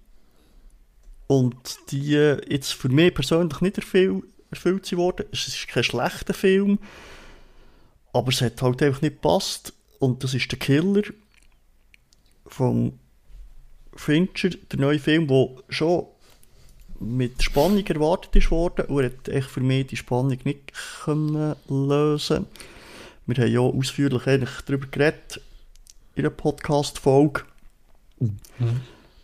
[1.26, 5.26] und die jetzt für mich persönlich nicht erfüllt, erfüllt wurden.
[5.32, 6.78] Es ist kein schlechter Film,
[8.14, 11.04] aber es hat halt einfach nicht gepasst und das ist der Killer
[12.46, 13.00] von
[13.96, 16.06] Fincher, der neue Film, der schon
[17.00, 20.74] mit Spannung erwartet ist worden und hat echt für mich die Spannung nicht
[21.04, 22.46] können lösen
[23.26, 25.42] Wir haben ja ausführlich eigentlich darüber geredet
[26.16, 27.42] in einer Podcast-Folge.
[28.20, 28.82] Mhm.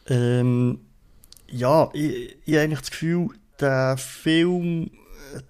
[0.07, 0.79] Ähm,
[1.47, 3.29] ja, ich, ich habe eigentlich das Gefühl,
[3.59, 4.91] der Film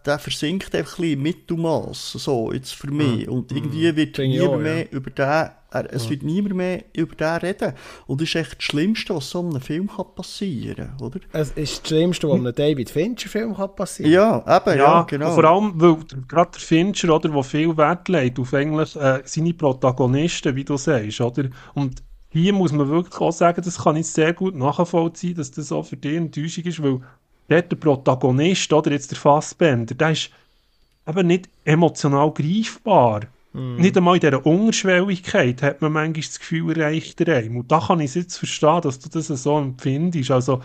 [0.05, 3.27] der versinkt einfach ein bisschen im Mittelmaß, so, jetzt für mich.
[3.27, 3.33] Mhm.
[3.33, 4.85] Und irgendwie wird Bring niemand auch, mehr ja.
[4.91, 6.09] über den, es ja.
[6.09, 7.73] wird niemand mehr über den reden.
[8.07, 11.19] Und das ist echt das Schlimmste, was so einem Film kann passieren oder?
[11.31, 15.31] Es ist das Schlimmste, was einem David Fincher-Film kann passieren Ja, eben, ja, ja genau.
[15.31, 19.53] Vor allem, weil gerade der Fincher, oder, der viel Wert legt auf eigentlich, äh, seine
[19.53, 21.49] Protagonisten, wie du sagst, oder?
[21.73, 22.03] Und
[22.33, 25.83] hier muss man wirklich auch sagen, das kann ich sehr gut nachvollziehen, dass das auch
[25.83, 27.01] für dich Enttäuschung ist, weil
[27.51, 30.29] dort der Protagonist, oder jetzt der Fassbender, der ist
[31.07, 33.21] eben nicht emotional greifbar.
[33.53, 33.75] Mm.
[33.75, 37.57] Nicht einmal in dieser Unterschwelligkeit hat man manchmal das Gefühl, erreicht er einem.
[37.57, 40.31] Und da kann ich es jetzt verstehen, dass du das so empfindest.
[40.31, 40.61] Also,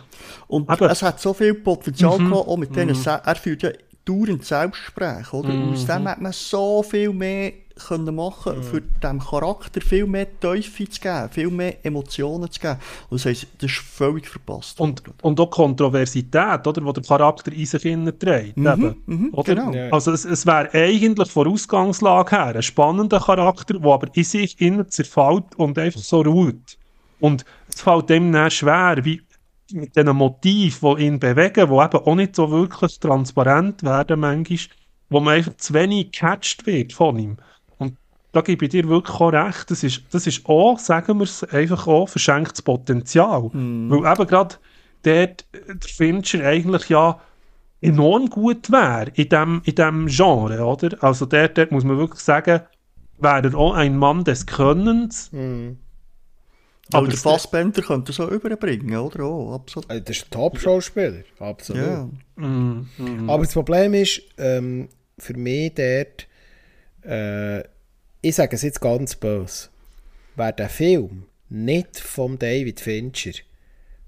[0.47, 3.71] und eben, es hat so viel Potenzial mm gehabt, auch mit denen, er führt ja
[4.05, 5.49] dauernd Selbstgespräche, oder?
[5.49, 6.09] Und aus dem mhm.
[6.09, 8.63] hat man so viel mehr können machen, mhm.
[8.63, 12.79] für dem Charakter viel mehr Teufel zu geben, viel mehr Emotionen zu geben.
[13.11, 14.81] Und das heisst, das ist völlig verpasst.
[14.81, 17.83] Und, und auch Kontroversität, oder, wo der Charakter in sich
[18.19, 18.57] trägt.
[18.57, 19.55] Mhm, mhm, oder?
[19.55, 19.95] Genau.
[19.95, 24.59] Also es, es wäre eigentlich von Ausgangslage her ein spannender Charakter, der aber in sich
[24.61, 26.79] innen zerfällt und einfach so ruht.
[27.21, 29.21] Und es fällt dem dann schwer, wie
[29.73, 34.59] mit diesen Motiven, die ihn bewegen, die eben auch nicht so wirklich transparent werden manchmal,
[35.09, 37.37] wo man einfach zu wenig gecatcht wird von ihm
[38.37, 41.43] da gebe ich dir wirklich auch recht, das ist, das ist auch, sagen wir es
[41.43, 43.49] einfach auch, verschenktes Potenzial.
[43.53, 43.91] Mm.
[43.91, 44.57] Weil eben gerade
[45.03, 47.19] dort der Fincher eigentlich ja
[47.81, 51.03] enorm gut wäre in dem, in dem Genre, oder?
[51.03, 52.61] Also dort, dort muss man wirklich sagen,
[53.19, 55.33] wäre er auch ein Mann des Könnens.
[55.33, 55.79] Mm.
[56.93, 59.25] Aber der Fassbender könnte so überbringen, oder?
[59.25, 59.91] Oh, absolut.
[59.91, 61.83] Das ist ein Top-Schauspieler, absolut.
[61.83, 62.09] Ja.
[62.37, 63.31] Mm, mm.
[63.31, 64.89] Aber das Problem ist, ähm,
[65.19, 66.29] für mich dort,
[67.03, 67.65] äh,
[68.27, 69.69] ich sage es jetzt ganz böse,
[70.35, 73.39] wer der Film nicht von David Fincher,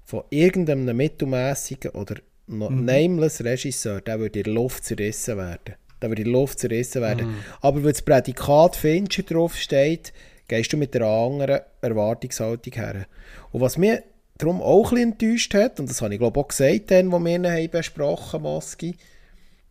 [0.03, 2.15] von irgendeinem mittelmäßigen oder
[2.47, 2.83] mhm.
[2.83, 5.75] nameless Regisseur, der würde in der Luft zerrissen werden.
[6.01, 7.27] Der würde in der Luft zerrissen werden.
[7.27, 7.35] Mhm.
[7.61, 10.11] Aber wenn das Prädikat Fincher draufsteht,
[10.49, 13.05] gehst du mit einer anderen Erwartungshaltung her.
[13.53, 14.03] Und was mir
[14.37, 17.19] darum auch ein bisschen enttäuscht hat, und das habe ich glaube auch gesagt, dann, wo
[17.19, 18.97] wir ihn besprochen haben, Moski,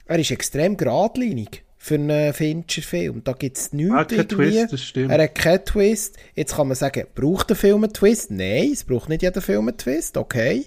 [0.06, 3.22] er ist extrem geradlinig für einen Fincher-Film.
[3.24, 3.92] Da gibt es nichts.
[3.92, 5.10] Er hat keinen Twist, das stimmt.
[5.10, 6.16] Er hat keinen Twist.
[6.34, 8.30] Jetzt kann man sagen, braucht der Film einen Twist?
[8.30, 10.66] Nein, es braucht nicht jeder Film einen Twist, okay.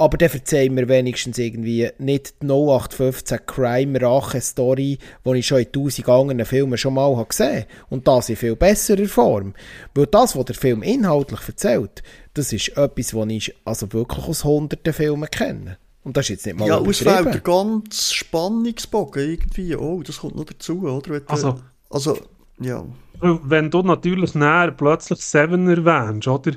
[0.00, 6.08] Aber dann verzeihen wir wenigstens irgendwie nicht die 0815 Crime-Rache-Story, die ich schon in tausend
[6.08, 7.66] anderen Filmen schon mal gesehen habe.
[7.90, 9.54] Und das in viel besserer Form.
[9.94, 12.04] Weil das, was der Film inhaltlich erzählt,
[12.34, 15.78] das ist etwas, was ich also wirklich aus hunderten Filmen kenne.
[16.08, 19.76] Und das ist jetzt nicht mal Ja, ausfällt der ganz Spannungsbogen irgendwie.
[19.76, 21.10] Oh, das kommt noch dazu, oder?
[21.10, 21.60] Wenn also,
[21.90, 22.18] also,
[22.58, 22.82] ja.
[23.20, 26.52] Wenn du natürlich näher plötzlich Seven erwähnst, oder?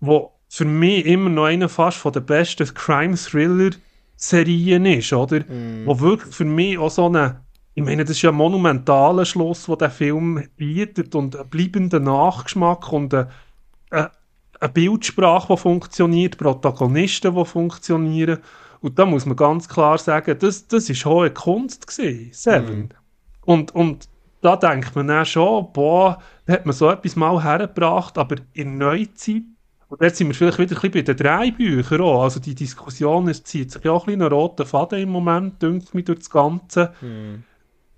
[0.00, 5.40] Wo für mich immer noch einer fast von den besten Crime-Thriller-Serien ist, oder?
[5.40, 5.84] Mm.
[5.84, 7.42] Wo wirklich für mich auch so eine
[7.74, 12.04] ich meine, das ist ja ein monumentaler Schluss, den der Film bietet und einen bleibenden
[12.04, 13.28] Nachgeschmack und eine,
[13.90, 14.10] eine,
[14.60, 18.38] eine Bildsprache, die funktioniert, Protagonisten, die funktionieren.
[18.84, 22.78] Und da muss man ganz klar sagen, das, das ist hohe Kunst gewesen, Seven.
[22.80, 22.88] Mhm.
[23.40, 24.10] Und, und
[24.42, 28.76] da denkt man dann schon, boah, da hat man so etwas mal hergebracht, aber in
[28.76, 29.44] Neuzeit,
[29.88, 32.54] und jetzt sind wir vielleicht wieder ein bisschen bei den drei Büchern auch, also die
[32.54, 36.04] Diskussion, es zieht sich ja auch ein bisschen einen roten Faden im Moment, dünkt mich
[36.04, 37.42] durch das Ganze, hm.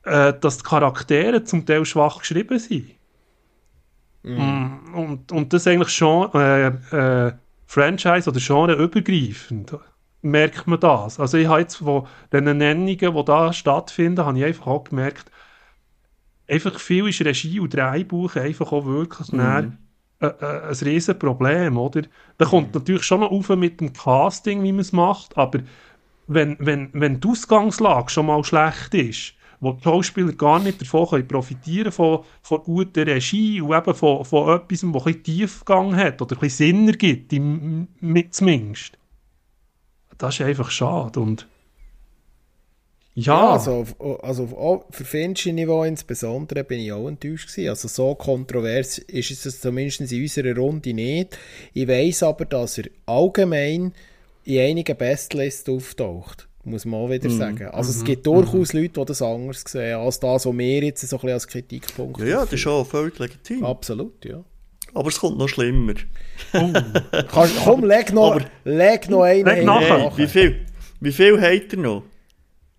[0.05, 2.93] äh, dass die Charaktere zum Teil schwach geschrieben sind.
[4.23, 4.95] Mm.
[4.95, 7.33] Und, und das eigentlich schon äh, äh,
[7.67, 9.73] Franchise oder Genre übergreifend
[10.31, 11.21] merkt man das.
[11.21, 15.31] Also ich habe jetzt von den Nennungen, die da stattfinden, habe ich einfach auch gemerkt,
[16.49, 19.79] einfach viel ist Regie und Drehbuch einfach auch wirklich ein,
[20.21, 22.03] äh, äh, ein riesen Problem, oder?
[22.39, 22.79] Da kommt mm.
[22.79, 25.61] natürlich schon noch auf mit dem Casting, wie man es macht, aber
[26.27, 31.09] wenn, wenn, wenn die Ausgangslage schon mal schlecht ist, wo die Schauspieler gar nicht davon
[31.09, 35.97] können profitieren von, von guter Regie und eben von, von etwas, das ein bisschen Tiefgang
[35.97, 37.33] hat oder ein bisschen Sinn ergibt,
[38.35, 38.99] zumindest.
[40.19, 41.47] Das ist einfach schade und
[43.15, 43.35] ja.
[43.35, 47.71] ja also, auf, also auf, für finnische Niveau insbesondere bin ich auch enttäuscht gewesen.
[47.71, 51.39] Also so kontrovers ist es zumindest in unserer Runde nicht.
[51.73, 53.93] Ich weiß aber, dass er allgemein
[54.45, 57.39] in einigen Bestlisten auftaucht muss man auch wieder mm.
[57.39, 57.67] sagen.
[57.69, 58.05] Also mm es mhm.
[58.05, 58.77] gibt durchaus mm.
[58.77, 62.21] Leute, die das anders sehen, als das, was wir jetzt so ein bisschen als Kritikpunkt
[62.21, 63.65] Ja, ja das ist schon völlig legitim.
[63.65, 64.45] Absolut, ja.
[64.97, 65.93] Aber es kommt noch schlimmer.
[66.55, 66.73] Oh.
[67.31, 69.99] Kannst, komm, leg noch, Aber, leg noch einen leg nachher.
[69.99, 70.67] Hey, wie viel,
[71.01, 72.03] wie viel hat er noch?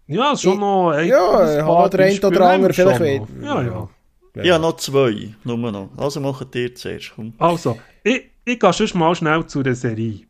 [0.07, 3.27] Ja, schon noch ein Ja, hat der ein oder andere vielleicht wieder.
[3.43, 3.89] Ja, ja.
[4.35, 5.89] Ja, ja, noch zwei, nur noch.
[5.95, 7.11] Also machen ihr zuerst.
[7.15, 7.33] Komm.
[7.37, 10.21] Also, ich, ich gehe schon mal schnell zu der Serie.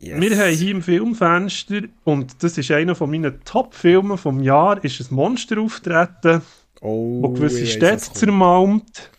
[0.00, 0.20] Yes.
[0.20, 5.00] Wir haben hier im Filmfenster, und das ist einer von meinen Top-Filmen vom Jahr, ist
[5.00, 6.42] ein Monster auftreten,
[6.82, 9.10] oh, wo gewisse Städte zermalmt.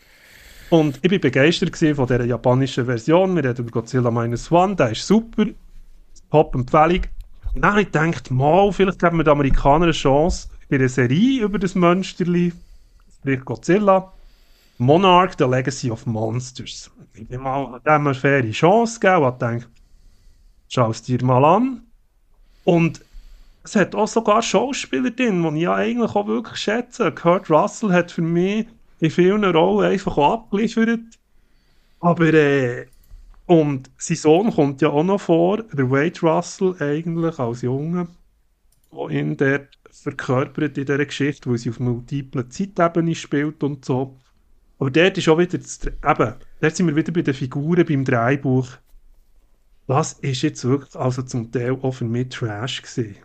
[0.76, 3.34] Und ich war begeistert von dieser japanischen Version.
[3.34, 5.46] Wir reden über Godzilla Minus One, der ist super.
[6.30, 7.04] Top-Empfehlung.
[7.54, 10.90] Und dann habe ich gedacht, mal, vielleicht geben wir den Amerikanern eine Chance bei einer
[10.90, 12.52] Serie über das Monsterli,
[13.20, 14.12] sprich Godzilla.
[14.78, 16.92] Monarch, The Legacy of Monsters.
[17.14, 19.70] Ich habe mal eine faire Chance gegeben und gedacht,
[20.68, 21.84] schau es dir mal an.
[22.66, 23.00] Und
[23.64, 27.14] es hat auch sogar Schauspieler drin, die ich ja eigentlich auch wirklich schätze.
[27.14, 28.68] Kurt Russell hat für mich
[29.00, 31.00] in vielen Rollen einfach abgeliefert.
[32.00, 32.86] Aber, äh,
[33.46, 38.08] und sein Sohn kommt ja auch noch vor, der Wade Russell eigentlich als Junge,
[38.92, 44.18] der ihn dort verkörpert in dieser Geschichte, wo sie auf multiplen Zeitebenen spielt und so.
[44.80, 48.04] Aber dort ist auch wieder, das, eben, dort sind wir wieder bei den Figuren beim
[48.04, 48.68] Dreibuch
[49.88, 53.18] das ist jetzt wirklich also zum Teil auch für mich Trash gewesen.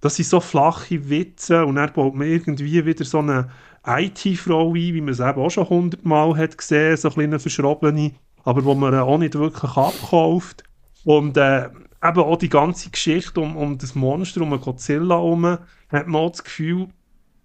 [0.00, 3.50] Das sind so flache Witze und er baut mir irgendwie wieder so eine
[3.98, 8.12] IT-Frau ein, wie man es eben auch schon hundertmal hat gesehen, so eine verschrobene,
[8.44, 10.64] aber wo man auch nicht wirklich abkauft.
[11.04, 16.06] Und äh, eben auch die ganze Geschichte um, um das Monster, um Godzilla herum, hat
[16.06, 16.88] man auch das Gefühl,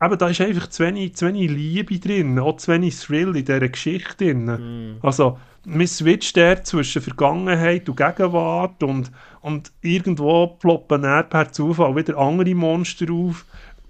[0.01, 3.45] eben, da ist einfach zu wenig, zu wenig Liebe drin, auch zu wenig Thrill in
[3.45, 4.45] dieser Geschichte drin.
[4.45, 4.97] Mm.
[5.01, 9.11] Also, man switcht der zwischen Vergangenheit und Gegenwart und,
[9.41, 13.45] und irgendwo ploppen dann per Zufall wieder andere Monster auf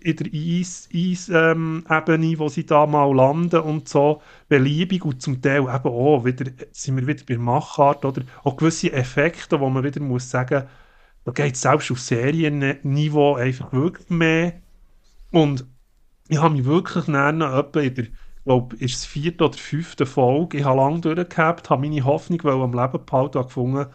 [0.05, 5.41] in der Eis-Ebene, Eis, ähm, wo sie da mal landen und so beliebig und zum
[5.41, 9.83] Teil eben auch wieder, sind wir wieder bei Machart oder auch gewisse Effekte, wo man
[9.83, 10.65] wieder muss sagen,
[11.23, 14.53] da geht es selbst auf Serienniveau einfach wirklich mehr
[15.31, 15.65] und
[16.27, 18.05] ich habe mich wirklich dann etwa in der
[18.45, 20.59] glaube, ist es vierte oder fünfte Folge.
[20.59, 23.87] Ich habe lange durchgehabt, habe meine Hoffnung am Leben behalten und gefunden,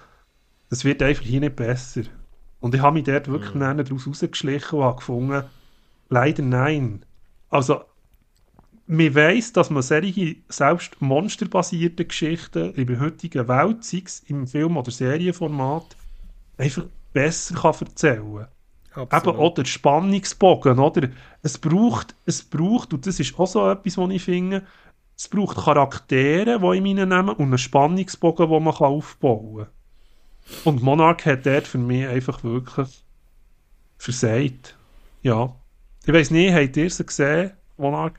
[0.70, 2.02] es wird einfach hier nicht besser.
[2.60, 3.60] Und ich habe mich dort wirklich mhm.
[3.60, 5.44] daraus rausgeschlichen und habe gefunden,
[6.10, 7.04] leider nein.
[7.48, 7.82] Also,
[8.86, 14.46] man weiss, dass man solche selbst monsterbasierten Geschichten in der heutigen Welt, sei es im
[14.46, 15.96] Film- oder Serienformat,
[16.58, 18.46] einfach besser kann erzählen
[18.92, 19.06] kann.
[19.12, 21.08] Eben auch der Spannungsbogen, oder?
[21.42, 24.66] Es braucht, es braucht, und das ist auch so etwas, was ich finde,
[25.16, 30.64] es braucht Charaktere, die ich meine nehmen, und einen Spannungsbogen, den man aufbauen kann.
[30.64, 33.04] Und Monarch hat dort für mich einfach wirklich
[33.98, 34.76] versagt.
[35.22, 35.54] Ja.
[36.06, 38.14] Ich weiß nicht, habt ihr sie gesehen, Monarch?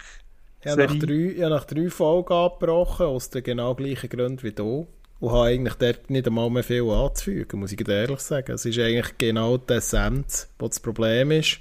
[0.63, 4.87] Ja, nach drei, ja, nach drei Folgen abgebrochen, aus den genau gleichen Gründen wie du
[5.19, 8.53] und habe eigentlich dort nicht einmal mehr viel anzufügen, muss ich ehrlich sagen.
[8.53, 11.59] Es ist eigentlich genau die Essenz, was das Problem ist.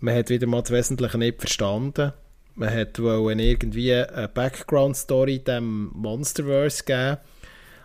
[0.00, 2.12] Man hat wieder mal das Wesentliche nicht verstanden.
[2.56, 7.18] Man hat wollen irgendwie eine Background-Story dem Monsterverse geben,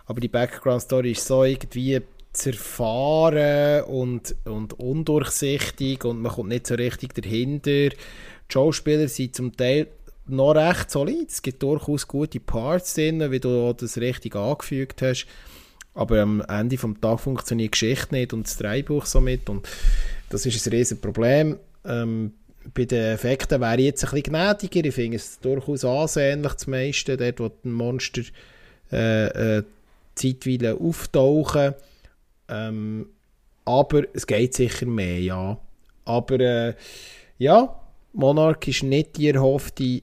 [0.06, 2.02] aber die Background-Story ist so irgendwie
[2.36, 7.90] zerfahren und, und undurchsichtig und man kommt nicht so richtig dahinter.
[7.90, 7.92] Die
[8.48, 9.88] Schauspieler sind zum Teil
[10.26, 11.30] noch recht solid.
[11.30, 15.26] Es gibt durchaus gute Parts drin, wie du das richtig angefügt hast.
[15.94, 19.48] Aber am Ende des Tages funktioniert die Geschichte nicht und das Drehbuch somit.
[19.48, 19.66] Und
[20.28, 21.58] das ist ein riesiges Problem.
[21.84, 22.34] Ähm,
[22.74, 24.88] bei den Effekten wäre ich jetzt ein bisschen gnädiger.
[24.88, 28.22] Ich finde es durchaus ansehnlich, das meiste, dort, wo ein Monster
[28.92, 29.62] äh, äh,
[30.14, 31.74] zeitweise auftauchen.
[32.48, 33.08] Ähm,
[33.64, 35.58] aber es geht sicher mehr, ja.
[36.04, 36.74] Aber äh,
[37.38, 37.80] ja,
[38.12, 40.02] Monarch ist nicht die erhoffte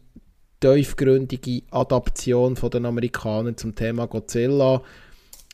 [0.59, 4.81] tiefgründige Adaption von den Amerikanern zum Thema Godzilla.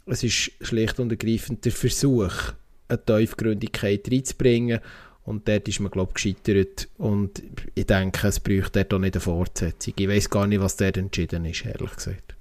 [0.05, 2.53] Es ist schlicht und ergreifend der Versuch,
[2.87, 4.79] eine Tiefgründigkeit reinzubringen.
[5.23, 6.87] Und dort ist man, glaube ich, gescheitert.
[6.97, 7.43] Und
[7.75, 9.93] ich denke, es bräuchte dort auch nicht eine Fortsetzung.
[9.97, 12.35] Ich weiß gar nicht, was dort entschieden ist, ehrlich gesagt.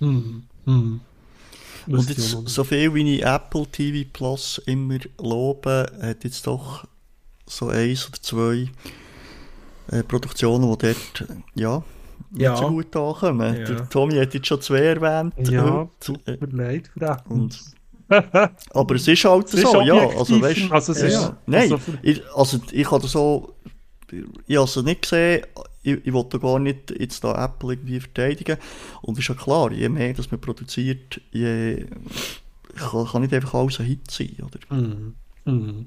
[0.00, 0.44] Mhm.
[0.66, 1.00] Mhm.
[1.86, 6.84] Und jetzt, so viel wie ich Apple TV Plus immer lobe, hat jetzt doch
[7.46, 8.68] so eins oder zwei
[9.88, 11.82] äh, Produktionen, die dort, ja,
[12.30, 12.56] nicht ja.
[12.56, 13.56] so gut ankommen.
[13.56, 13.64] Ja.
[13.64, 15.34] Der Tommy hat jetzt schon zwei erwähnt.
[15.48, 17.58] Ja, tut mir leid für und,
[18.70, 19.94] Aber es ist halt es so, ist ja.
[19.94, 23.54] Also, weißt, also, es ist, nein, also, ich, also ich habe so,
[24.46, 25.44] ich habe es nicht gesehen,
[25.82, 28.56] ich, ich wollte gar nicht jetzt da Apple irgendwie verteidigen.
[29.02, 31.86] Und es ist ja klar, je mehr das man produziert, je
[32.76, 34.76] kann, kann nicht einfach alles ein Hit sein, oder?
[34.76, 35.14] Mhm.
[35.44, 35.86] Mhm.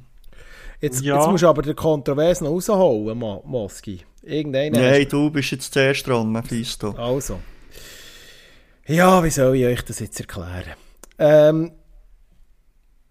[0.81, 1.17] Jetzt, ja.
[1.17, 4.01] jetzt musst du aber den Kontrovers noch rausholen, Moski.
[4.21, 6.91] Irgendeiner Nein, du bist jetzt zuerst dran, Mephisto.
[6.91, 7.39] Also.
[8.87, 10.73] Ja, wie soll ich euch das jetzt erklären?
[11.17, 11.71] Ähm,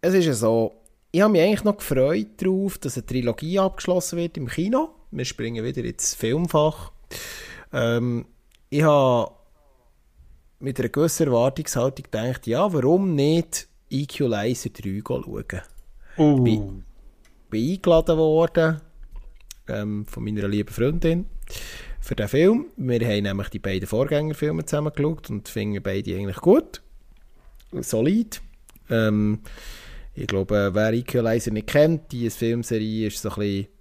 [0.01, 0.73] es ist ja so,
[1.11, 4.91] ich habe mich eigentlich noch gefreut darauf, dass eine Trilogie abgeschlossen wird im Kino.
[5.17, 6.91] Wir springen wieder ins Filmfach.
[7.73, 8.27] Ähm,
[8.69, 9.31] ich habe
[10.59, 15.45] mit einer gewissen Erwartungshaltung gedacht, ja, warum nicht Equalizer 3 schauen?
[16.19, 16.43] Uh.
[16.43, 16.85] Bin,
[17.49, 18.81] bin eingeladen worden
[19.69, 21.27] ähm, von meiner lieben Freundin
[22.01, 22.67] für den Film.
[22.77, 26.83] Wir haben nämlich die beiden Vorgängerfilme zusammen geschaut und finden beide eigentlich gut.
[27.71, 28.43] Solid.
[28.91, 29.43] Ähm,
[30.13, 33.74] ich glaube, wer Equalizer nicht kennt, diese Filmserie ist so ein bisschen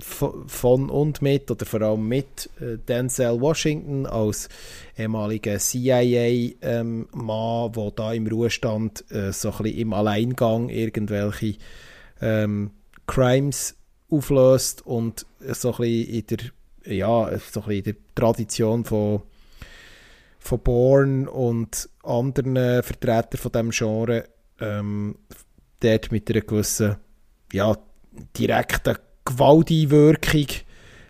[0.00, 4.48] von und mit oder vor allem mit äh, Denzel Washington als
[4.96, 7.06] ehemaliger CIA-Mann, ähm,
[7.72, 11.56] der da im Ruhestand äh, so ein bisschen im Alleingang irgendwelche
[12.20, 12.70] ähm,
[13.06, 13.76] Crimes
[14.10, 19.22] auflöst und so ein bisschen in der, ja, so ein bisschen in der Tradition von,
[20.38, 24.24] von Bourne und anderen Vertretern von diesem Genre
[24.60, 25.16] ähm,
[25.80, 26.96] dort mit einer gewissen
[27.52, 27.76] ja,
[28.36, 28.96] direkten
[29.32, 30.46] Gewalteinwirkung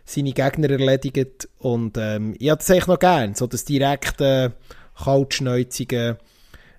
[0.04, 1.48] seine Gegner erledigt.
[1.58, 4.52] Und ähm, ich hätte es eigentlich noch gern, so das direkte,
[4.96, 6.18] kaltschnäuzige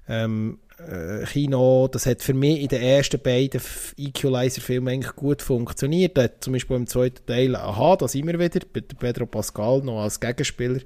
[0.07, 3.61] ähm, äh, Kino, das hat für mich in den ersten beiden
[3.97, 6.17] Equalizer-Filmen eigentlich gut funktioniert.
[6.17, 8.59] Da hat zum Beispiel im zweiten Teil, aha, da sind wir wieder,
[8.99, 10.79] Pedro Pascal noch als Gegenspieler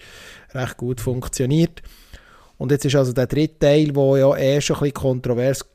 [0.53, 1.81] recht gut funktioniert.
[2.57, 5.65] Und jetzt ist also der dritte Teil, der ja erst ein bisschen kontrovers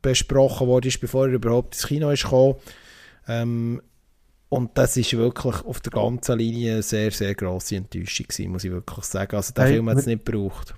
[0.00, 2.54] besprochen wurde, bevor er überhaupt ins Kino ist gekommen.
[3.28, 3.82] Ähm,
[4.52, 8.64] und das ist wirklich auf der ganzen Linie eine sehr, sehr grosse Enttäuschung gewesen, muss
[8.64, 9.34] ich wirklich sagen.
[9.34, 10.74] Also der hey, Film hat es nicht gebraucht.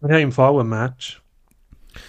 [0.00, 1.22] Wir haben im Fall ein Match.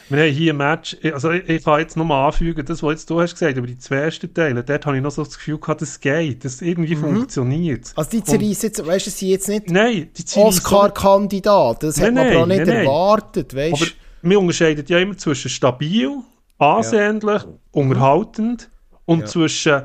[0.10, 3.10] Wir haben hier ein Match, also ich, ich kann jetzt nochmal anfügen, das, was jetzt
[3.12, 5.60] du hast gesagt, über die zwei ersten Teile, dort habe ich noch so das Gefühl
[5.60, 7.02] gehabt, das geht, das irgendwie mhm.
[7.02, 7.92] funktioniert.
[7.96, 12.28] Also die zerreißen jetzt, weißt du, sie jetzt nicht nein, Oscar-Kandidat, das nein, hat man
[12.28, 13.86] aber auch nicht nein, erwartet, weißt du
[14.24, 16.12] wir unterscheiden ja immer zwischen stabil,
[16.60, 17.48] ansehnlich, ja.
[17.72, 18.70] unterhaltend
[19.06, 19.26] und ja.
[19.26, 19.82] zwischen,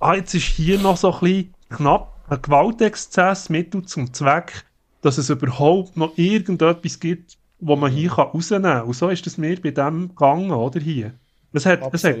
[0.00, 4.64] ah, jetzt ist hier noch so ein bisschen knapp ein Gewaltexzess Mittel zum Zweck,
[5.00, 8.82] dass es überhaupt noch irgendetwas gibt, wo man hier kann rausnehmen kann.
[8.82, 11.14] Und so ist es mir bei dem gegangen, oder hier.
[11.52, 12.16] Es hat, es hat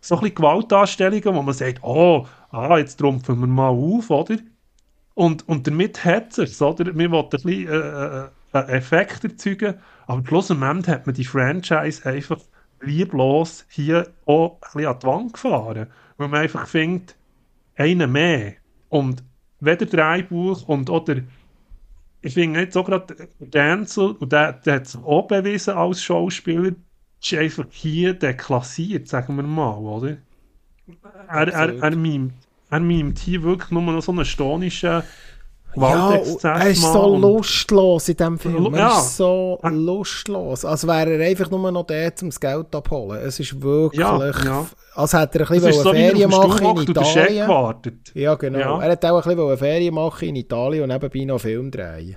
[0.00, 4.36] so ein bisschen Gewaltdarstellungen, wo man sagt, oh, ah, jetzt trumpfen wir mal auf, oder?
[5.14, 6.86] Und, und damit hat es oder?
[6.96, 9.74] Wir wollen ein bisschen äh, äh, äh Effekt erzeugen,
[10.06, 12.40] aber schlussendlich hat man die Franchise einfach
[12.80, 15.86] lieblos hier auch ein bisschen an die Wand gefahren.
[16.16, 17.16] Weil man einfach findet,
[17.76, 18.54] einen mehr.
[18.88, 19.22] Und
[19.60, 21.16] weder Dreibuch und oder
[22.20, 26.72] ich finde jetzt auch gerade Denzel, und der, der hat sich auch bewiesen als Schauspieler,
[27.22, 30.16] ist einfach hier deklassiert, sagen wir mal, oder?
[31.28, 32.34] Er, er, er, mimt,
[32.70, 35.02] er mimt hier wirklich nur noch so einen stonischen
[35.76, 38.74] ja, er ist so lustlos in diesem Film.
[38.74, 38.92] Ja.
[38.92, 40.64] Er ist so lustlos.
[40.64, 43.20] Als wäre er einfach nur noch der, um das Geld abholen.
[43.24, 44.00] Es ist wirklich...
[44.00, 44.66] Ja, ja.
[44.94, 47.48] Als hätte er ein bisschen so Ferien machen in Italien.
[48.14, 48.58] Ja, genau.
[48.58, 48.82] Ja.
[48.82, 52.16] Er hat auch ein bisschen Ferien machen in Italien und nebenbei noch Film drehen.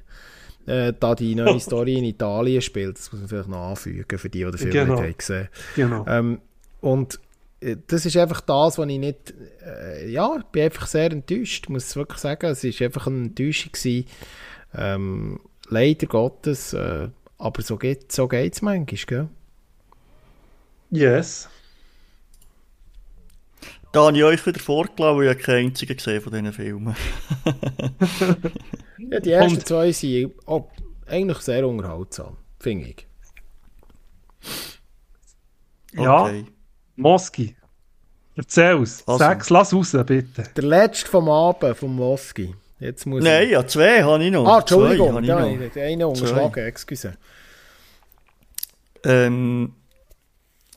[0.68, 2.98] Äh, da die neue Story in Italien spielt.
[2.98, 5.02] Das muss man vielleicht noch anfügen, für die, die den Film genau.
[5.02, 6.06] nicht gesehen Genau.
[6.08, 6.42] Ähm,
[6.82, 7.20] und
[7.62, 9.34] äh, das ist einfach das, was ich nicht,
[9.66, 12.48] äh, ja, ich bin einfach sehr enttäuscht, muss ich wirklich sagen.
[12.48, 14.06] Es war einfach eine Enttäuschung gewesen.
[14.76, 15.40] Ähm,
[15.70, 19.28] leider Gottes, äh, aber so geht so es manchmal, gell?
[20.90, 21.50] Yes.
[23.92, 26.96] Da habe ich euch wieder vorgelassen, weil ich keinen einzigen gesehen von diesen Filmen.
[28.98, 30.68] ja, die ersten Und, zwei sind oh,
[31.08, 33.08] eigentlich sehr unterhaltsam, finde ich.
[35.94, 36.46] Ja, okay.
[36.96, 37.56] Moski.
[38.36, 39.04] Erzähl's.
[39.08, 39.18] Also.
[39.18, 40.44] Sag's, lass raus, bitte.
[40.56, 42.54] Der letzte vom Abend vom Moski.
[42.80, 43.52] Jetzt muss Nein, ich...
[43.52, 44.46] ja, zwei habe ich noch.
[44.48, 47.18] Ah, Entschuldigung, ja, ich einen unterschlagen, excuse.
[49.04, 49.74] Ähm,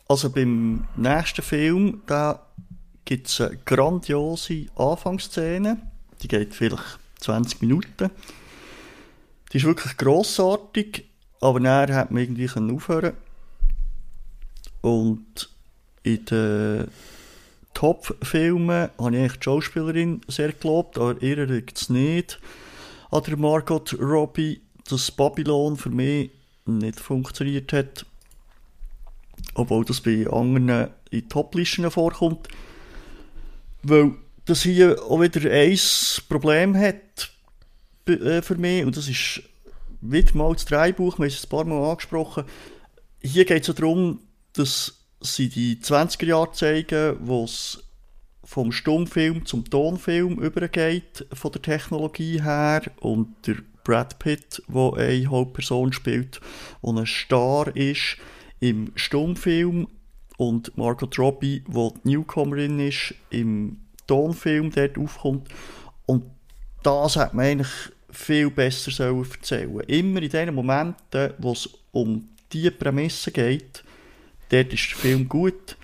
[0.09, 2.47] also beim nächsten Film, da
[3.11, 5.79] gibt es eine grandiose Anfangsszene.
[6.23, 8.09] Die geht vielleicht 20 Minuten.
[9.53, 11.07] Die ist wirklich grossartig,
[11.41, 13.15] aber nachher hat man irgendwie aufhören
[14.81, 15.51] Und
[16.05, 16.87] in den
[17.75, 22.39] Top-Filmen habe ich eigentlich die Schauspielerin sehr gelobt, aber ihr liegt es nicht
[23.11, 26.31] an der Margot Robbie, dass Babylon für mich
[26.65, 28.07] nicht funktioniert hat.
[29.55, 32.47] Obwohl das bei anderen in Top-Listen vorkommt.
[33.83, 34.13] Weil
[34.45, 35.79] das hier auch wieder ein
[36.29, 37.31] Problem hat
[38.07, 39.43] äh, für mich, und das ist
[40.01, 42.45] wieder mal das Dreibuch, wir haben es ein paar Mal angesprochen.
[43.21, 44.21] Hier geht es darum,
[44.55, 47.85] dass sie die 20er Jahre zeigen, wo es
[48.43, 55.27] vom Stummfilm zum Tonfilm übergeht, von der Technologie her, und der Brad Pitt, der eine
[55.27, 56.41] Hauptperson spielt,
[56.83, 58.17] der ein Star ist
[58.59, 59.87] im Stummfilm,
[60.41, 63.77] und Margot Robbie, die die Newcomerin ist, im
[64.07, 65.49] Tonfilm dort aufkommt.
[66.07, 66.25] Und
[66.83, 67.69] das hat man eigentlich
[68.11, 69.81] viel besser erzählen sollen.
[69.81, 73.85] Immer in den Momenten, wo es um diese Prämisse geht,
[74.49, 75.77] Dort ist der Film gut.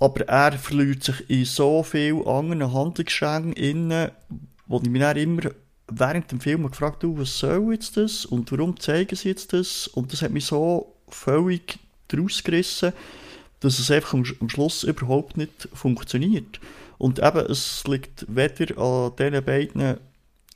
[0.00, 4.10] Aber er verliert sich in so vielen anderen Handlungssträngen
[4.66, 5.42] wo ich mich dann immer
[5.86, 9.86] während dem Film gefragt habe, was soll jetzt das und warum zeigen sie jetzt das?
[9.86, 12.92] Und das hat mich so völlig daraus gerissen,
[13.60, 16.60] dass es einfach am, am Schluss überhaupt nicht funktioniert.
[16.98, 19.98] Und eben, es liegt weder an diesen beiden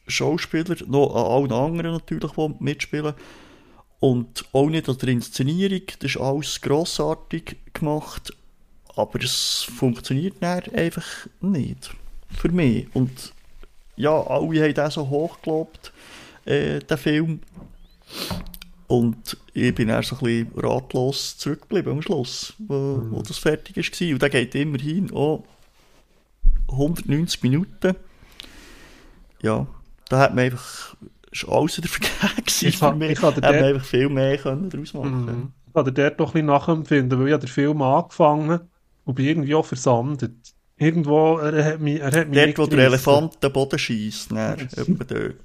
[0.06, 3.14] Schauspielern, noch an allen anderen natürlich, die mitspielen,
[4.00, 8.32] und auch nicht an der Inszenierung, das ist alles grossartig gemacht,
[8.96, 11.94] aber es funktioniert einfach nicht.
[12.36, 12.88] Für mich.
[12.94, 13.32] Und
[13.94, 15.92] ja, alle haben den so hoch gelobt,
[16.44, 17.40] äh, den Film.
[18.88, 23.10] Und ich bin dann so ein bisschen ratlos zurückgeblieben am Schluss, wo, mhm.
[23.10, 24.12] wo das fertig war.
[24.12, 25.44] Und der geht immerhin auch
[26.70, 27.94] 190 Minuten.
[29.42, 29.66] Ja,
[30.08, 30.96] da hat man einfach
[31.32, 32.62] ist alles wieder vergeben ich
[32.98, 33.10] mich.
[33.10, 35.52] Ich kann dort, einfach viel mehr können daraus machen mhm.
[35.66, 38.60] Ich kann dort doch ein bisschen nachempfinden, weil ich den Film angefangen
[39.04, 40.34] und bin irgendwie auch versandet.
[40.78, 44.88] Irgendwo, er hat mich, er hat mich Dort, wo der Elefant den Boden schießt, dort,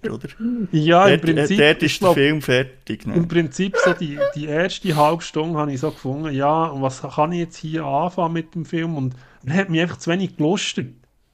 [0.10, 0.30] oder?
[0.72, 1.60] Ja, im Prinzip.
[1.60, 3.06] Dort ist der Film fertig.
[3.06, 3.16] Ne?
[3.16, 7.34] Im Prinzip, so die, die erste halbe Stunde habe ich so gefunden, ja, was kann
[7.34, 8.96] ich jetzt hier anfangen mit dem Film?
[8.96, 10.88] Und er hat mich einfach zu wenig gelustert.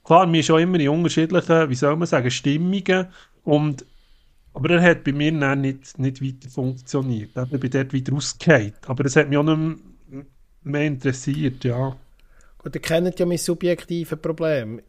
[0.04, 3.08] Klar, mir ist auch immer in unterschiedlichen, wie soll man sagen, Stimmungen.
[3.44, 3.86] Und
[4.54, 7.32] aber er hat bei mir dann nicht, nicht weiter funktioniert.
[7.36, 8.74] Er bin dort wieder rausgefallen.
[8.86, 9.80] Aber es hat mich auch nicht
[10.64, 11.96] mehr interessiert, ja.
[12.64, 14.82] Gut, ihr kennt ja mein subjektives Problem.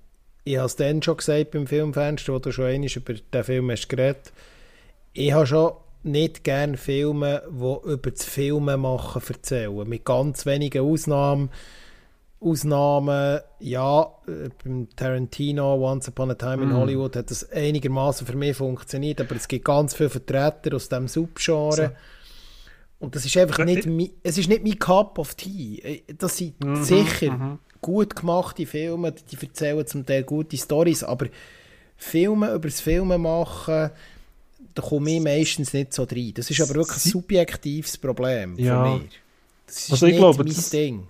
[0.44, 3.70] Ich habe es dann schon gesagt beim Filmfenster, wo du schon einmal über den Film
[3.70, 4.32] hast geredet.
[5.12, 5.72] Ich habe schon
[6.04, 9.88] nicht gerne Filme, die über das Filmen machen erzählen.
[9.88, 11.50] Mit ganz wenigen Ausnahmen.
[12.40, 16.76] Ausnahmen, ja, äh, beim Tarantino, Once Upon a Time in mm.
[16.76, 21.08] Hollywood, hat das einigermaßen für mich funktioniert, aber es gibt ganz viele Vertreter aus diesem
[21.08, 21.72] Subgenre.
[21.72, 21.90] So.
[23.04, 25.78] Und das ist einfach nicht, mein, es ist nicht mein Cup of Tea.
[25.82, 27.58] Äh, das sind mm -hmm, sicher -hmm.
[27.80, 31.26] gut gemachte Filme, die erzählen zum Teil gute Stories, aber
[31.96, 33.90] Filme über das Filme machen,
[34.74, 36.32] da komme ich meistens nicht so rein.
[36.34, 38.84] Das ist aber wirklich ein subjektives Problem ja.
[38.84, 39.20] für mich.
[39.66, 41.06] Das ist also nicht glaube, mein Ding.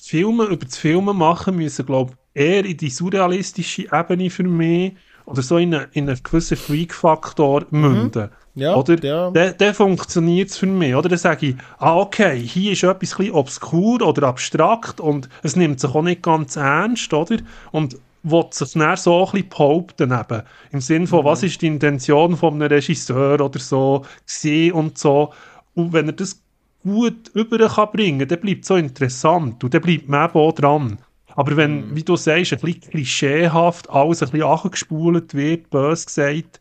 [0.00, 4.92] Filme über das Filmen machen müssen, glaube ich, eher in die surrealistische Ebene für mich
[5.26, 7.80] oder so in, eine, in einen gewissen Freak-Faktor mhm.
[7.80, 8.22] münden.
[8.22, 8.62] Mhm.
[8.62, 9.02] Ja, oder?
[9.04, 9.30] Ja.
[9.30, 10.94] Der, der funktioniert für mich.
[10.94, 15.56] Oder dann sage ich, ah, okay, hier ist etwas ein obskur oder abstrakt und es
[15.56, 17.36] nimmt sich auch nicht ganz ernst, oder?
[17.70, 20.42] Und will sich dann so ein bisschen behaupten eben.
[20.72, 21.24] Im Sinne von, mhm.
[21.26, 25.32] was ist die Intention von einem Regisseur oder so, gesehen und so.
[25.74, 26.40] Und wenn er das
[26.82, 30.52] gut über kann bringen dann bleibt es so interessant und dann bleibt man eben auch
[30.52, 30.98] dran.
[31.36, 31.96] Aber wenn, mm.
[31.96, 36.60] wie du sagst, ein bisschen klischeehaft alles ein bisschen angespult wird, bös gesagt,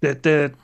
[0.00, 0.54] dann, dann,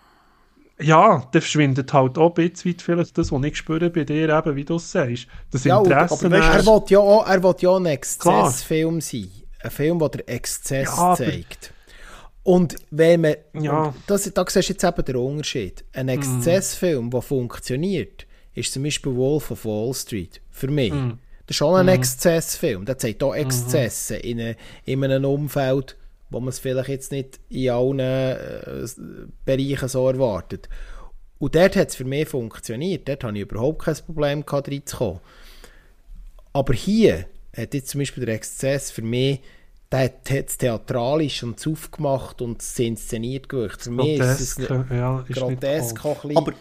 [0.81, 4.57] ja, dann verschwindet halt auch ein bisschen vielleicht das, was ich spüre bei dir, eben,
[4.57, 5.29] wie du es sagst.
[5.53, 6.27] Das ja, Interesse.
[6.27, 9.31] Aber er will ja auch, er will ja ein Exzessfilm sein.
[9.63, 11.73] Ein Film, der den Exzess ja, zeigt.
[12.43, 13.95] Und wenn man, ja.
[14.07, 15.85] das, da siehst du jetzt eben den Unterschied.
[15.93, 16.13] Ein mhm.
[16.13, 20.43] Exzessfilm, der funktioniert, ist zum Beispiel Wolf of Wall Street.
[20.51, 20.93] Für mich.
[20.93, 21.19] Mm.
[21.47, 21.93] Das ist schon ein mhm.
[21.93, 22.85] Exzessfilm.
[22.85, 24.21] Der zeigt auch Exzesse mhm.
[24.21, 25.97] in, eine, in einem Umfeld,
[26.31, 28.87] wo man es vielleicht jetzt nicht in allen äh,
[29.45, 30.69] Bereichen so erwartet.
[31.39, 33.09] Und dort hat es für mich funktioniert.
[33.09, 35.21] Dort habe ich überhaupt kein Problem gehabt, reinzukommen.
[36.53, 37.27] Aber hier
[37.57, 39.41] hat jetzt zum Beispiel der Exzess für mich
[39.95, 43.83] der hat es theatralisch und aufgemacht und es inszeniert gewirkt.
[43.83, 46.53] Für mich ist es ja, grotesk auch ein Aber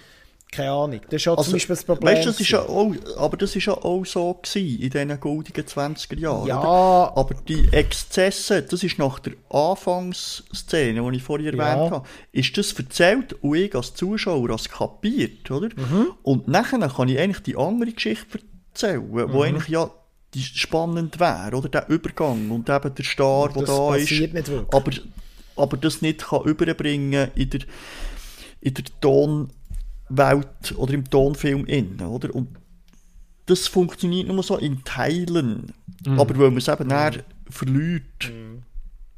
[0.54, 1.02] keine Ahnung.
[1.10, 2.16] Das ist auch also, zum Beispiel das Problem.
[2.16, 5.66] Weißt, das ist ja auch, aber das war ja auch so gewesen in diesen goldigen
[5.66, 6.48] 20er Jahren.
[6.48, 6.60] Ja.
[6.60, 7.18] Oder?
[7.18, 11.64] Aber die Exzesse, das ist nach der Anfangsszene, die ich vorher ja.
[11.64, 15.70] erwähnt habe, ist das erzählt und ich als Zuschauer als kapiert, oder?
[15.76, 16.08] Mhm.
[16.22, 18.40] Und nachher kann ich eigentlich die andere Geschichte
[18.72, 19.34] erzählen, mhm.
[19.34, 19.90] wo eigentlich ja
[20.34, 21.70] die spannend wäre, oder?
[21.70, 24.12] Der Übergang und eben der Star, der da ist.
[24.12, 24.92] Nicht aber,
[25.56, 27.62] aber das nicht kann überbringen in der,
[28.62, 28.84] in der
[30.16, 32.34] Tonwelt oder im Tonfilm innen, oder?
[32.34, 32.50] Und
[33.46, 35.74] das funktioniert nur so in Teilen.
[36.06, 36.20] Mhm.
[36.20, 37.22] Aber weil man es eben mhm.
[37.50, 38.64] verliert, mhm.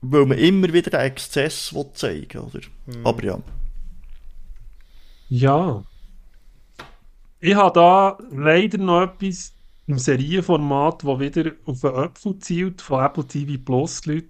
[0.02, 2.60] weil man immer wieder den Exzess will zeigen oder?
[2.86, 3.06] Mhm.
[3.06, 3.40] Aber ja.
[5.30, 5.84] Ja.
[7.40, 9.54] Ich habe da leider noch etwas
[9.88, 14.28] im Serienformat, das wieder auf den Apfel zielt, von Apple TV Plus Leute.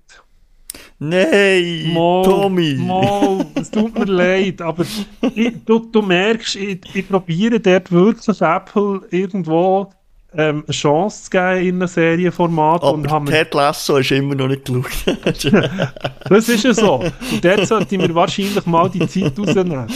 [0.99, 2.75] Nein, Mo, Tommy!
[2.75, 4.85] Mo, es tut mir leid, aber
[5.33, 9.89] ich, du, du merkst, ich, ich probiere dort wirklich Apple irgendwo
[10.37, 12.83] ähm, eine Chance zu geben in einem Serienformat.
[12.83, 15.51] Aber und haben Ted Lasso ist immer noch nicht geschaut.
[16.29, 16.95] das ist ja so.
[17.31, 19.87] Und dort sollte mir wahrscheinlich mal die Zeit rausnehmen.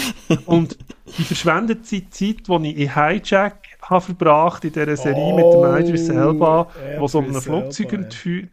[0.45, 0.77] Und
[1.17, 5.85] die verschwendete Zeit, die ich in Hijack habe verbracht in dieser Serie oh, mit dem
[5.85, 6.67] Idris Elba,
[6.99, 8.49] wo es um eine Flugzeugentführung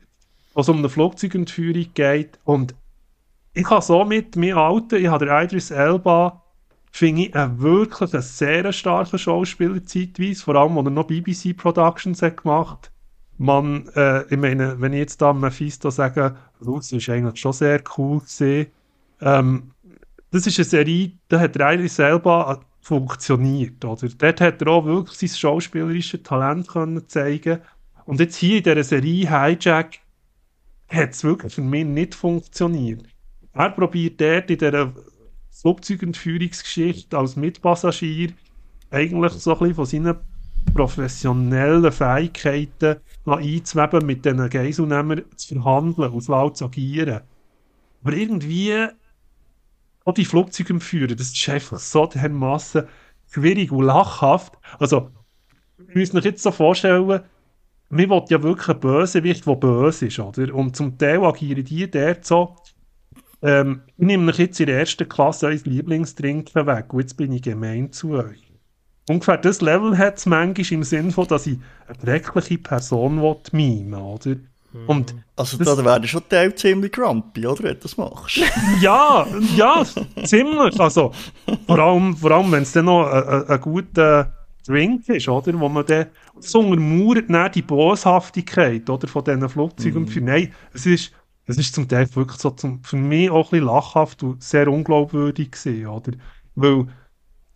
[0.57, 2.41] was um eine Flugzeugentführung geht.
[2.45, 2.75] Und
[3.53, 6.43] ich habe somit, mein Alter, ich habe den Idris Elba,
[6.91, 11.57] finde ich, einen wirklich einen sehr starken Schauspieler zeitweise, vor allem, als er noch BBC
[11.57, 12.91] Productions hat gemacht
[13.39, 17.83] man, äh, ich meine, wenn ich jetzt da Mephisto sage, das ist eigentlich schon sehr
[17.97, 18.69] cool gesehen.
[19.21, 19.73] Ähm,
[20.31, 23.85] das ist eine Serie, da hat der Idris Elba funktioniert.
[23.85, 24.09] Oder?
[24.09, 27.61] Dort hat er auch wirklich sein schauspielerisches Talent können zeigen
[28.05, 29.99] Und jetzt hier in dieser Serie Hijack
[30.89, 33.05] hat es wirklich für mich nicht funktioniert.
[33.53, 34.93] Er probiert dort in dieser
[35.51, 38.33] Flugzeugentführungsgeschichte als Mitpassagier
[38.91, 40.17] eigentlich so ein bisschen von seinen
[40.75, 47.23] professionellen Fähigkeiten einzuweben, mit diesen Geiselnehmern zu verhandeln und laut zu agieren.
[48.03, 48.87] Aber irgendwie
[50.05, 52.85] auch die Flugzeugentführer, das ist einfach so dermassen
[53.31, 54.55] schwierig und lachhaft.
[54.79, 55.11] Also,
[55.79, 57.23] wir müssen uns jetzt so vorstellen,
[57.91, 60.55] wir wollen ja wirklich einen Bösewicht, der böse ist, oder?
[60.55, 62.57] Und zum Teil agieren die dort so,
[63.43, 67.33] ähm, ich nehme euch jetzt in der ersten Klasse euer Lieblingstrinken weg und jetzt bin
[67.33, 68.43] ich gemein zu euch.
[69.09, 73.21] Ungefähr das Level hat es manchmal im Sinn von, dass ich eine dreckliche Person
[73.53, 74.37] mimen oder?
[74.87, 78.41] Und also das, da werden schon Teil ziemlich grumpy, oder, wenn du das machst.
[78.81, 79.27] ja,
[79.57, 79.85] ja,
[80.25, 80.79] ziemlich.
[80.79, 81.13] Also,
[81.67, 84.36] vor allem, vor allem wenn es dann noch ein guter
[84.67, 86.07] Drink ist, oder, wo man dann,
[86.39, 90.07] so untermauert dann die Boshaftigkeit, oder, von diesen Flugzeugen.
[90.07, 91.13] Für, nein, es ist,
[91.47, 94.69] es ist zum Teil wirklich so zum, für mich auch ein bisschen lachhaft und sehr
[94.69, 96.13] unglaubwürdig gewesen, oder?
[96.55, 96.87] Weil,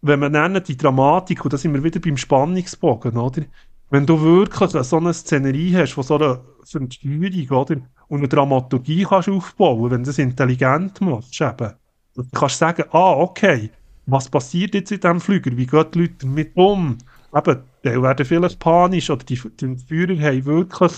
[0.02, 3.42] wenn man dann die Dramatik, und da sind wir wieder beim Spannungsbogen, oder?
[3.90, 7.76] Wenn du wirklich so eine Szenerie hast, von so einer Versteuerung, oder?
[8.08, 11.72] Und eine Dramaturgie kannst aufbauen, wenn du das intelligent machst, eben.
[12.14, 13.70] Du kannst sagen, ah, okay,
[14.10, 15.56] was passiert jetzt in diesem Flüger?
[15.56, 16.98] Wie gehen die Leute damit um?
[17.34, 20.92] Eben, die werden vielleicht panisch, oder die, die Führer haben wirklich,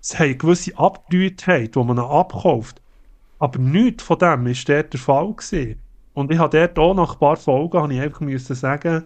[0.00, 2.82] sie haben gewisse Abgebrühtheit, die man abkauft.
[3.38, 5.78] Aber nichts von dem war dort der Fall gewesen.
[6.14, 9.04] Und ich habe dort auch nach ein paar Folgen, habe ich einfach müssen sagen,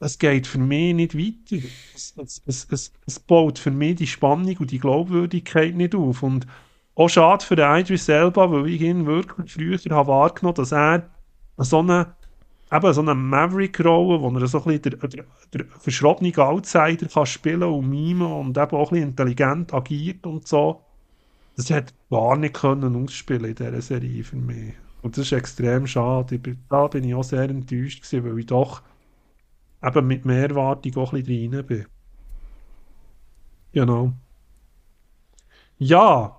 [0.00, 1.64] es geht für mich nicht weiter.
[1.94, 2.14] Es,
[2.46, 6.22] es, es, es, baut für mich die Spannung und die Glaubwürdigkeit nicht auf.
[6.22, 6.46] Und
[6.94, 11.08] auch schade für den Idris Elba, weil ich ihn wirklich früher habe wahrgenommen dass er
[11.58, 12.14] so eine,
[12.72, 17.26] eben so eine Maverick-Rolle, wo er so ein bisschen der, der, der verschrobene Outsider kann
[17.26, 20.82] spielen und mimen und eben auch ein bisschen intelligent agiert und so.
[21.56, 24.74] Das hat gar nicht können ausspielen in dieser Serie für mich.
[25.02, 26.40] Und das ist extrem schade.
[26.68, 28.82] Da bin ich auch sehr enttäuscht gewesen, weil ich doch
[29.82, 31.86] eben mit mehr Erwartung auch ein bisschen rein bin.
[33.72, 34.12] Genau.
[35.78, 36.36] Ja.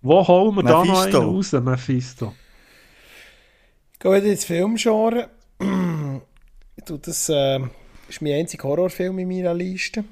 [0.00, 0.84] Wo holen wir Mephisto.
[0.84, 2.34] da noch einen raus, Mephisto?
[4.02, 5.30] Gehen wir ins Filmgenre.
[6.76, 7.60] das äh,
[8.08, 10.02] ist mein einziger Horrorfilm in meiner Liste.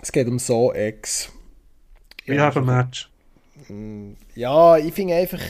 [0.00, 1.32] Es geht um So X.
[2.24, 3.10] Wir haben ein Match.
[3.68, 5.40] Mm, ja, ich finde einfach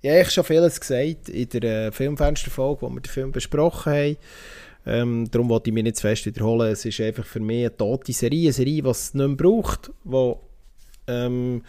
[0.00, 4.16] ich habe schon vieles gesagt in der äh, Filmfensterfolge, wo wir den Film besprochen haben.
[4.84, 6.72] Ähm, darum wollte ich mich nicht zu fest wiederholen.
[6.72, 9.92] Es ist einfach für mich eine tote Serie, eine Serie, die es nicht mehr braucht,
[10.02, 10.40] wo
[11.06, 11.62] ähm,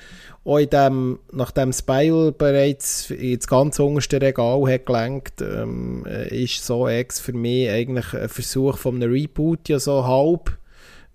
[0.44, 6.88] auch in dem, nachdem Spile bereits ins ganz unterste Regal hat gelenkt, ähm, ist so
[6.88, 10.58] Ex für mich eigentlich ein Versuch von einem Reboot ja so halb,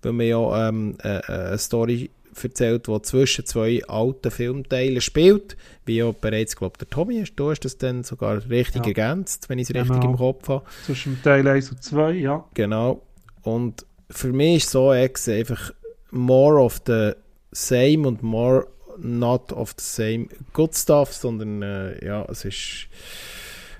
[0.01, 2.09] weil man ja ähm, äh, eine Story
[2.41, 7.51] erzählt, die zwischen zwei alten Filmteilen spielt, wie ja bereits, glaube der Tommy ist, du
[7.51, 8.89] hast das dann sogar richtig ja.
[8.89, 9.93] ergänzt, wenn ich es genau.
[9.93, 10.63] richtig im Kopf habe.
[10.85, 12.45] Zwischen Teil 1 und 2, ja.
[12.53, 13.01] Genau.
[13.43, 15.73] Und für mich ist so Ex einfach
[16.11, 17.13] more of the
[17.51, 18.67] same und more
[18.97, 22.87] not of the same good stuff, sondern äh, ja, es ist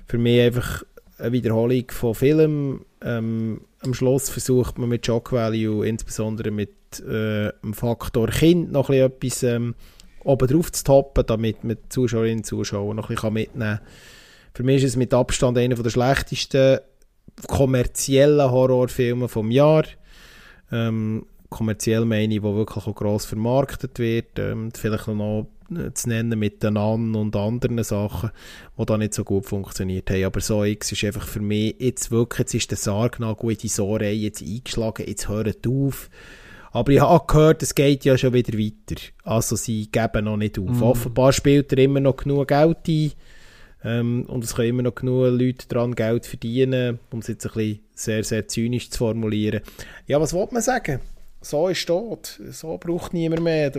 [0.06, 0.82] für mich einfach
[1.18, 2.84] eine Wiederholung von Filmen.
[3.02, 6.70] Ähm, am Schluss versucht man mit Shock Value, insbesondere mit
[7.00, 9.74] äh, dem Faktor Kind, noch ein etwas ähm,
[10.24, 13.86] oben drauf zu toppen, damit man Zuschauerinnen und Zuschauer noch ein bisschen mitnehmen kann.
[14.54, 16.80] Für mich ist es mit Abstand einer der schlechtesten
[17.46, 19.84] kommerziellen Horrorfilme vom Jahr.
[20.72, 26.08] Ähm, kommerziell meine ich, wo wirklich auch gross vermarktet wird, ähm, vielleicht noch äh, zu
[26.08, 28.30] nennen mit den An und anderen Sachen,
[28.78, 30.24] die da nicht so gut funktioniert haben.
[30.24, 33.52] Aber so X ist einfach für mich jetzt wirklich, jetzt ist der Sarg noch gut
[33.52, 36.08] in die Sorei jetzt eingeschlagen, jetzt hört auf.
[36.72, 39.00] Aber ich habe gehört, es geht ja schon wieder weiter.
[39.24, 40.68] Also sie geben noch nicht auf.
[40.68, 40.82] Mm.
[40.82, 43.12] Offenbar spielt er immer noch genug Geld ein.
[43.82, 47.52] Ähm, und es können immer noch genug Leute daran Geld verdienen, um es jetzt ein
[47.54, 49.62] bisschen sehr, sehr zynisch zu formulieren.
[50.06, 51.00] Ja, was wollte man sagen?
[51.40, 52.40] So ist tot.
[52.50, 53.72] So braucht niemand mehr.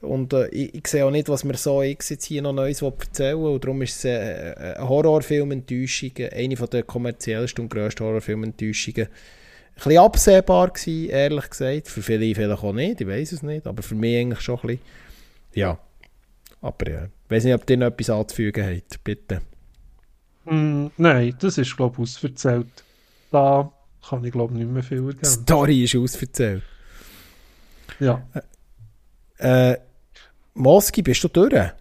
[0.00, 2.82] Und äh, ich, ich, sehe auch nicht, was mir so X jetzt hier noch Neues
[2.82, 3.52] erzählen will.
[3.52, 9.06] Und darum ist es äh, eine Horrorfilm-Enttäuschung, eine der kommerziellsten und grössten Horrorfilm-Enttäuschungen.
[9.06, 11.88] Ein bisschen absehbar gewesen, ehrlich gesagt.
[11.88, 13.66] Für viele vielleicht auch nicht, ich weiß es nicht.
[13.66, 14.80] Aber für mich eigentlich schon ein bisschen.
[15.54, 15.78] Ja.
[16.60, 19.02] Aber ja, ich weiß nicht, ob ihr noch etwas anzufügen habt.
[19.04, 19.40] Bitte.
[20.44, 22.84] Mm, nein, das ist, glaube ich, ausverzählt.
[23.30, 23.72] Da
[24.08, 25.18] kann ich glaube nicht mehr viel ergeben.
[25.22, 26.62] Die Story ist ausverzählt.
[28.00, 28.22] Ja.
[29.38, 29.78] Äh, äh,
[30.54, 31.72] Moski, bist du durch?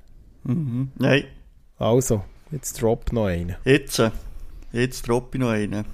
[0.43, 0.91] Mhm.
[0.97, 1.25] Nein.
[1.77, 3.55] Also, jetzt drop noch einen.
[3.65, 4.11] Jetzt, äh,
[4.71, 5.85] jetzt drop ich noch einen.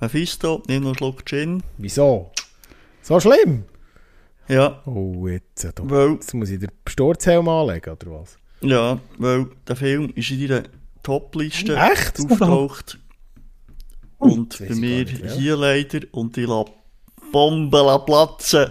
[0.00, 1.62] Mephisto, nimm noch einen Schluck Gin.
[1.78, 2.30] Wieso?
[3.02, 3.64] So schlimm?
[4.48, 4.82] Ja.
[4.86, 8.38] Oh, jetzt, äh, weil, jetzt muss ich den Sturzhelm anlegen, oder was?
[8.60, 10.62] Ja, weil der Film ist in deiner
[11.02, 12.98] Top-Liste aufgetaucht.
[14.24, 16.64] Und bei mir hier leider und die la
[17.32, 18.70] Bombe platzen.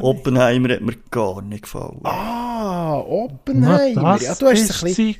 [0.00, 2.00] Oppenheimer hat mir gar nicht gefallen.
[2.04, 4.20] Ah, Oppenheimer.
[4.20, 5.16] Ja, du hast ein bisschen...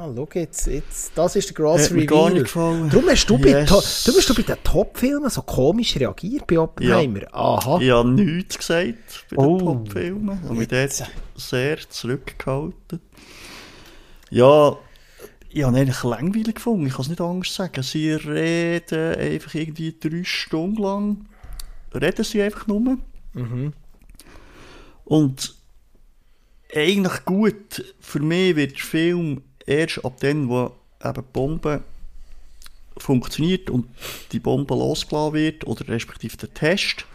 [0.00, 2.06] Ah, schau jetzt, jetzt, das ist der grosse Reveal.
[2.06, 2.88] gar nicht gefallen.
[2.88, 3.42] Darum hast du, yes.
[3.42, 7.22] bei, du bist du bei den Top-Filmen so komisch reagiert bei Oppenheimer.
[7.22, 7.28] Ja.
[7.32, 7.78] Aha.
[7.80, 9.58] Ich habe nichts gesagt bei oh.
[9.58, 10.40] den Top-Filmen.
[10.42, 13.00] Ich habe mich dort sehr zurückgehalten.
[14.30, 14.78] Ja,
[15.52, 17.82] ich habe eigentlich langweilig gefunden, ich kann es nicht anders sagen.
[17.82, 21.26] Sie reden einfach irgendwie drei Stunden lang,
[21.92, 22.98] reden sie einfach nur.
[23.34, 23.72] Mhm.
[25.04, 25.54] Und
[26.74, 30.72] eigentlich gut, für mich wird der Film erst ab dem, wo
[31.02, 31.82] eben die Bombe
[32.96, 33.86] funktioniert und
[34.30, 37.06] die Bombe losgelassen wird, oder respektive der Test.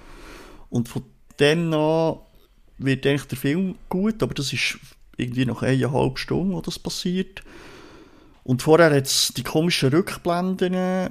[0.69, 1.03] Und von
[1.37, 2.17] dann an
[2.77, 4.77] wird eigentlich der Film gut, aber das ist
[5.15, 7.43] irgendwie nach eineinhalb Stunden, wo das passiert.
[8.45, 11.09] Und vorher hat es die komischen Rückblenden,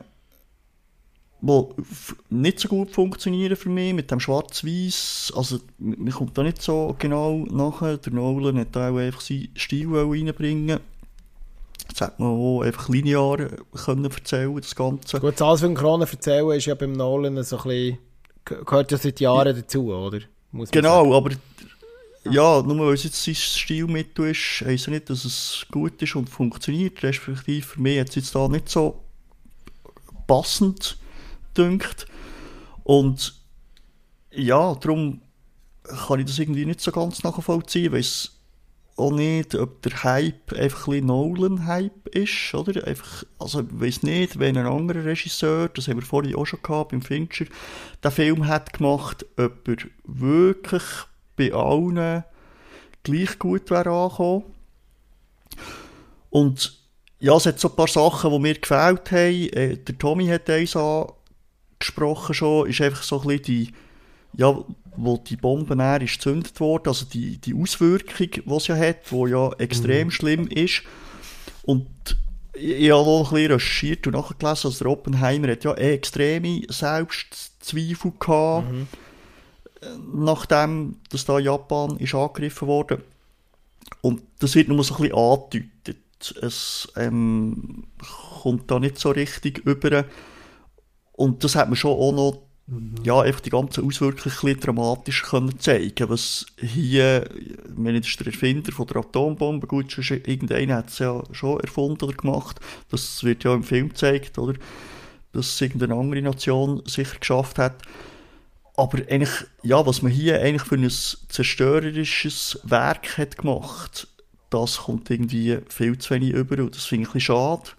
[1.41, 1.63] die
[2.31, 5.33] nicht so gut funktionieren für mich, mit dem Schwarz-Weiß.
[5.37, 7.99] Also, man kommt da nicht so genau nachher.
[7.99, 10.79] Der Nolan hat da auch einfach seinen Stil reinbringen
[11.89, 13.37] Jetzt hat man auch einfach linear
[13.85, 15.21] können erzählen, das Ganze.
[15.21, 17.99] Gut, das alles Synchronen erzählen ist ja beim Nolan so ein bisschen,
[18.45, 20.21] gehört ja seit Jahren dazu, oder?
[20.71, 21.31] genau, aber
[22.31, 26.17] ja, nur weil es jetzt sein Stilmittel ist, heisst ja nicht, dass es gut ist
[26.17, 27.03] und funktioniert.
[27.03, 29.05] Respektive für mich hat es jetzt da nicht so
[30.27, 30.97] passend
[31.57, 32.07] dünkt.
[32.83, 33.35] Und
[34.31, 35.21] ja, darum
[35.85, 38.35] kann ich das irgendwie nicht so ganz nachvollziehen, weil es
[38.97, 42.87] auch nicht, ob der Hype einfach ein Nolan-Hype ist, oder?
[42.87, 46.63] Einfach, also, ich weiss nicht, wenn ein anderer Regisseur, das haben wir vorhin auch schon
[46.63, 47.47] gehabt, beim Fincher,
[48.03, 50.83] den Film hat gemacht, ob er wirklich
[51.37, 52.25] bei allen
[53.03, 54.45] gleich gut wäre angekommen.
[56.31, 56.79] Und
[57.21, 59.49] ja, es hat so ein paar Sachen, die mir gefällt haben.
[59.51, 63.73] Äh, der Tommy hat eins angesprochen schon, ist einfach so ein bisschen die,
[64.37, 64.59] ja,
[64.97, 69.11] wo die Bombe näher ist gezündet worden, also die, die Auswirkung, die es ja hat,
[69.11, 70.11] die ja extrem mhm.
[70.11, 70.83] schlimm ist.
[71.63, 71.89] Und
[72.53, 78.13] ich habe auch ein bisschen recherchiert und nachgelesen, also der Oppenheimer hat ja extreme Selbstzweifel
[78.19, 78.71] gehabt.
[78.71, 78.87] Mhm
[80.15, 83.03] nachdem dass da Japan ist angegriffen wurde.
[84.01, 85.97] Und das wird nur so ein bisschen angedeutet.
[86.43, 87.85] es ähm,
[88.43, 90.05] kommt da nicht so richtig über.
[91.13, 92.95] Und das hat man schon auch noch Mhm.
[93.05, 97.29] ja, einfach die ganzen Auswirkungen ein dramatisch können zeigen was hier,
[97.77, 102.05] das ist der Erfinder von der Atombombe, gut, schon, irgendeiner hat es ja schon erfunden
[102.05, 104.55] oder gemacht, das wird ja im Film gezeigt, oder,
[105.33, 107.83] dass es irgendeine andere Nation sicher geschafft hat,
[108.77, 114.09] aber eigentlich, ja, was man hier eigentlich für ein zerstörerisches Werk hat gemacht,
[114.51, 117.71] das kommt irgendwie viel zu wenig über und das finde ich ein schade,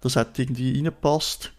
[0.00, 1.52] das hat irgendwie reingepasst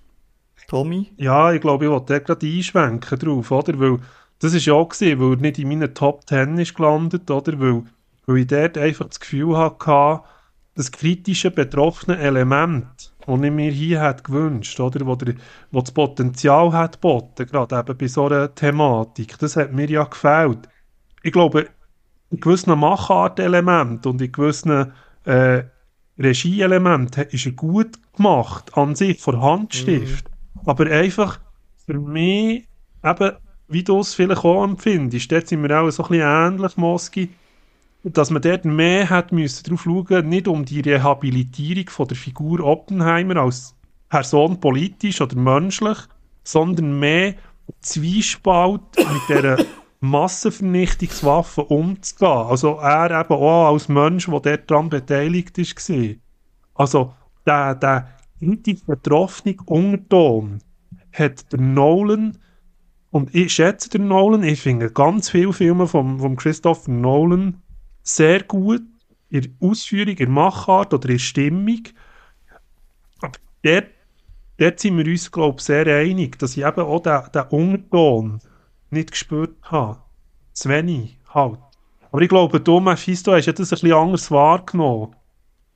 [0.67, 1.11] Tommy?
[1.17, 3.79] Ja, ich glaube, ich wollte gerade einschwenken drauf, oder?
[3.79, 3.99] Weil
[4.39, 7.59] das war ja auch gewesen, weil er nicht in meinen Top 10 ist gelandet, oder?
[7.59, 7.83] Weil,
[8.25, 10.21] weil ich dort einfach das Gefühl hatte,
[10.75, 15.05] das kritische, betroffene Element, das ich mir hier hätte gewünscht, oder?
[15.05, 15.35] Wo, der,
[15.71, 20.03] wo das Potenzial hat geboten, gerade eben bei so einer Thematik, das hat mir ja
[20.05, 20.69] gefällt.
[21.23, 21.67] Ich glaube,
[22.31, 24.93] in gewissen Machartelementen und in gewissen
[25.25, 25.63] äh,
[26.17, 30.29] Regieelementen ist er gut gemacht, an sich, vor Handstift.
[30.29, 30.61] Mhm.
[30.65, 31.39] Aber einfach
[31.85, 32.67] für mich,
[33.03, 33.31] eben,
[33.67, 37.29] wie du es vielleicht auch empfindest, dort sind wir auch so ein bisschen ähnlich, Moski,
[38.13, 42.59] dass man dort mehr hat müssen darauf schauen, nicht um die Rehabilitierung von der Figur
[42.61, 43.75] Oppenheimer als
[44.09, 45.97] Person politisch oder menschlich,
[46.43, 47.35] sondern mehr
[47.81, 49.57] Zwiespalt mit dieser
[49.99, 52.29] Massenvernichtungswaffe umzugehen.
[52.29, 56.15] Also er eben auch als Mensch, der dort daran beteiligt war.
[56.75, 57.13] Also
[57.45, 58.07] der, der
[58.39, 60.59] kritisch betroffene Unterton
[61.11, 62.37] hat der Nolan,
[63.09, 67.61] und ich schätze den Nolan, ich finde ganz viele Filme von Christopher Nolan
[68.07, 68.83] sehr gut
[69.29, 71.83] in der Ausführung, in der Machart oder in der Stimmung.
[73.21, 73.87] Aber dort,
[74.57, 78.39] dort sind wir uns, glaube ich, sehr einig, dass ich eben auch den, den Unterton
[78.89, 79.99] nicht gespürt habe.
[80.53, 81.59] Zu wenig halt.
[82.11, 85.15] Aber ich glaube, du, Mephisto, hast ja das ein bisschen anders wahrgenommen.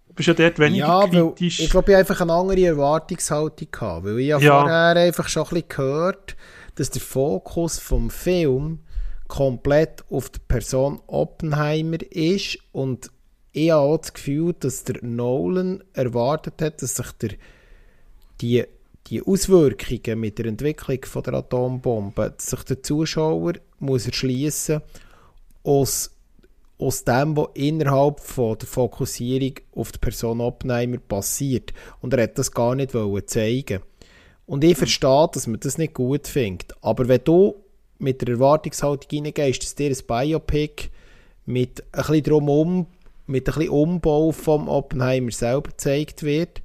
[0.08, 1.60] Du bist ja dort weniger ja, kritisch.
[1.60, 4.60] Ich glaube, ich einfach eine andere Erwartungshaltung gehabt, weil ich ja, ja.
[4.62, 6.36] vorher einfach schon ein bisschen gehört,
[6.76, 8.80] dass der Fokus vom Film
[9.32, 13.10] komplett auf die Person Oppenheimer ist und
[13.54, 17.32] ich habe auch das Gefühl, dass der Nolan erwartet hat, dass sich der,
[18.42, 18.66] die,
[19.08, 24.82] die Auswirkungen mit der Entwicklung von der Atombombe, dass sich der Zuschauer muss erschließen
[25.64, 26.12] aus
[26.78, 31.74] aus dem, was innerhalb von der Fokussierung auf die Person Oppenheimer passiert.
[32.02, 32.94] Und er hat das gar nicht
[33.28, 33.82] zeigen
[34.48, 36.74] Und ich verstehe, dass man das nicht gut findet.
[36.82, 37.56] Aber wenn du
[38.02, 40.90] mit der Erwartungshaltung reingehst, dass dir ein Biopic
[41.46, 42.88] mit ein bisschen drumherum,
[43.28, 46.62] mit ein bisschen Umbau vom Oppenheimer selber gezeigt wird,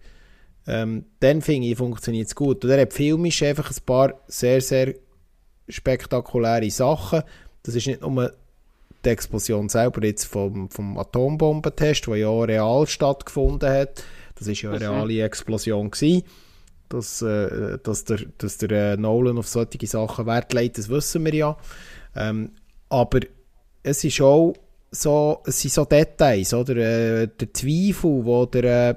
[0.66, 2.64] ähm, dann finde ich, funktioniert es gut.
[2.64, 4.94] Und er hat filmisch einfach ein paar sehr, sehr
[5.68, 7.22] spektakuläre Sachen.
[7.62, 8.32] Das ist nicht nur
[9.04, 14.02] die Explosion selber jetzt vom, vom Atombombentest, der ja real stattgefunden hat.
[14.36, 16.24] Das ist ja eine reale Explosion gewesen.
[16.88, 21.24] Dass, äh, dass der, dass der äh, Nolan auf solche Sachen Wert legt, das wissen
[21.24, 21.56] wir ja.
[22.14, 22.50] Ähm,
[22.88, 23.20] aber
[23.82, 24.54] es ist auch
[24.90, 26.76] so, es sind so Details, oder?
[26.76, 28.94] Äh, der Zweifel, wo der äh,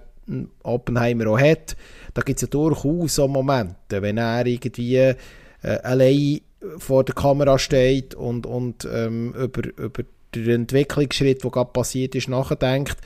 [0.64, 1.76] Oppenheimer auch hat,
[2.14, 5.16] da gibt es ja durchaus so Momente, wenn er irgendwie äh,
[5.62, 6.42] allein
[6.78, 10.04] vor der Kamera steht und, und ähm, über, über
[10.36, 12.98] den Entwicklungsschritt, der gerade passiert ist, nachdenkt,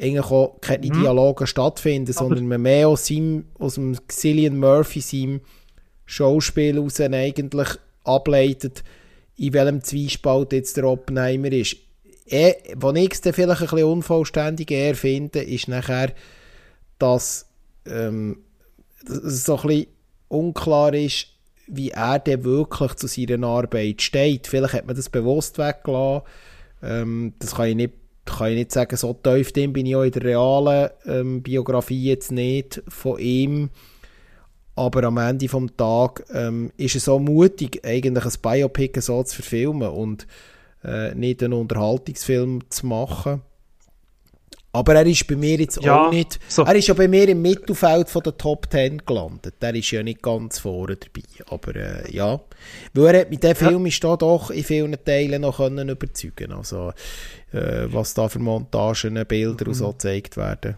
[0.00, 1.00] eigentlich auch keine mhm.
[1.00, 5.40] Dialoge stattfinden, Aber sondern man mehr aus, seinem, aus dem Cillian Murphy, seinem
[6.04, 7.68] Schauspiel heraus eigentlich
[8.04, 8.84] ableitet,
[9.36, 11.76] in welchem Zwiespalt jetzt der Oppenheimer ist.
[12.26, 16.12] Er, was ich es vielleicht ein bisschen unvollständig eher finde, ist nachher,
[16.98, 17.46] dass,
[17.86, 18.38] ähm,
[19.06, 19.86] dass es so ein bisschen
[20.28, 21.28] unklar ist,
[21.68, 24.46] wie er denn wirklich zu seiner Arbeit steht.
[24.46, 26.26] Vielleicht hat man das bewusst weggelassen.
[26.82, 27.94] Ähm, das kann ich, nicht,
[28.26, 32.32] kann ich nicht sagen, so tief bin ich auch in der realen ähm, Biografie jetzt
[32.32, 33.70] nicht von ihm.
[34.74, 39.36] Aber am Ende des Tages ähm, ist es so mutig, eigentlich ein Biopic so zu
[39.36, 40.26] verfilmen und
[40.84, 43.40] äh, nicht einen Unterhaltungsfilm zu machen.
[44.76, 46.38] Aber er ist bei mir jetzt ja, auch nicht.
[46.48, 46.62] So.
[46.64, 49.54] Er ist ja bei mir im Mittelfeld von der Top 10 gelandet.
[49.62, 51.26] Der ist ja nicht ganz vorne dabei.
[51.48, 52.38] Aber äh, ja.
[52.92, 56.52] Weil er hat mit dem Film ist da doch in vielen Teilen noch können überzeugen
[56.52, 56.92] Also,
[57.52, 59.68] äh, was da für Montagen, Bilder mhm.
[59.70, 60.76] und so gezeigt werden.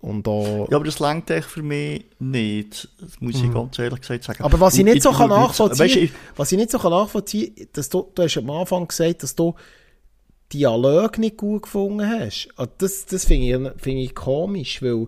[0.00, 2.88] Und da, ja, aber das längt echt für mich nicht.
[3.00, 3.54] Das muss ich mhm.
[3.54, 4.42] ganz ehrlich gesagt sagen.
[4.42, 7.54] Aber was ich nicht so kann nachvollziehen kann, weißt, was ich nicht so kann nachvollziehen
[7.54, 9.54] kann, dass du, du hast am Anfang gesagt, dass du
[10.52, 12.48] Dialog nicht gut gefunden hast.
[12.56, 15.06] Also das das finde ich, find ich komisch, weil...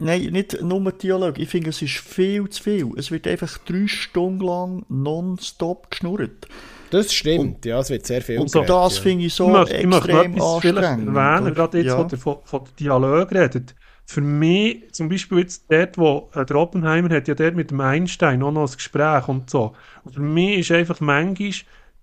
[0.00, 1.38] Nein, nicht nur Dialog.
[1.38, 2.92] Ich finde, es ist viel zu viel.
[2.96, 6.46] Es wird einfach drei Stunden lang nonstop geschnurrt.
[6.90, 9.02] Das stimmt, und, ja, es wird sehr viel Und geredet, das ja.
[9.02, 11.16] finde ich so ich möchte, extrem ich möchte anstrengend.
[11.16, 11.98] erwähnen, gerade jetzt, ja.
[11.98, 13.74] wo ihr von, von Dialog redet.
[14.10, 17.80] für mich, zum Beispiel jetzt dort, wo äh, der Oppenheimer hat ja dort mit dem
[17.82, 19.74] Einstein auch noch ein Gespräch und so.
[20.02, 21.52] Und für mich ist einfach manchmal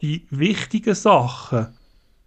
[0.04, 1.75] die wichtigen Sachen,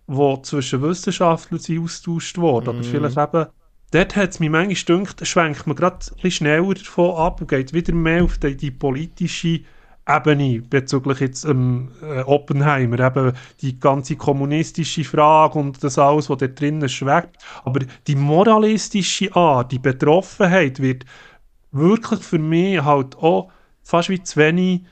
[0.08, 2.70] die zwischen Wissenschaftlern sind austauscht worden, mhm.
[2.70, 3.46] aber vielleicht eben,
[3.90, 7.48] dort hat es mich manchmal gedacht, schwenkt man gerade ein bisschen schneller davon ab und
[7.48, 9.60] geht wieder mehr auf die, die politische
[10.08, 16.38] Ebene bezüglich jetzt ähm, äh, Oppenheimer, eben die ganze kommunistische Frage und das alles, was
[16.38, 17.36] da drinnen schweckt.
[17.64, 21.04] Aber die moralistische Art, die Betroffenheit wird
[21.72, 23.50] wirklich für mich halt auch
[23.82, 24.84] fast wie zu wenig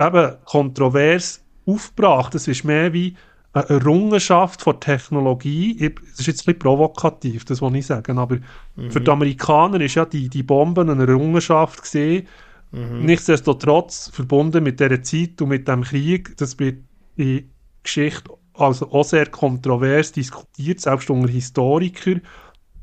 [0.00, 2.34] eben kontrovers aufgebracht.
[2.34, 3.16] Das ist mehr wie
[3.56, 5.92] eine Errungenschaft von Technologie.
[6.10, 8.36] Das ist jetzt ein bisschen provokativ, das was ich sagen, aber
[8.76, 8.90] mhm.
[8.90, 12.26] für die Amerikaner ist ja die, die Bomben eine Errungenschaft gesehen,
[12.72, 13.04] Mhm.
[13.04, 16.84] Nichtsdestotrotz verbunden mit dieser Zeit und mit dem Krieg, das wird
[17.16, 17.50] in
[17.82, 22.22] Geschichte also auch sehr kontrovers diskutiert, selbst unter Historikern,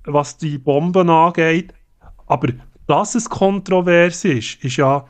[0.05, 1.73] was die Bomben angeht.
[2.27, 2.49] Aber
[2.87, 5.05] dass es kontrovers ist, ist ja,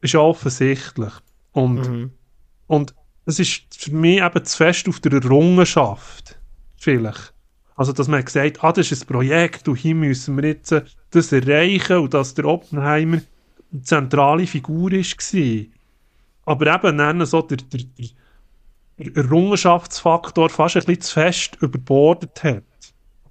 [0.00, 1.12] ist ja offensichtlich.
[1.52, 2.10] Und, mhm.
[2.66, 2.94] und
[3.26, 6.38] es ist für mich eben zu fest auf der Errungenschaft.
[6.76, 7.32] Vielleicht.
[7.76, 10.74] Also, dass man gesagt ah, das ist ein Projekt und hier müssen wir jetzt
[11.10, 13.20] das erreichen und dass der Oppenheimer
[13.72, 15.66] eine zentrale Figur war.
[16.46, 17.80] Aber eben dann so der, der,
[18.98, 22.62] der Errungenschaftsfaktor fast ein bisschen zu fest überbordet hat.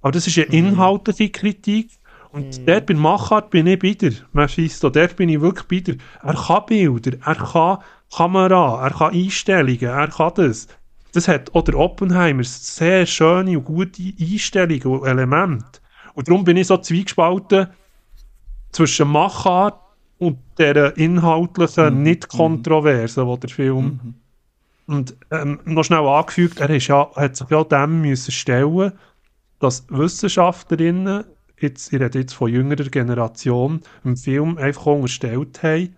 [0.02, 0.68] Aber das ist eine mhm.
[0.68, 1.90] inhaltliche Kritik.
[2.32, 2.66] Und mhm.
[2.66, 5.94] dort bei Machart bin ich wieder, Mephisto, dort bin ich wirklich wieder.
[6.22, 7.78] Er kann Bilder, er kann
[8.14, 10.68] Kamera, er kann Einstellungen, er kann das.
[11.12, 15.80] Das hat auch der Oppenheimer sehr schöne und gute Einstellungen und Elemente.
[16.14, 17.68] Und darum bin ich so zweigespalten
[18.72, 19.80] zwischen Machart
[20.18, 22.02] und der inhaltlichen, mhm.
[22.02, 24.00] nicht kontroversen, wo der Film.
[24.02, 24.14] Mhm.
[24.86, 28.92] Und ähm, noch schnell angefügt, er ist ja, hat sich ja dem müssen stellen,
[29.60, 31.24] dass Wissenschaftlerinnen,
[31.58, 35.96] jetzt, ich rede jetzt von jüngerer Generation, im Film einfach unterstellt haben,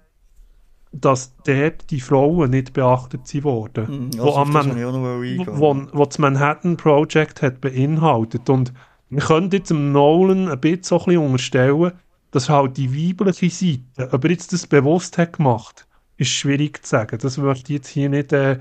[1.01, 4.11] dass dort die Frauen nicht beachtet sie worden.
[4.15, 8.49] Mhm, also wo, Man, wo, wo, das Manhattan Project hat beinhaltet.
[8.49, 8.73] Und
[9.11, 11.93] wir können jetzt dem Nolan ein bisschen, so ein bisschen unterstellen,
[12.31, 15.87] dass halt die weibliche Seite, ob er jetzt das bewusst hat gemacht,
[16.17, 17.19] ist schwierig zu sagen.
[17.21, 18.59] Das würde ich jetzt hier nicht äh,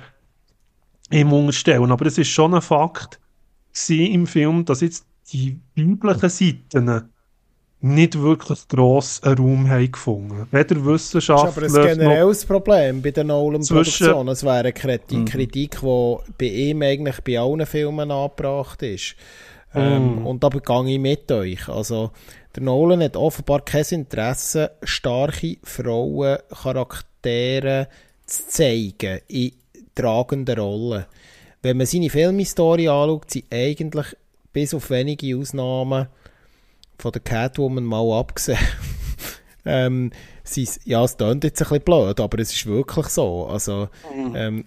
[1.11, 1.91] ihm unterstellen.
[1.91, 3.19] Aber es ist schon ein Fakt
[3.89, 7.09] im Film, dass jetzt die weiblichen Seiten
[7.85, 10.47] nicht wirklich gross einen Raum haben gefunden.
[10.49, 14.29] Weder Wissenschaftler Das ist aber ein generelles Problem bei den Nolan-Produktionen.
[14.29, 15.25] Es wäre eine Kritik, mhm.
[15.25, 19.15] Kritik, die bei ihm eigentlich bei allen Filmen angebracht ist.
[19.75, 20.27] Ähm, mm.
[20.27, 21.69] Und da gehe ich mit euch.
[21.69, 22.09] Also,
[22.55, 27.87] der Nolan hat offenbar kein Interesse, starke Frauencharaktere
[28.25, 29.51] zu zeigen in
[29.93, 31.05] tragenden Rollen.
[31.61, 34.07] Wenn man seine Filmhistorie anschaut, sind eigentlich
[34.53, 36.07] bis auf wenige Ausnahmen
[36.97, 38.57] von der Catwoman mal abgesehen.
[39.65, 40.11] ähm,
[40.43, 43.47] sie, ja, es klingt jetzt ein bisschen blöd, aber es ist wirklich so.
[43.47, 44.35] Also, mhm.
[44.35, 44.65] ähm,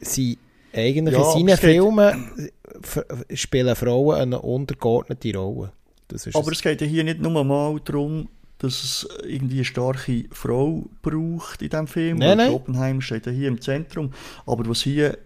[0.00, 0.38] sie
[0.72, 2.50] eigentlich ja, in seinen Filmen
[3.32, 5.72] spielen Frauen eine untergeordnete Rolle.
[6.34, 6.58] Aber es.
[6.58, 8.28] es geht ja hier nicht nur mal darum,
[8.58, 12.18] dass es irgendwie eine starke Frau braucht in diesem Film.
[12.18, 12.52] Nein, nein.
[12.52, 14.12] Oppenheim steht ja hier im Zentrum.
[14.46, 15.18] Aber was hier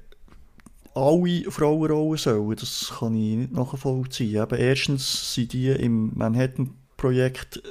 [0.99, 4.43] alle Frauenrollen sollen, das kann ich nicht nachvollziehen.
[4.43, 7.63] Eben erstens sind die im Manhattan-Projekt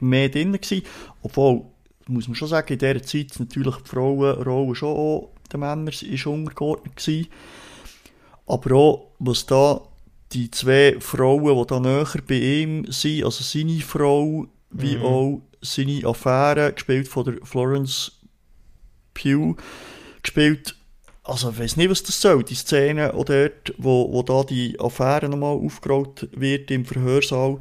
[0.00, 0.82] mehr drin gewesen,
[1.22, 1.64] obwohl,
[2.08, 6.26] muss man schon sagen, in dieser Zeit natürlich die Frauenrollen schon auch den Männern ist
[6.26, 7.28] untergeordnet gewesen.
[8.46, 9.80] Aber auch, was da
[10.32, 15.02] die zwei Frauen, die da näher bei ihm sind, also seine Frau, wie mhm.
[15.02, 18.12] auch seine Affäre, gespielt von der Florence
[19.14, 19.56] Pugh,
[20.22, 20.74] gespielt,
[21.24, 24.78] also ich weiß nicht, was das soll, die Szene oder dort, wo, wo da die
[24.80, 27.60] Affäre nochmal aufgerollt wird im Verhörsaal.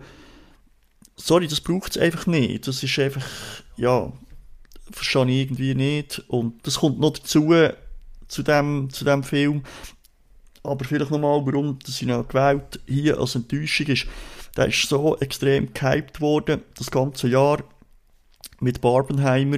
[1.15, 2.67] Sorry, das braucht es einfach nicht.
[2.67, 3.25] Das ist einfach,
[3.77, 4.11] ja,
[4.89, 6.23] verstehe ich irgendwie nicht.
[6.27, 7.53] Und das kommt noch dazu,
[8.27, 9.63] zu dem, zu dem Film.
[10.63, 14.07] Aber vielleicht nochmal, warum das noch gewählt hier als Enttäuschung ist.
[14.57, 17.63] Der ist so extrem gehypt worden, das ganze Jahr,
[18.59, 19.57] mit Barbenheimer.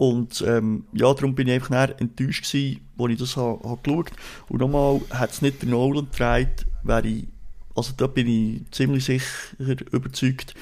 [0.00, 4.10] Und ähm, ja, darum bin ich einfach enttäuscht gewesen, als ich das habe, habe geschaut
[4.48, 6.54] Und nochmal, hat es nicht der Nolan getragen,
[6.84, 7.28] wäre ich,
[7.76, 10.54] also da bin ich ziemlich sicher überzeugt,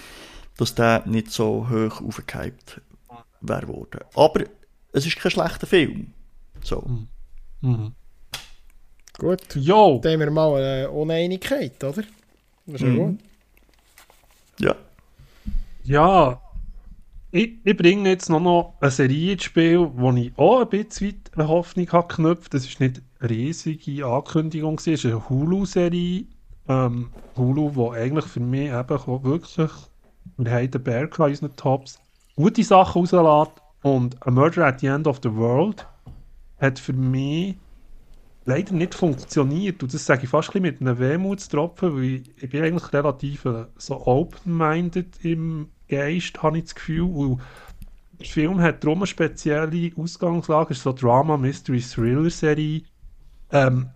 [0.56, 2.80] dass der nicht so hoch aufgehypt
[3.40, 4.00] wäre worden.
[4.16, 4.42] Aber
[4.92, 6.12] es ist kein schlechter Film.
[6.64, 6.80] So.
[6.80, 7.08] Mhm.
[7.60, 7.92] Mhm.
[9.18, 9.54] Gut.
[9.54, 10.00] Jo.
[10.02, 12.02] Dann haben wir mal eine Uneinigkeit, oder?
[12.66, 12.96] Das ist ja mhm.
[12.96, 13.18] gut.
[14.58, 14.74] Ja.
[15.84, 16.40] Ja.
[17.30, 21.22] Ich, ich bringe jetzt noch, noch eine Serie ins Spiel, wo ich auch ein bisschen
[21.36, 22.54] eine Hoffnung habe geknüpft.
[22.54, 26.24] Das ist nicht eine riesige Ankündigung, es ist eine Hulu-Serie.
[26.68, 29.70] Ähm, Hulu, wo eigentlich für mich eben wirklich
[30.36, 31.98] wir haben den Berg an unseren Tops,
[32.36, 35.86] gute Sachen rauslässt und A Murder at the End of the World
[36.58, 37.56] hat für mich
[38.44, 39.82] leider nicht funktioniert.
[39.82, 43.44] Und das sage ich fast ein mit einem Wehmutstropfen, weil ich, ich bin eigentlich relativ
[43.44, 47.02] äh, so open-minded im Geist, habe ich das Gefühl.
[47.02, 47.40] Und
[48.18, 52.82] der Film hat darum eine spezielle Ausgangslage, ist so Drama, Mystery, Thriller-Serie.
[53.52, 53.90] Ähm,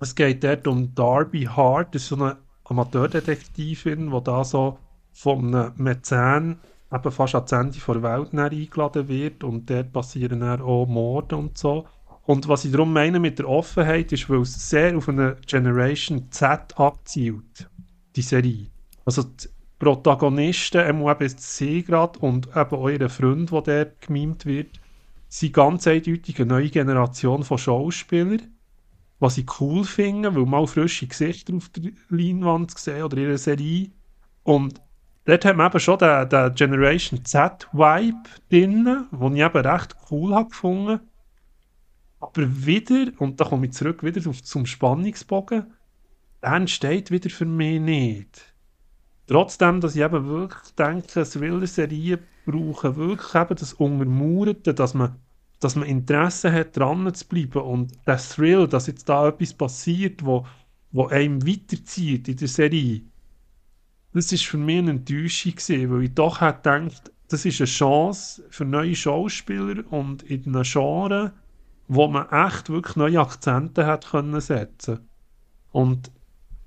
[0.00, 4.78] es geht dort um Darby Hart, das ist so eine Amateurdetektivin, die da so
[5.12, 6.58] von einem Mäzen
[6.92, 11.58] eben fast ans Ende der Welt eingeladen wird und dort passieren dann auch Morde und
[11.58, 11.86] so.
[12.26, 16.30] Und was ich darum meine mit der Offenheit ist, weil es sehr auf eine Generation
[16.30, 17.68] Z abzielt,
[18.16, 18.68] die Serie.
[19.04, 19.48] Also die
[19.78, 24.80] Protagonisten, eben sie gerade und eben eure Freund, der dort gemimt wird,
[25.28, 28.54] sind ganz eindeutig eine neue Generation von Schauspielern,
[29.18, 33.38] was ich cool finde, weil mal frische Gesichter auf der Leinwand sehen oder in einer
[33.38, 33.90] Serie.
[34.44, 34.80] Und
[35.24, 40.34] dort haben wir eben schon den, den Generation Z-Vibe drin, den ich eben recht cool
[40.34, 41.00] habe gefunden
[42.24, 45.74] aber wieder, und da komme ich zurück wieder zum Spannungsbogen,
[46.40, 48.53] entsteht wieder für mich nicht.
[49.26, 55.16] Trotzdem, dass ich eben wirklich denke, Thriller-Serien brauchen wirklich eben das Untermauerte, dass man,
[55.60, 57.62] dass man Interesse hat, dran zu bleiben.
[57.62, 60.46] Und der Thrill, dass jetzt da etwas passiert, wo,
[60.92, 63.02] wo einem weiterzieht in der Serie,
[64.12, 67.66] das ist für mich eine Enttäuschung gewesen, weil ich doch hätte gedacht, das ist eine
[67.66, 71.32] Chance für neue Schauspieler und in einem Genre,
[71.88, 75.08] wo man echt wirklich neue Akzente hat können setzen.
[75.72, 76.12] Und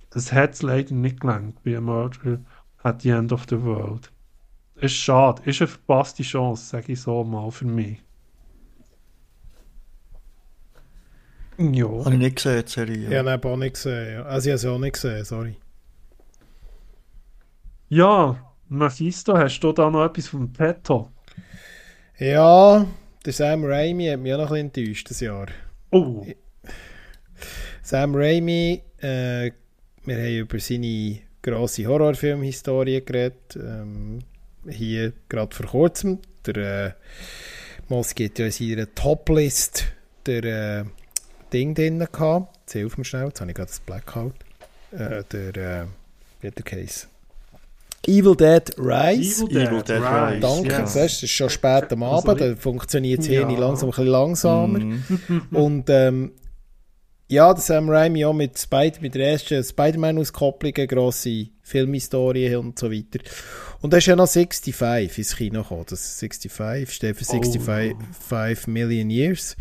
[0.09, 2.39] das hat es leider nicht gelangt bei Murder
[2.83, 4.11] at the End of the World.
[4.75, 7.97] Ist schade, ist eine verpasste Chance, sage ich so mal für mich.
[11.57, 11.87] Ja.
[11.87, 13.09] Habe ich nicht gesehen, die Serie.
[13.09, 14.21] Ja, nein, auch nicht gesehen.
[14.23, 15.55] Also ich habe sie auch nicht gesehen, sorry.
[17.89, 18.37] Ja,
[18.69, 21.09] Mephisto, hast du da noch etwas vom Petto?
[22.19, 22.85] Ja,
[23.25, 25.47] der Sam Raimi hat mich auch noch ein bisschen enttäuscht das Jahr.
[25.91, 26.25] Oh.
[27.81, 29.51] Sam Raimi, äh,
[30.07, 33.57] wir haben über seine grosse Horrorfilmhistorie geredet.
[33.57, 34.19] Ähm,
[34.67, 36.19] hier gerade vor kurzem.
[36.45, 36.91] Der äh,
[37.89, 39.85] Moss geht ja in seiner Toplist
[40.25, 40.85] der äh,
[41.51, 42.57] Ding drin gehabt.
[42.61, 44.33] Jetzt hilf mir schnell, jetzt habe ich gerade das Blackout.
[44.91, 45.85] Äh, der, äh,
[46.41, 47.07] wie der Case?
[48.05, 49.43] Evil Dead Rise.
[49.43, 50.39] Evil Dead, Evil Dead Rise.
[50.39, 50.95] Danke, yes.
[50.95, 53.49] es ist schon spät am Abend, also, da funktioniert es ja.
[53.49, 54.79] langsam ein bisschen langsamer.
[54.79, 55.41] Mm.
[55.51, 56.31] Und ähm,
[57.29, 62.89] ja, der Sam Raimi auch mit, Spider mit der ersten Spider-Man-Auskopplung, grosse Filmhistorie und so
[62.89, 63.19] weiter.
[63.81, 65.85] Und da ist ja noch 65 ins Kino gekommen.
[65.89, 68.71] Das 65 steht für 65 oh.
[68.71, 69.57] Million Years.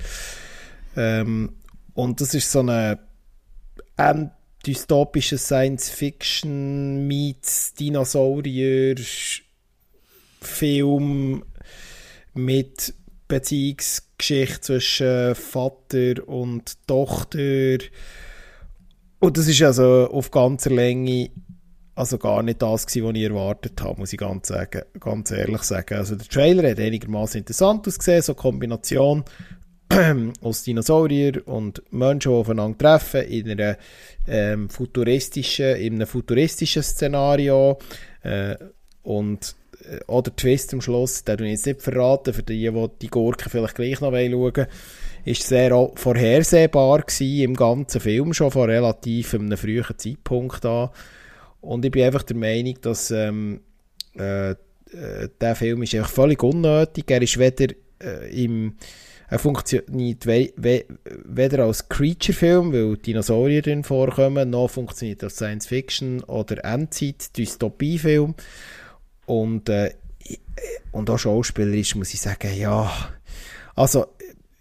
[0.96, 1.54] Ähm,
[1.94, 3.00] und das ist so eine
[3.96, 4.30] End
[4.66, 8.96] dystopische Science-Fiction meets Dinosaurier
[10.40, 11.44] Film
[12.34, 12.94] mit
[13.28, 17.78] Beziehungsgeschichte zwischen Vater und Tochter.
[19.18, 21.30] Und das ist also auf ganzer Länge
[21.96, 25.62] also gar nicht das gewesen, was ich erwartet habe, muss ich ganz, sagen, ganz ehrlich
[25.62, 25.94] sagen.
[25.94, 29.24] Also der Trailer hat einigermaßen interessant ausgesehen, so eine Kombination
[30.42, 33.78] aus Dinosaurier und Menschen, die aufeinander treffen, in, einer,
[34.28, 37.78] ähm, futuristischen, in einem futuristischen Szenario.
[38.22, 38.56] Äh,
[39.02, 39.56] und
[40.06, 43.74] oder Twist am Schluss, den ich jetzt nicht verraten, für die, die die Gurken vielleicht
[43.74, 44.66] gleich noch schauen wollen,
[45.24, 50.90] ist sehr vorhersehbar gewesen, im ganzen Film schon von relativ einem frühen Zeitpunkt an.
[51.60, 53.60] Und ich bin einfach der Meinung, dass ähm,
[54.16, 54.54] äh, äh
[55.40, 57.10] der Film ist einfach völlig unnötig.
[57.10, 58.76] Er ist weder äh, im
[59.28, 60.84] er funktioniert we we
[61.24, 68.34] weder als Creature-Film, weil Dinosaurier drin vorkommen, noch funktioniert als Science-Fiction- oder Endzeit-Dystopie-Film.
[69.26, 69.92] Und, äh,
[70.92, 72.90] und auch schauspielerisch muss ich sagen, ja.
[73.74, 74.06] Also,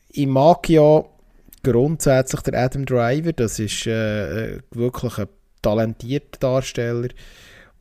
[0.10, 1.04] ich mag ja
[1.64, 5.28] grundsätzlich der Adam Driver, das ist äh, wirklich ein
[5.62, 7.10] talentierter Darsteller.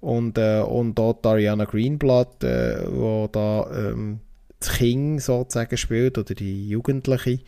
[0.00, 4.20] Und, äh, und auch Ariana Greenblatt, äh, wo da ähm,
[4.60, 7.40] das Kind sozusagen spielt oder die Jugendliche.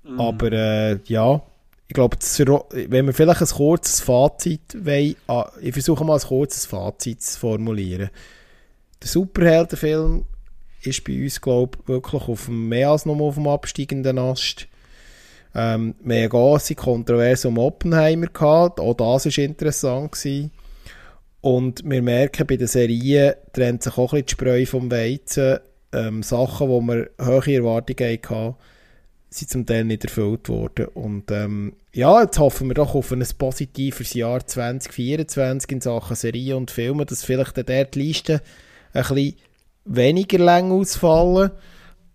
[0.04, 0.20] mm.
[0.20, 1.42] Aber äh, ja,
[1.88, 2.18] ich glaube,
[2.72, 7.40] wenn wir vielleicht ein kurzes Fazit wollen, ah, ich versuche mal ein kurzes Fazit zu
[7.40, 8.10] formulieren.
[9.02, 10.26] Der Superheldenfilm
[10.82, 14.68] ist bei uns, glaube ich, wirklich auf dem, mehr als nur auf dem absteigenden Ast.
[15.56, 20.12] Ähm, wir hatten grosse Kontroverse um Oppenheimer gehabt, auch das war interessant.
[20.12, 20.52] Gewesen.
[21.42, 25.60] Und wir merken, bei den Serien trennt sich auch ein bisschen die Spreu vom Weizen.
[25.92, 28.56] Ähm, Sachen, wo wir hohe Erwartungen hatten,
[29.30, 30.88] sind zum Teil nicht erfüllt worden.
[30.88, 36.58] Und ähm, ja, jetzt hoffen wir doch auf ein positives Jahr 2024 in Sachen Serien
[36.58, 38.42] und Filme, dass vielleicht der die Liste
[38.94, 39.36] ein bisschen
[39.86, 41.52] weniger lang ausfallen.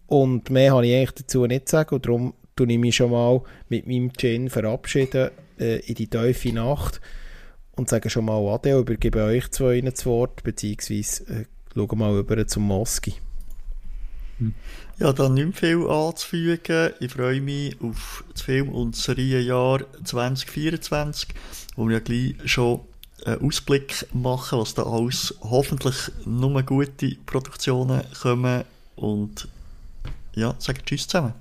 [0.06, 1.94] Und mehr habe ich eigentlich dazu nicht zu sagen.
[1.94, 6.52] Und darum tue ich mich schon mal mit meinem Gin verabschieden äh, in die tiefe
[6.52, 7.00] Nacht
[7.72, 11.44] und sage schon mal Ade, übergebe euch zwei das Wort, beziehungsweise äh,
[11.74, 13.14] schaue mal über zum Moski.
[14.98, 16.92] Ja, dann nicht mehr viel anzufügen.
[17.00, 21.28] Ich freue mich auf das Film- und Serienjahr 2024,
[21.76, 22.80] wo wir ja gleich schon
[23.24, 28.64] einen Ausblick machen, was da alles hoffentlich nur gute Produktionen kommen.
[28.96, 29.48] Und
[30.34, 31.34] ja, sage Tschüss zusammen.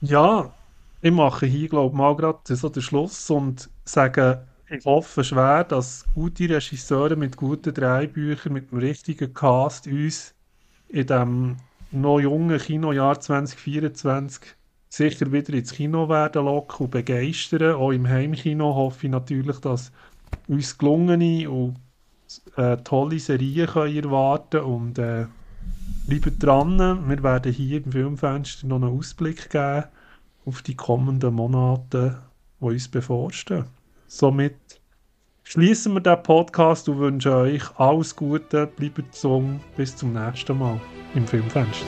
[0.00, 0.52] Ja,
[1.00, 5.64] ich mache hier, glaube ich, mal gerade so den Schluss und sage, ich hoffe schwer,
[5.64, 10.34] dass gute Regisseure mit guten Drehbüchern, mit dem richtigen Cast uns
[10.88, 11.56] in dem
[11.90, 14.57] noch jungen Kinojahr 2024
[14.88, 17.74] sicher wieder ins Kino werden locken und begeistern.
[17.74, 19.92] Auch im Heimkino hoffe ich natürlich, dass
[20.46, 21.76] uns gelungene und
[22.56, 25.26] äh, tolle Serien können erwarten und äh,
[26.06, 26.78] bleibt dran.
[27.08, 29.84] Wir werden hier im Filmfenster noch einen Ausblick geben
[30.44, 32.18] auf die kommenden Monate,
[32.60, 33.66] die uns bevorstehen.
[34.06, 34.80] Somit
[35.44, 40.80] schließen wir den Podcast und wünschen euch alles Gute, bleibt gesund, bis zum nächsten Mal
[41.14, 41.86] im Filmfenster.